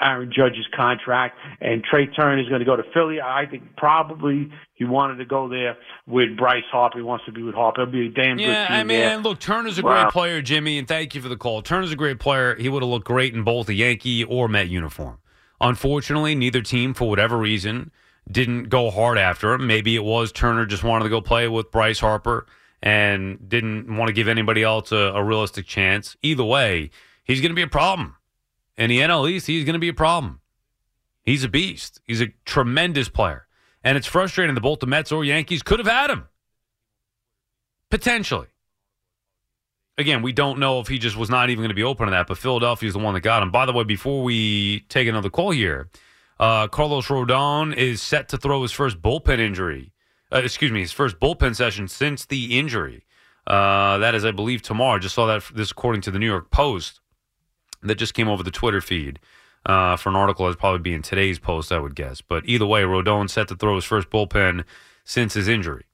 Aaron 0.00 0.32
Judge's 0.34 0.66
contract, 0.74 1.36
and 1.60 1.84
Trey 1.84 2.06
Turner 2.06 2.40
is 2.40 2.48
going 2.48 2.58
to 2.60 2.64
go 2.64 2.74
to 2.76 2.82
Philly. 2.94 3.20
I 3.20 3.46
think 3.46 3.76
probably 3.76 4.50
he 4.74 4.84
wanted 4.84 5.16
to 5.16 5.24
go 5.24 5.48
there 5.48 5.76
with 6.06 6.36
Bryce 6.36 6.64
Harper. 6.72 6.98
He 6.98 7.04
wants 7.04 7.24
to 7.26 7.32
be 7.32 7.42
with 7.42 7.54
Harper. 7.54 7.82
It'll 7.82 7.92
be 7.92 8.06
a 8.06 8.10
damn 8.10 8.36
good 8.36 8.46
Yeah, 8.46 8.66
I 8.70 8.78
mean, 8.84 8.98
there. 8.98 9.16
look, 9.18 9.38
Turner's 9.38 9.78
a 9.78 9.82
Wow. 9.82 10.02
great 10.04 10.12
player, 10.12 10.42
Jimmy, 10.42 10.78
and 10.78 10.88
thank 10.88 11.14
you 11.14 11.20
for 11.20 11.28
the 11.28 11.36
call. 11.36 11.62
Turner's 11.62 11.92
a 11.92 11.96
great 11.96 12.18
player. 12.18 12.56
He 12.56 12.68
would 12.68 12.82
have 12.82 12.90
looked 12.90 13.06
great 13.06 13.34
in 13.34 13.44
both 13.44 13.68
a 13.68 13.74
Yankee 13.74 14.24
or 14.24 14.48
Met 14.48 14.68
uniform. 14.68 15.18
Unfortunately, 15.60 16.34
neither 16.34 16.62
team, 16.62 16.94
for 16.94 17.08
whatever 17.08 17.38
reason, 17.38 17.92
didn't 18.30 18.64
go 18.68 18.90
hard 18.90 19.18
after 19.18 19.52
him. 19.52 19.66
Maybe 19.66 19.94
it 19.94 20.02
was 20.04 20.32
Turner 20.32 20.66
just 20.66 20.82
wanted 20.82 21.04
to 21.04 21.10
go 21.10 21.20
play 21.20 21.46
with 21.48 21.70
Bryce 21.70 22.00
Harper 22.00 22.46
and 22.82 23.38
didn't 23.48 23.94
want 23.96 24.08
to 24.08 24.12
give 24.12 24.26
anybody 24.26 24.62
else 24.64 24.90
a, 24.90 24.96
a 25.14 25.22
realistic 25.22 25.66
chance. 25.66 26.16
Either 26.22 26.42
way, 26.42 26.90
he's 27.24 27.40
going 27.40 27.50
to 27.50 27.54
be 27.56 27.62
a 27.62 27.68
problem. 27.68 28.16
In 28.76 28.88
the 28.88 29.00
NL 29.00 29.30
East, 29.30 29.46
he's 29.46 29.64
going 29.64 29.74
to 29.74 29.78
be 29.78 29.88
a 29.88 29.94
problem. 29.94 30.40
He's 31.22 31.44
a 31.44 31.48
beast. 31.48 32.00
He's 32.04 32.20
a 32.20 32.28
tremendous 32.44 33.08
player. 33.08 33.46
And 33.84 33.96
it's 33.96 34.06
frustrating 34.06 34.54
that 34.54 34.60
both 34.60 34.80
the 34.80 34.86
Mets 34.86 35.12
or 35.12 35.24
Yankees 35.24 35.62
could 35.62 35.78
have 35.78 35.88
had 35.88 36.10
him. 36.10 36.28
Potentially. 37.90 38.48
Again, 39.98 40.22
we 40.22 40.32
don't 40.32 40.58
know 40.58 40.80
if 40.80 40.88
he 40.88 40.98
just 40.98 41.16
was 41.16 41.28
not 41.28 41.50
even 41.50 41.60
going 41.60 41.68
to 41.68 41.74
be 41.74 41.82
open 41.82 42.06
to 42.06 42.10
that, 42.12 42.26
but 42.26 42.38
Philadelphia's 42.38 42.94
the 42.94 42.98
one 42.98 43.14
that 43.14 43.20
got 43.20 43.42
him. 43.42 43.50
By 43.50 43.66
the 43.66 43.72
way, 43.72 43.84
before 43.84 44.22
we 44.22 44.80
take 44.88 45.06
another 45.06 45.28
call 45.28 45.50
here, 45.50 45.90
uh, 46.40 46.66
Carlos 46.68 47.06
Rodon 47.08 47.76
is 47.76 48.00
set 48.00 48.28
to 48.30 48.38
throw 48.38 48.62
his 48.62 48.72
first 48.72 49.02
bullpen 49.02 49.38
injury. 49.38 49.92
Uh, 50.32 50.38
excuse 50.38 50.72
me, 50.72 50.80
his 50.80 50.92
first 50.92 51.20
bullpen 51.20 51.54
session 51.54 51.86
since 51.86 52.24
the 52.24 52.58
injury. 52.58 53.04
Uh, 53.46 53.98
that 53.98 54.14
is, 54.14 54.24
I 54.24 54.30
believe, 54.30 54.62
tomorrow. 54.62 54.98
Just 54.98 55.14
saw 55.14 55.26
that 55.26 55.44
this 55.54 55.70
according 55.70 56.00
to 56.02 56.10
the 56.10 56.18
New 56.18 56.26
York 56.26 56.50
Post 56.50 57.01
that 57.82 57.96
just 57.96 58.14
came 58.14 58.28
over 58.28 58.42
the 58.42 58.50
Twitter 58.50 58.80
feed 58.80 59.18
uh, 59.66 59.96
for 59.96 60.08
an 60.08 60.16
article 60.16 60.46
that's 60.46 60.58
probably 60.58 60.80
be 60.80 60.94
in 60.94 61.02
today's 61.02 61.38
post, 61.38 61.72
I 61.72 61.78
would 61.78 61.94
guess. 61.94 62.20
But 62.20 62.44
either 62.46 62.66
way, 62.66 62.82
Rodon 62.82 63.30
set 63.30 63.48
to 63.48 63.56
throw 63.56 63.74
his 63.76 63.84
first 63.84 64.10
bullpen 64.10 64.64
since 65.04 65.34
his 65.34 65.48
injury 65.48 65.84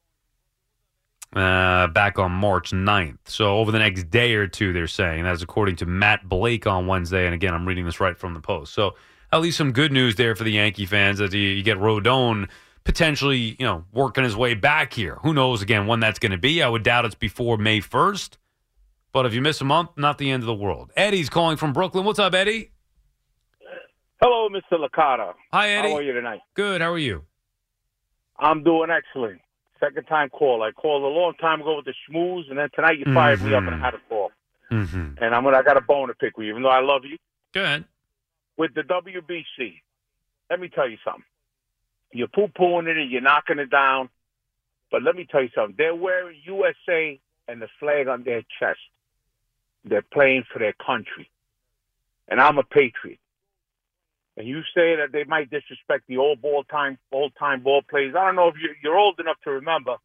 uh, 1.34 1.86
back 1.88 2.18
on 2.18 2.32
March 2.32 2.70
9th. 2.70 3.18
So 3.26 3.58
over 3.58 3.70
the 3.70 3.78
next 3.78 4.10
day 4.10 4.34
or 4.34 4.46
two, 4.46 4.72
they're 4.72 4.86
saying. 4.86 5.24
That's 5.24 5.42
according 5.42 5.76
to 5.76 5.86
Matt 5.86 6.28
Blake 6.28 6.66
on 6.66 6.86
Wednesday. 6.86 7.26
And 7.26 7.34
again, 7.34 7.54
I'm 7.54 7.66
reading 7.66 7.84
this 7.84 8.00
right 8.00 8.16
from 8.16 8.34
the 8.34 8.40
Post. 8.40 8.72
So 8.72 8.94
at 9.32 9.40
least 9.40 9.58
some 9.58 9.72
good 9.72 9.92
news 9.92 10.16
there 10.16 10.34
for 10.34 10.44
the 10.44 10.52
Yankee 10.52 10.86
fans 10.86 11.18
that 11.18 11.32
you, 11.32 11.62
get 11.62 11.78
Rodon 11.78 12.48
potentially, 12.84 13.56
you 13.58 13.66
know, 13.66 13.84
working 13.92 14.24
his 14.24 14.36
way 14.36 14.54
back 14.54 14.94
here. 14.94 15.18
Who 15.22 15.34
knows, 15.34 15.60
again, 15.60 15.86
when 15.86 16.00
that's 16.00 16.18
going 16.18 16.32
to 16.32 16.38
be. 16.38 16.62
I 16.62 16.68
would 16.68 16.82
doubt 16.82 17.04
it's 17.04 17.14
before 17.14 17.58
May 17.58 17.80
1st. 17.80 18.38
But 19.12 19.26
if 19.26 19.34
you 19.34 19.40
miss 19.40 19.60
a 19.60 19.64
month, 19.64 19.90
not 19.96 20.18
the 20.18 20.30
end 20.30 20.42
of 20.42 20.46
the 20.46 20.54
world. 20.54 20.92
Eddie's 20.96 21.30
calling 21.30 21.56
from 21.56 21.72
Brooklyn. 21.72 22.04
What's 22.04 22.18
up, 22.18 22.34
Eddie? 22.34 22.72
Hello, 24.20 24.48
Mr. 24.48 24.78
Licata. 24.78 25.34
Hi, 25.52 25.70
Eddie. 25.70 25.90
How 25.90 25.96
are 25.96 26.02
you 26.02 26.12
tonight? 26.12 26.40
Good. 26.54 26.80
How 26.80 26.92
are 26.92 26.98
you? 26.98 27.24
I'm 28.38 28.62
doing 28.62 28.90
excellent. 28.90 29.40
Second 29.80 30.04
time 30.04 30.28
call. 30.28 30.62
I 30.62 30.72
called 30.72 31.02
a 31.02 31.06
long 31.06 31.34
time 31.40 31.60
ago 31.60 31.76
with 31.76 31.84
the 31.84 31.94
schmooze, 32.08 32.50
and 32.50 32.58
then 32.58 32.68
tonight 32.74 32.98
you 32.98 33.12
fired 33.14 33.40
me 33.42 33.54
up 33.54 33.62
and 33.64 33.76
I 33.76 33.78
had 33.78 33.94
a 33.94 34.00
call. 34.08 34.30
Mm-hmm. 34.72 35.22
And 35.22 35.34
I'm 35.34 35.44
gonna, 35.44 35.56
I 35.56 35.62
got 35.62 35.76
a 35.76 35.80
bone 35.80 36.08
to 36.08 36.14
pick 36.14 36.36
with 36.36 36.46
you, 36.46 36.50
even 36.50 36.62
though 36.62 36.68
I 36.68 36.80
love 36.80 37.02
you. 37.04 37.16
Go 37.54 37.62
ahead. 37.62 37.84
With 38.56 38.74
the 38.74 38.82
WBC, 38.82 39.80
let 40.50 40.60
me 40.60 40.68
tell 40.68 40.88
you 40.88 40.98
something. 41.04 41.24
You're 42.12 42.28
poo 42.28 42.48
pooing 42.48 42.88
it 42.88 42.96
and 42.96 43.10
you're 43.10 43.20
knocking 43.20 43.58
it 43.58 43.70
down, 43.70 44.08
but 44.90 45.02
let 45.02 45.14
me 45.14 45.26
tell 45.30 45.42
you 45.42 45.50
something. 45.54 45.76
They're 45.78 45.94
wearing 45.94 46.38
USA 46.44 47.20
and 47.46 47.62
the 47.62 47.68
flag 47.78 48.08
on 48.08 48.24
their 48.24 48.42
chest. 48.58 48.80
They're 49.88 50.02
playing 50.02 50.44
for 50.52 50.58
their 50.58 50.74
country, 50.74 51.30
and 52.28 52.40
I'm 52.40 52.58
a 52.58 52.62
patriot. 52.62 53.18
And 54.36 54.46
you 54.46 54.60
say 54.74 54.94
that 54.96 55.10
they 55.12 55.24
might 55.24 55.50
disrespect 55.50 56.04
the 56.06 56.18
old 56.18 56.40
ball 56.40 56.62
time, 56.64 56.96
old 57.10 57.32
time 57.36 57.62
ball 57.62 57.82
players. 57.82 58.14
I 58.16 58.26
don't 58.26 58.36
know 58.36 58.48
if 58.48 58.54
you're, 58.62 58.74
you're 58.82 58.98
old 58.98 59.18
enough 59.18 59.36
to 59.42 59.50
remember 59.50 59.96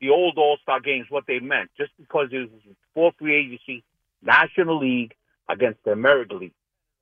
the 0.00 0.10
old 0.10 0.36
All 0.36 0.58
Star 0.62 0.80
games, 0.80 1.06
what 1.08 1.24
they 1.26 1.38
meant. 1.38 1.70
Just 1.78 1.92
because 1.98 2.28
it 2.32 2.50
was 2.50 2.60
for 2.94 3.12
free 3.18 3.36
agency, 3.36 3.82
National 4.22 4.78
League 4.78 5.14
against 5.48 5.82
the 5.84 5.92
American 5.92 6.40
League. 6.40 6.54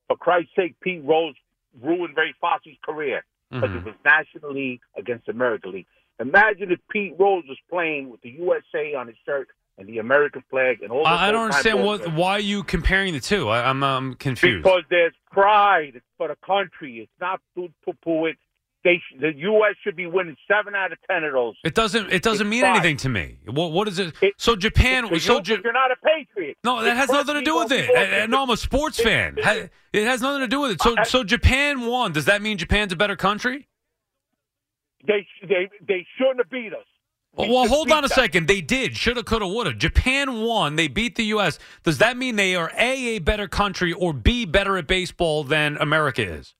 For 0.07 0.15
Christ's 0.15 0.55
sake, 0.55 0.75
Pete 0.81 1.03
Rose 1.03 1.35
ruined 1.81 2.15
Ray 2.15 2.33
Fosse's 2.39 2.77
career 2.83 3.23
because 3.51 3.69
it 3.71 3.77
mm-hmm. 3.77 3.85
was 3.85 3.95
National 4.05 4.53
League 4.53 4.81
against 4.97 5.25
the 5.25 5.31
American 5.31 5.71
League. 5.73 5.87
Imagine 6.19 6.71
if 6.71 6.79
Pete 6.89 7.13
Rose 7.17 7.43
was 7.47 7.57
playing 7.69 8.09
with 8.09 8.21
the 8.21 8.29
USA 8.29 8.95
on 8.95 9.07
his 9.07 9.15
shirt 9.25 9.49
and 9.79 9.87
the 9.87 9.97
American 9.97 10.43
flag 10.49 10.81
and 10.83 10.91
all. 10.91 11.07
I, 11.07 11.29
I 11.29 11.31
don't 11.31 11.45
understand 11.45 11.83
what. 11.83 12.13
Why 12.13 12.33
are 12.33 12.39
you 12.39 12.63
comparing 12.63 13.13
the 13.13 13.19
two? 13.19 13.47
I, 13.47 13.67
I'm 13.69 13.81
um, 13.81 14.13
confused. 14.15 14.63
Because 14.63 14.83
there's 14.89 15.13
pride. 15.31 15.93
It's 15.95 16.05
for 16.17 16.27
the 16.27 16.37
country. 16.45 16.99
It's 16.99 17.11
not 17.19 17.39
to 17.55 17.69
poo 18.03 18.25
it. 18.25 18.37
They 18.83 19.01
the 19.19 19.33
U.S. 19.35 19.75
should 19.83 19.95
be 19.97 20.07
winning 20.07 20.37
seven 20.47 20.73
out 20.75 20.91
of 20.93 20.99
ten 21.09 21.23
of 21.23 21.33
those. 21.33 21.55
It 21.63 21.75
doesn't. 21.75 22.11
It 22.11 22.21
doesn't 22.21 22.47
It's 22.47 22.51
mean 22.51 22.61
pride. 22.61 22.75
anything 22.77 22.97
to 22.97 23.09
me. 23.09 23.39
What? 23.45 23.71
What 23.71 23.87
is 23.87 23.99
it? 23.99 24.13
so 24.37 24.55
Japan. 24.55 25.05
It's 25.11 25.25
so 25.25 25.41
you, 25.43 25.57
you're 25.63 25.73
not 25.73 25.91
a 25.91 25.95
patriot. 25.97 26.57
No, 26.63 26.81
that 26.81 26.91
It's 26.91 26.97
has 26.97 27.09
nothing 27.09 27.35
to 27.35 27.41
do 27.41 27.57
with 27.57 27.71
it. 27.71 27.89
uh, 28.23 28.27
No, 28.27 28.43
I'm 28.43 28.49
a 28.49 28.57
sports 28.57 28.99
fan. 29.01 29.37
It 29.37 30.05
has 30.05 30.21
nothing 30.21 30.41
to 30.41 30.47
do 30.47 30.61
with 30.61 30.71
it. 30.71 30.81
So, 30.81 30.95
so 31.03 31.23
Japan 31.23 31.87
won. 31.87 32.13
Does 32.13 32.25
that 32.25 32.41
mean 32.41 32.57
Japan's 32.57 32.93
a 32.93 32.95
better 32.95 33.15
country? 33.15 33.67
They 35.05 35.25
they 35.41 35.69
they 35.85 36.05
shouldn't 36.17 36.37
have 36.39 36.49
beat 36.49 36.73
us. 36.73 36.85
Well, 37.39 37.49
well 37.49 37.67
hold 37.67 37.91
on 37.91 38.03
a 38.03 38.07
them. 38.07 38.15
second. 38.15 38.47
They 38.47 38.61
did. 38.61 38.95
Shoulda, 38.97 39.23
coulda, 39.23 39.47
woulda. 39.47 39.73
Japan 39.73 40.41
won. 40.41 40.75
They 40.75 40.87
beat 40.87 41.15
the 41.15 41.25
U.S. 41.25 41.57
Does 41.83 41.97
that 41.99 42.17
mean 42.17 42.35
they 42.35 42.55
are 42.55 42.71
A, 42.77 43.15
a 43.15 43.19
better 43.19 43.47
country, 43.47 43.93
or 43.93 44.13
B, 44.13 44.45
better 44.45 44.77
at 44.77 44.87
baseball 44.87 45.43
than 45.43 45.77
America 45.77 46.21
is? 46.21 46.53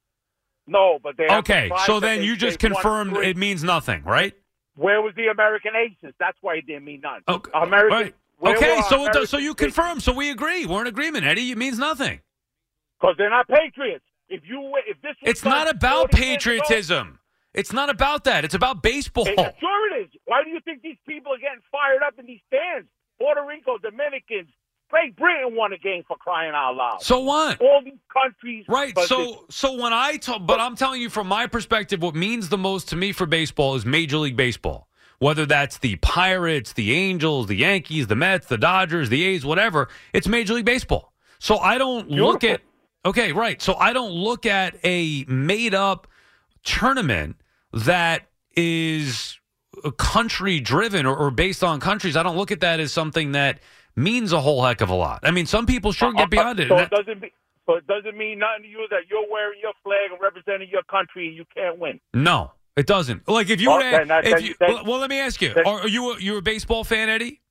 No, 0.68 1.00
but 1.02 1.18
they 1.18 1.28
Okay, 1.28 1.72
so 1.86 2.00
then 2.00 2.20
they- 2.20 2.26
you 2.26 2.36
just 2.36 2.60
confirmed 2.60 3.18
it 3.18 3.36
means 3.38 3.64
nothing, 3.64 4.04
right? 4.04 4.34
Where 4.76 5.02
was 5.02 5.14
the 5.16 5.28
American 5.28 5.72
aces? 5.76 6.14
That's 6.20 6.38
why 6.42 6.56
it 6.56 6.68
didn't 6.68 6.86
mean 6.86 7.02
nothing. 7.02 7.24
Okay, 7.28 7.52
American. 7.54 8.14
right. 8.42 8.56
Okay, 8.56 8.80
so 8.88 9.06
it 9.06 9.12
does, 9.12 9.30
so 9.30 9.38
you 9.38 9.54
confirm. 9.54 10.00
So 10.00 10.14
we 10.14 10.30
agree. 10.30 10.66
We're 10.66 10.82
in 10.82 10.88
agreement, 10.88 11.26
Eddie. 11.26 11.52
It 11.52 11.58
means 11.58 11.78
nothing. 11.78 12.22
Because 13.02 13.16
they're 13.18 13.30
not 13.30 13.48
patriots. 13.50 14.06
If 14.30 14.44
you 14.48 14.72
if 14.88 15.02
this 15.02 15.16
It's 15.24 15.44
not 15.44 15.68
about 15.70 16.12
40 16.12 16.18
ago- 16.18 16.24
patriotism. 16.34 17.20
It's 17.54 17.74
not 17.74 17.90
about 17.90 18.26
that. 18.26 18.46
It's 18.46 18.54
about 18.54 18.84
baseball. 18.84 19.26
Hey, 19.26 19.36
sure 19.60 19.96
it 19.98 20.04
is. 20.04 20.10
Why 20.30 20.44
do 20.44 20.52
you 20.52 20.60
think 20.64 20.84
these 20.84 21.02
people 21.08 21.34
are 21.34 21.40
getting 21.40 21.64
fired 21.72 22.04
up 22.06 22.20
in 22.20 22.28
these 22.28 22.42
stands? 22.46 22.88
Puerto 23.18 23.42
Rico, 23.48 23.80
Dominicans, 23.80 24.54
Great 24.92 25.16
Britain 25.16 25.56
won 25.56 25.74
a 25.74 25.78
game 25.80 26.04
for 26.08 26.18
crying 26.18 26.52
out 26.54 26.76
loud. 26.76 27.02
So 27.02 27.20
what? 27.20 27.60
All 27.60 27.82
these 27.84 27.98
countries, 28.14 28.66
Right. 28.68 28.98
So 29.00 29.46
so 29.50 29.74
when 29.82 29.92
I 29.92 30.18
talk, 30.18 30.46
but 30.46 30.60
I'm 30.60 30.76
telling 30.76 31.02
you 31.02 31.10
from 31.10 31.28
my 31.28 31.48
perspective, 31.48 32.04
what 32.04 32.14
means 32.14 32.50
the 32.50 32.60
most 32.60 32.90
to 32.90 32.96
me 32.96 33.12
for 33.12 33.26
baseball 33.26 33.74
is 33.74 33.88
Major 33.88 34.18
League 34.18 34.38
Baseball. 34.38 34.88
Whether 35.18 35.48
that's 35.48 35.80
the 35.80 35.96
Pirates, 35.98 36.74
the 36.74 36.94
Angels, 36.94 37.48
the 37.48 37.56
Yankees, 37.56 38.06
the 38.06 38.16
Mets, 38.16 38.46
the 38.48 38.58
Dodgers, 38.58 39.10
the 39.10 39.24
A's, 39.24 39.44
whatever, 39.44 39.90
it's 40.14 40.28
Major 40.28 40.54
League 40.54 40.66
Baseball. 40.66 41.12
So 41.40 41.58
I 41.58 41.80
don't 41.80 42.08
look 42.10 42.44
at 42.44 42.62
okay, 43.04 43.32
right. 43.32 43.60
So 43.62 43.74
I 43.76 43.94
don't 43.94 44.12
look 44.12 44.46
at 44.46 44.76
a 44.84 45.26
made 45.28 45.74
up 45.74 46.08
tournament 46.64 47.36
that 47.74 48.28
is 48.56 49.39
country 49.98 50.60
driven 50.60 51.06
or, 51.06 51.16
or 51.16 51.32
based 51.32 51.64
on 51.64 51.80
countries. 51.80 52.16
I 52.16 52.24
don't 52.24 52.38
look 52.38 52.52
at 52.52 52.60
that 52.62 52.80
as 52.80 52.92
something 52.92 53.34
that 53.34 53.60
means 53.96 54.32
a 54.34 54.40
whole 54.40 54.64
heck 54.64 54.82
of 54.82 54.90
a 54.90 54.96
lot. 54.96 55.20
I 55.24 55.32
mean, 55.32 55.46
some 55.46 55.66
people 55.66 55.92
sure 55.92 56.12
get 56.14 56.22
uh, 56.22 56.24
uh, 56.24 56.28
beyond 56.28 56.60
it. 56.60 56.70
So 56.70 56.78
it 56.78 56.90
doesn't 56.90 57.22
be, 57.22 57.32
so 57.66 57.76
it 57.76 57.88
doesn't 57.88 58.18
mean 58.18 58.40
nothing 58.40 58.64
to 58.64 58.70
you 58.70 58.88
that 58.90 59.02
you're 59.10 59.30
wearing 59.32 59.60
your 59.62 59.74
flag 59.84 60.12
and 60.12 60.20
representing 60.22 60.70
your 60.70 60.84
country 60.84 61.28
and 61.28 61.36
you 61.36 61.46
can't 61.56 61.78
win. 61.78 62.00
No, 62.14 62.52
it 62.76 62.88
doesn't. 62.88 63.28
Like 63.28 63.50
if 63.50 63.62
you 63.62 63.70
were, 63.72 63.80
Okay, 63.80 64.06
if 64.30 64.42
you, 64.42 64.56
then- 64.60 64.86
well, 64.86 65.00
let 65.00 65.10
me 65.10 65.20
ask 65.20 65.42
you: 65.42 65.54
Are, 65.66 65.82
are 65.82 65.88
you 65.88 66.14
a, 66.14 66.20
you 66.20 66.38
a 66.38 66.42
baseball 66.42 66.84
fan, 66.84 67.10
Eddie? 67.10 67.42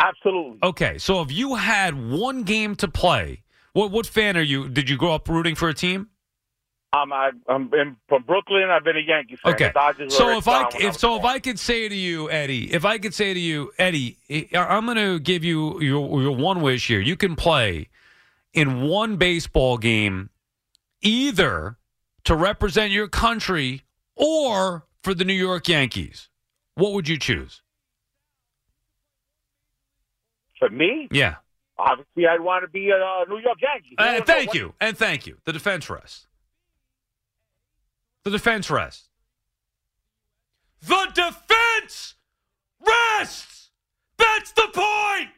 Absolutely. 0.00 0.58
Okay, 0.62 0.98
so 0.98 1.22
if 1.22 1.30
you 1.30 1.54
had 1.54 2.10
one 2.10 2.42
game 2.42 2.74
to 2.76 2.88
play, 2.88 3.42
what 3.72 3.90
what 3.90 4.06
fan 4.06 4.36
are 4.36 4.42
you? 4.42 4.68
Did 4.68 4.90
you 4.90 4.96
grow 4.96 5.12
up 5.14 5.28
rooting 5.28 5.54
for 5.54 5.68
a 5.68 5.74
team? 5.74 6.08
I'm 6.94 7.12
I, 7.12 7.30
I'm 7.48 7.72
in, 7.72 7.96
from 8.08 8.22
Brooklyn. 8.24 8.68
I've 8.70 8.84
been 8.84 8.96
a 8.96 9.00
Yankee 9.00 9.36
fan. 9.42 9.54
Okay, 9.54 9.72
so 10.08 10.36
if 10.36 10.46
I 10.46 10.68
if 10.78 10.98
so 10.98 11.16
if 11.16 11.24
I 11.24 11.38
could 11.38 11.58
say 11.58 11.88
to 11.88 11.94
you, 11.94 12.30
Eddie, 12.30 12.72
if 12.72 12.84
I 12.84 12.98
could 12.98 13.14
say 13.14 13.32
to 13.32 13.40
you, 13.40 13.72
Eddie, 13.78 14.18
I- 14.30 14.76
I'm 14.76 14.84
going 14.84 14.98
to 14.98 15.18
give 15.18 15.42
you 15.42 15.80
your 15.80 16.20
your 16.22 16.36
one 16.36 16.60
wish 16.60 16.88
here. 16.88 17.00
You 17.00 17.16
can 17.16 17.34
play 17.34 17.88
in 18.52 18.82
one 18.82 19.16
baseball 19.16 19.78
game, 19.78 20.28
either 21.00 21.78
to 22.24 22.34
represent 22.36 22.92
your 22.92 23.08
country 23.08 23.82
or 24.14 24.84
for 25.02 25.14
the 25.14 25.24
New 25.24 25.32
York 25.32 25.68
Yankees. 25.68 26.28
What 26.74 26.92
would 26.92 27.08
you 27.08 27.18
choose? 27.18 27.62
for 30.58 30.70
me, 30.70 31.08
Yeah. 31.10 31.36
obviously 31.76 32.24
I'd 32.28 32.40
want 32.40 32.62
to 32.62 32.68
be 32.68 32.90
a 32.90 33.24
New 33.28 33.38
York 33.38 33.58
Yankee. 33.60 33.96
And 33.98 34.24
thank 34.24 34.54
you. 34.54 34.74
And 34.80 34.96
thank 34.96 35.26
you. 35.26 35.38
The 35.44 35.52
defense 35.52 35.90
rest. 35.90 36.28
The 38.24 38.30
defense 38.30 38.70
rests. 38.70 39.08
The 40.86 41.08
defense 41.14 42.14
rests. 42.80 43.70
That's 44.18 44.52
the 44.52 44.68
point. 44.72 45.30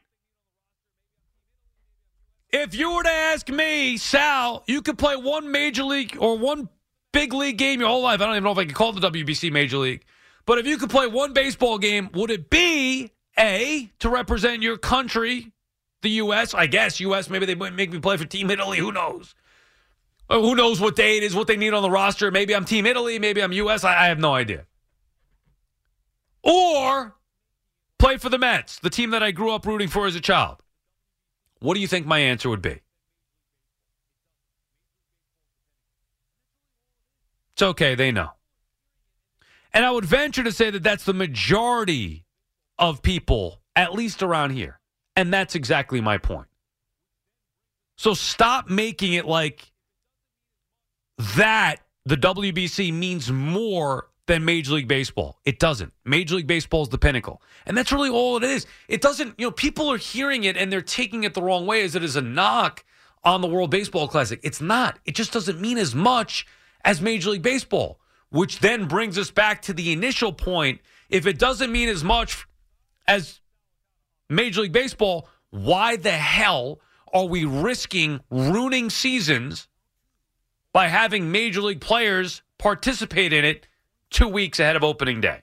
If 2.51 2.75
you 2.75 2.95
were 2.95 3.03
to 3.03 3.11
ask 3.11 3.49
me, 3.49 3.97
Sal, 3.97 4.63
you 4.67 4.81
could 4.81 4.97
play 4.97 5.17
one 5.17 5.51
major 5.51 5.83
league 5.83 6.17
or 6.21 6.39
one 6.39 6.69
big 7.13 7.33
league 7.33 7.59
game 7.59 7.81
your 7.81 7.89
whole 7.89 8.03
life. 8.03 8.21
I 8.21 8.27
don't 8.27 8.35
even 8.35 8.45
know 8.45 8.53
if 8.53 8.59
I 8.59 8.65
could 8.65 8.75
call 8.75 8.93
the 8.93 9.11
WBC 9.11 9.51
major 9.51 9.79
league. 9.79 10.05
But 10.47 10.59
if 10.59 10.67
you 10.67 10.77
could 10.77 10.91
play 10.91 11.07
one 11.07 11.33
baseball 11.33 11.79
game, 11.79 12.11
would 12.13 12.31
it 12.31 12.51
be 12.51 13.11
A, 13.39 13.91
to 14.01 14.09
represent 14.11 14.63
your 14.63 14.77
country, 14.77 15.53
the 16.03 16.11
U.S.? 16.11 16.55
I 16.55 16.67
guess 16.67 17.01
U.S. 17.01 17.31
Maybe 17.31 17.47
they 17.47 17.55
might 17.55 17.75
make 17.75 17.93
me 17.93 17.99
play 17.99 18.19
for 18.19 18.27
Team 18.27 18.51
Italy. 18.51 18.79
Who 18.79 18.93
knows? 18.93 19.35
Who 20.29 20.55
knows 20.55 20.81
what 20.81 20.97
day 20.97 21.19
it 21.19 21.23
is, 21.23 21.35
what 21.35 21.47
they 21.47 21.57
need 21.57 21.75
on 21.75 21.83
the 21.83 21.91
roster? 21.91 22.31
Maybe 22.31 22.55
I'm 22.55 22.65
Team 22.65 22.87
Italy. 22.87 23.19
Maybe 23.19 23.43
I'm 23.43 23.53
U.S. 23.53 23.85
I, 23.85 24.05
I 24.05 24.07
have 24.07 24.19
no 24.19 24.35
idea. 24.35 24.67
Or 26.43 27.15
play 27.99 28.17
for 28.17 28.29
the 28.29 28.39
Mets, 28.39 28.79
the 28.79 28.91
team 28.91 29.11
that 29.11 29.23
I 29.23 29.31
grew 29.31 29.51
up 29.51 29.67
rooting 29.67 29.89
for 29.89 30.07
as 30.07 30.15
a 30.15 30.21
child. 30.21 30.59
What 31.61 31.75
do 31.75 31.81
you 31.81 31.87
think 31.87 32.07
my 32.07 32.19
answer 32.19 32.49
would 32.49 32.63
be? 32.63 32.81
It's 37.55 37.63
okay. 37.63 37.95
They 37.95 38.11
know. 38.11 38.31
And 39.73 39.85
I 39.85 39.91
would 39.91 40.05
venture 40.05 40.43
to 40.43 40.53
say 40.53 40.71
that 40.71 40.83
that's 40.83 41.05
the 41.05 41.15
majority 41.15 42.27
of 42.79 43.03
people, 43.03 43.61
at 43.77 43.93
least 43.93 44.23
around 44.23 44.51
here. 44.51 44.81
And 45.17 45.33
that's 45.33 45.55
exactly 45.55 46.01
my 46.01 46.19
point. 46.19 46.49
So 47.97 48.15
stop 48.15 48.69
making 48.69 49.15
it 49.15 49.25
like 49.25 49.73
that 51.19 51.77
the 52.05 52.17
WBC 52.17 52.93
means 52.93 53.31
more 53.31 54.09
than 54.27 54.45
Major 54.45 54.75
League 54.75 54.89
Baseball. 54.89 55.39
It 55.45 55.59
doesn't. 55.59 55.93
Major 56.05 56.37
League 56.37 56.47
Baseball 56.47 56.83
is 56.83 56.89
the 56.89 56.99
pinnacle. 56.99 57.43
And 57.67 57.77
that's 57.77 57.93
really 57.93 58.11
all 58.11 58.37
it 58.37 58.43
is. 58.43 58.67
It 58.89 59.01
doesn't, 59.01 59.35
you 59.39 59.47
know, 59.47 59.51
people 59.51 59.91
are 59.91 59.99
hearing 59.99 60.45
it 60.45 60.57
and 60.57 60.73
they're 60.73 60.81
taking 60.81 61.25
it 61.25 61.35
the 61.35 61.43
wrong 61.43 61.67
way 61.67 61.83
as 61.83 61.95
it 61.95 62.03
is 62.03 62.17
a 62.17 62.23
knock 62.23 62.85
on 63.23 63.41
the 63.41 63.49
World 63.49 63.71
Baseball 63.71 64.09
Classic. 64.09 64.41
It's 64.43 64.61
not. 64.61 64.99
It 65.05 65.15
just 65.15 65.33
doesn't 65.33 65.61
mean 65.61 65.79
as 65.79 65.95
much 65.95 66.47
as 66.85 67.01
Major 67.01 67.31
League 67.31 67.43
Baseball, 67.43 68.01
which 68.31 68.61
then 68.61 68.87
brings 68.87 69.19
us 69.19 69.31
back 69.31 69.63
to 69.63 69.73
the 69.73 69.93
initial 69.93 70.33
point. 70.33 70.81
If 71.11 71.27
it 71.27 71.39
doesn't 71.39 71.73
mean 71.73 71.89
as 71.89 72.03
much 72.03 72.47
as 73.07 73.41
Major 74.29 74.63
League 74.63 74.73
Baseball, 74.73 75.29
why 75.51 75.97
the 75.97 76.13
hell 76.13 76.81
are 77.13 77.27
we 77.27 77.45
risking 77.45 78.21
ruining 78.31 78.91
seasons 78.91 79.69
by 80.75 80.89
having 80.89 81.31
Major 81.31 81.63
League 81.63 81.81
players 81.81 82.43
participate 82.59 83.33
in 83.33 83.45
it 83.45 83.69
two 84.11 84.27
weeks 84.27 84.59
ahead 84.59 84.75
of 84.75 84.83
opening 84.83 85.21
day? 85.21 85.43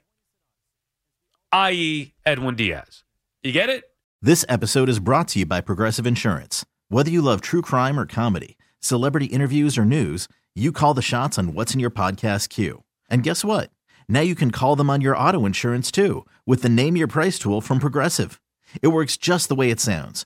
I.e., 1.53 2.13
Edwin 2.25 2.55
Diaz. 2.55 3.03
You 3.41 3.53
get 3.53 3.69
it? 3.69 3.86
This 4.21 4.45
episode 4.49 4.89
is 4.89 4.99
brought 4.99 5.29
to 5.29 5.39
you 5.39 5.45
by 5.45 5.61
Progressive 5.61 6.05
Insurance. 6.05 6.65
Whether 6.89 7.09
you 7.09 7.21
love 7.21 7.39
true 7.39 7.61
crime 7.61 7.97
or 7.97 8.05
comedy, 8.05 8.57
celebrity 8.82 9.27
interviews 9.27 9.77
or 9.77 9.86
news, 9.86 10.27
you 10.53 10.73
call 10.73 10.93
the 10.93 11.01
shots 11.01 11.39
on 11.39 11.53
what's 11.53 11.73
in 11.73 11.79
your 11.79 11.89
podcast 11.89 12.49
queue. 12.49 12.84
And 13.09 13.23
guess 13.23 13.45
what? 13.45 13.71
Now 14.09 14.19
you 14.19 14.36
can 14.36 14.51
call 14.51 14.75
them 14.75 14.89
on 14.89 14.99
your 14.99 15.17
auto 15.17 15.45
insurance 15.45 15.91
too 15.91 16.25
with 16.45 16.61
the 16.61 16.69
Name 16.69 16.97
Your 16.97 17.07
Price 17.07 17.39
tool 17.39 17.61
from 17.61 17.79
Progressive. 17.79 18.41
It 18.82 18.89
works 18.89 19.15
just 19.15 19.47
the 19.47 19.55
way 19.55 19.69
it 19.69 19.79
sounds. 19.79 20.25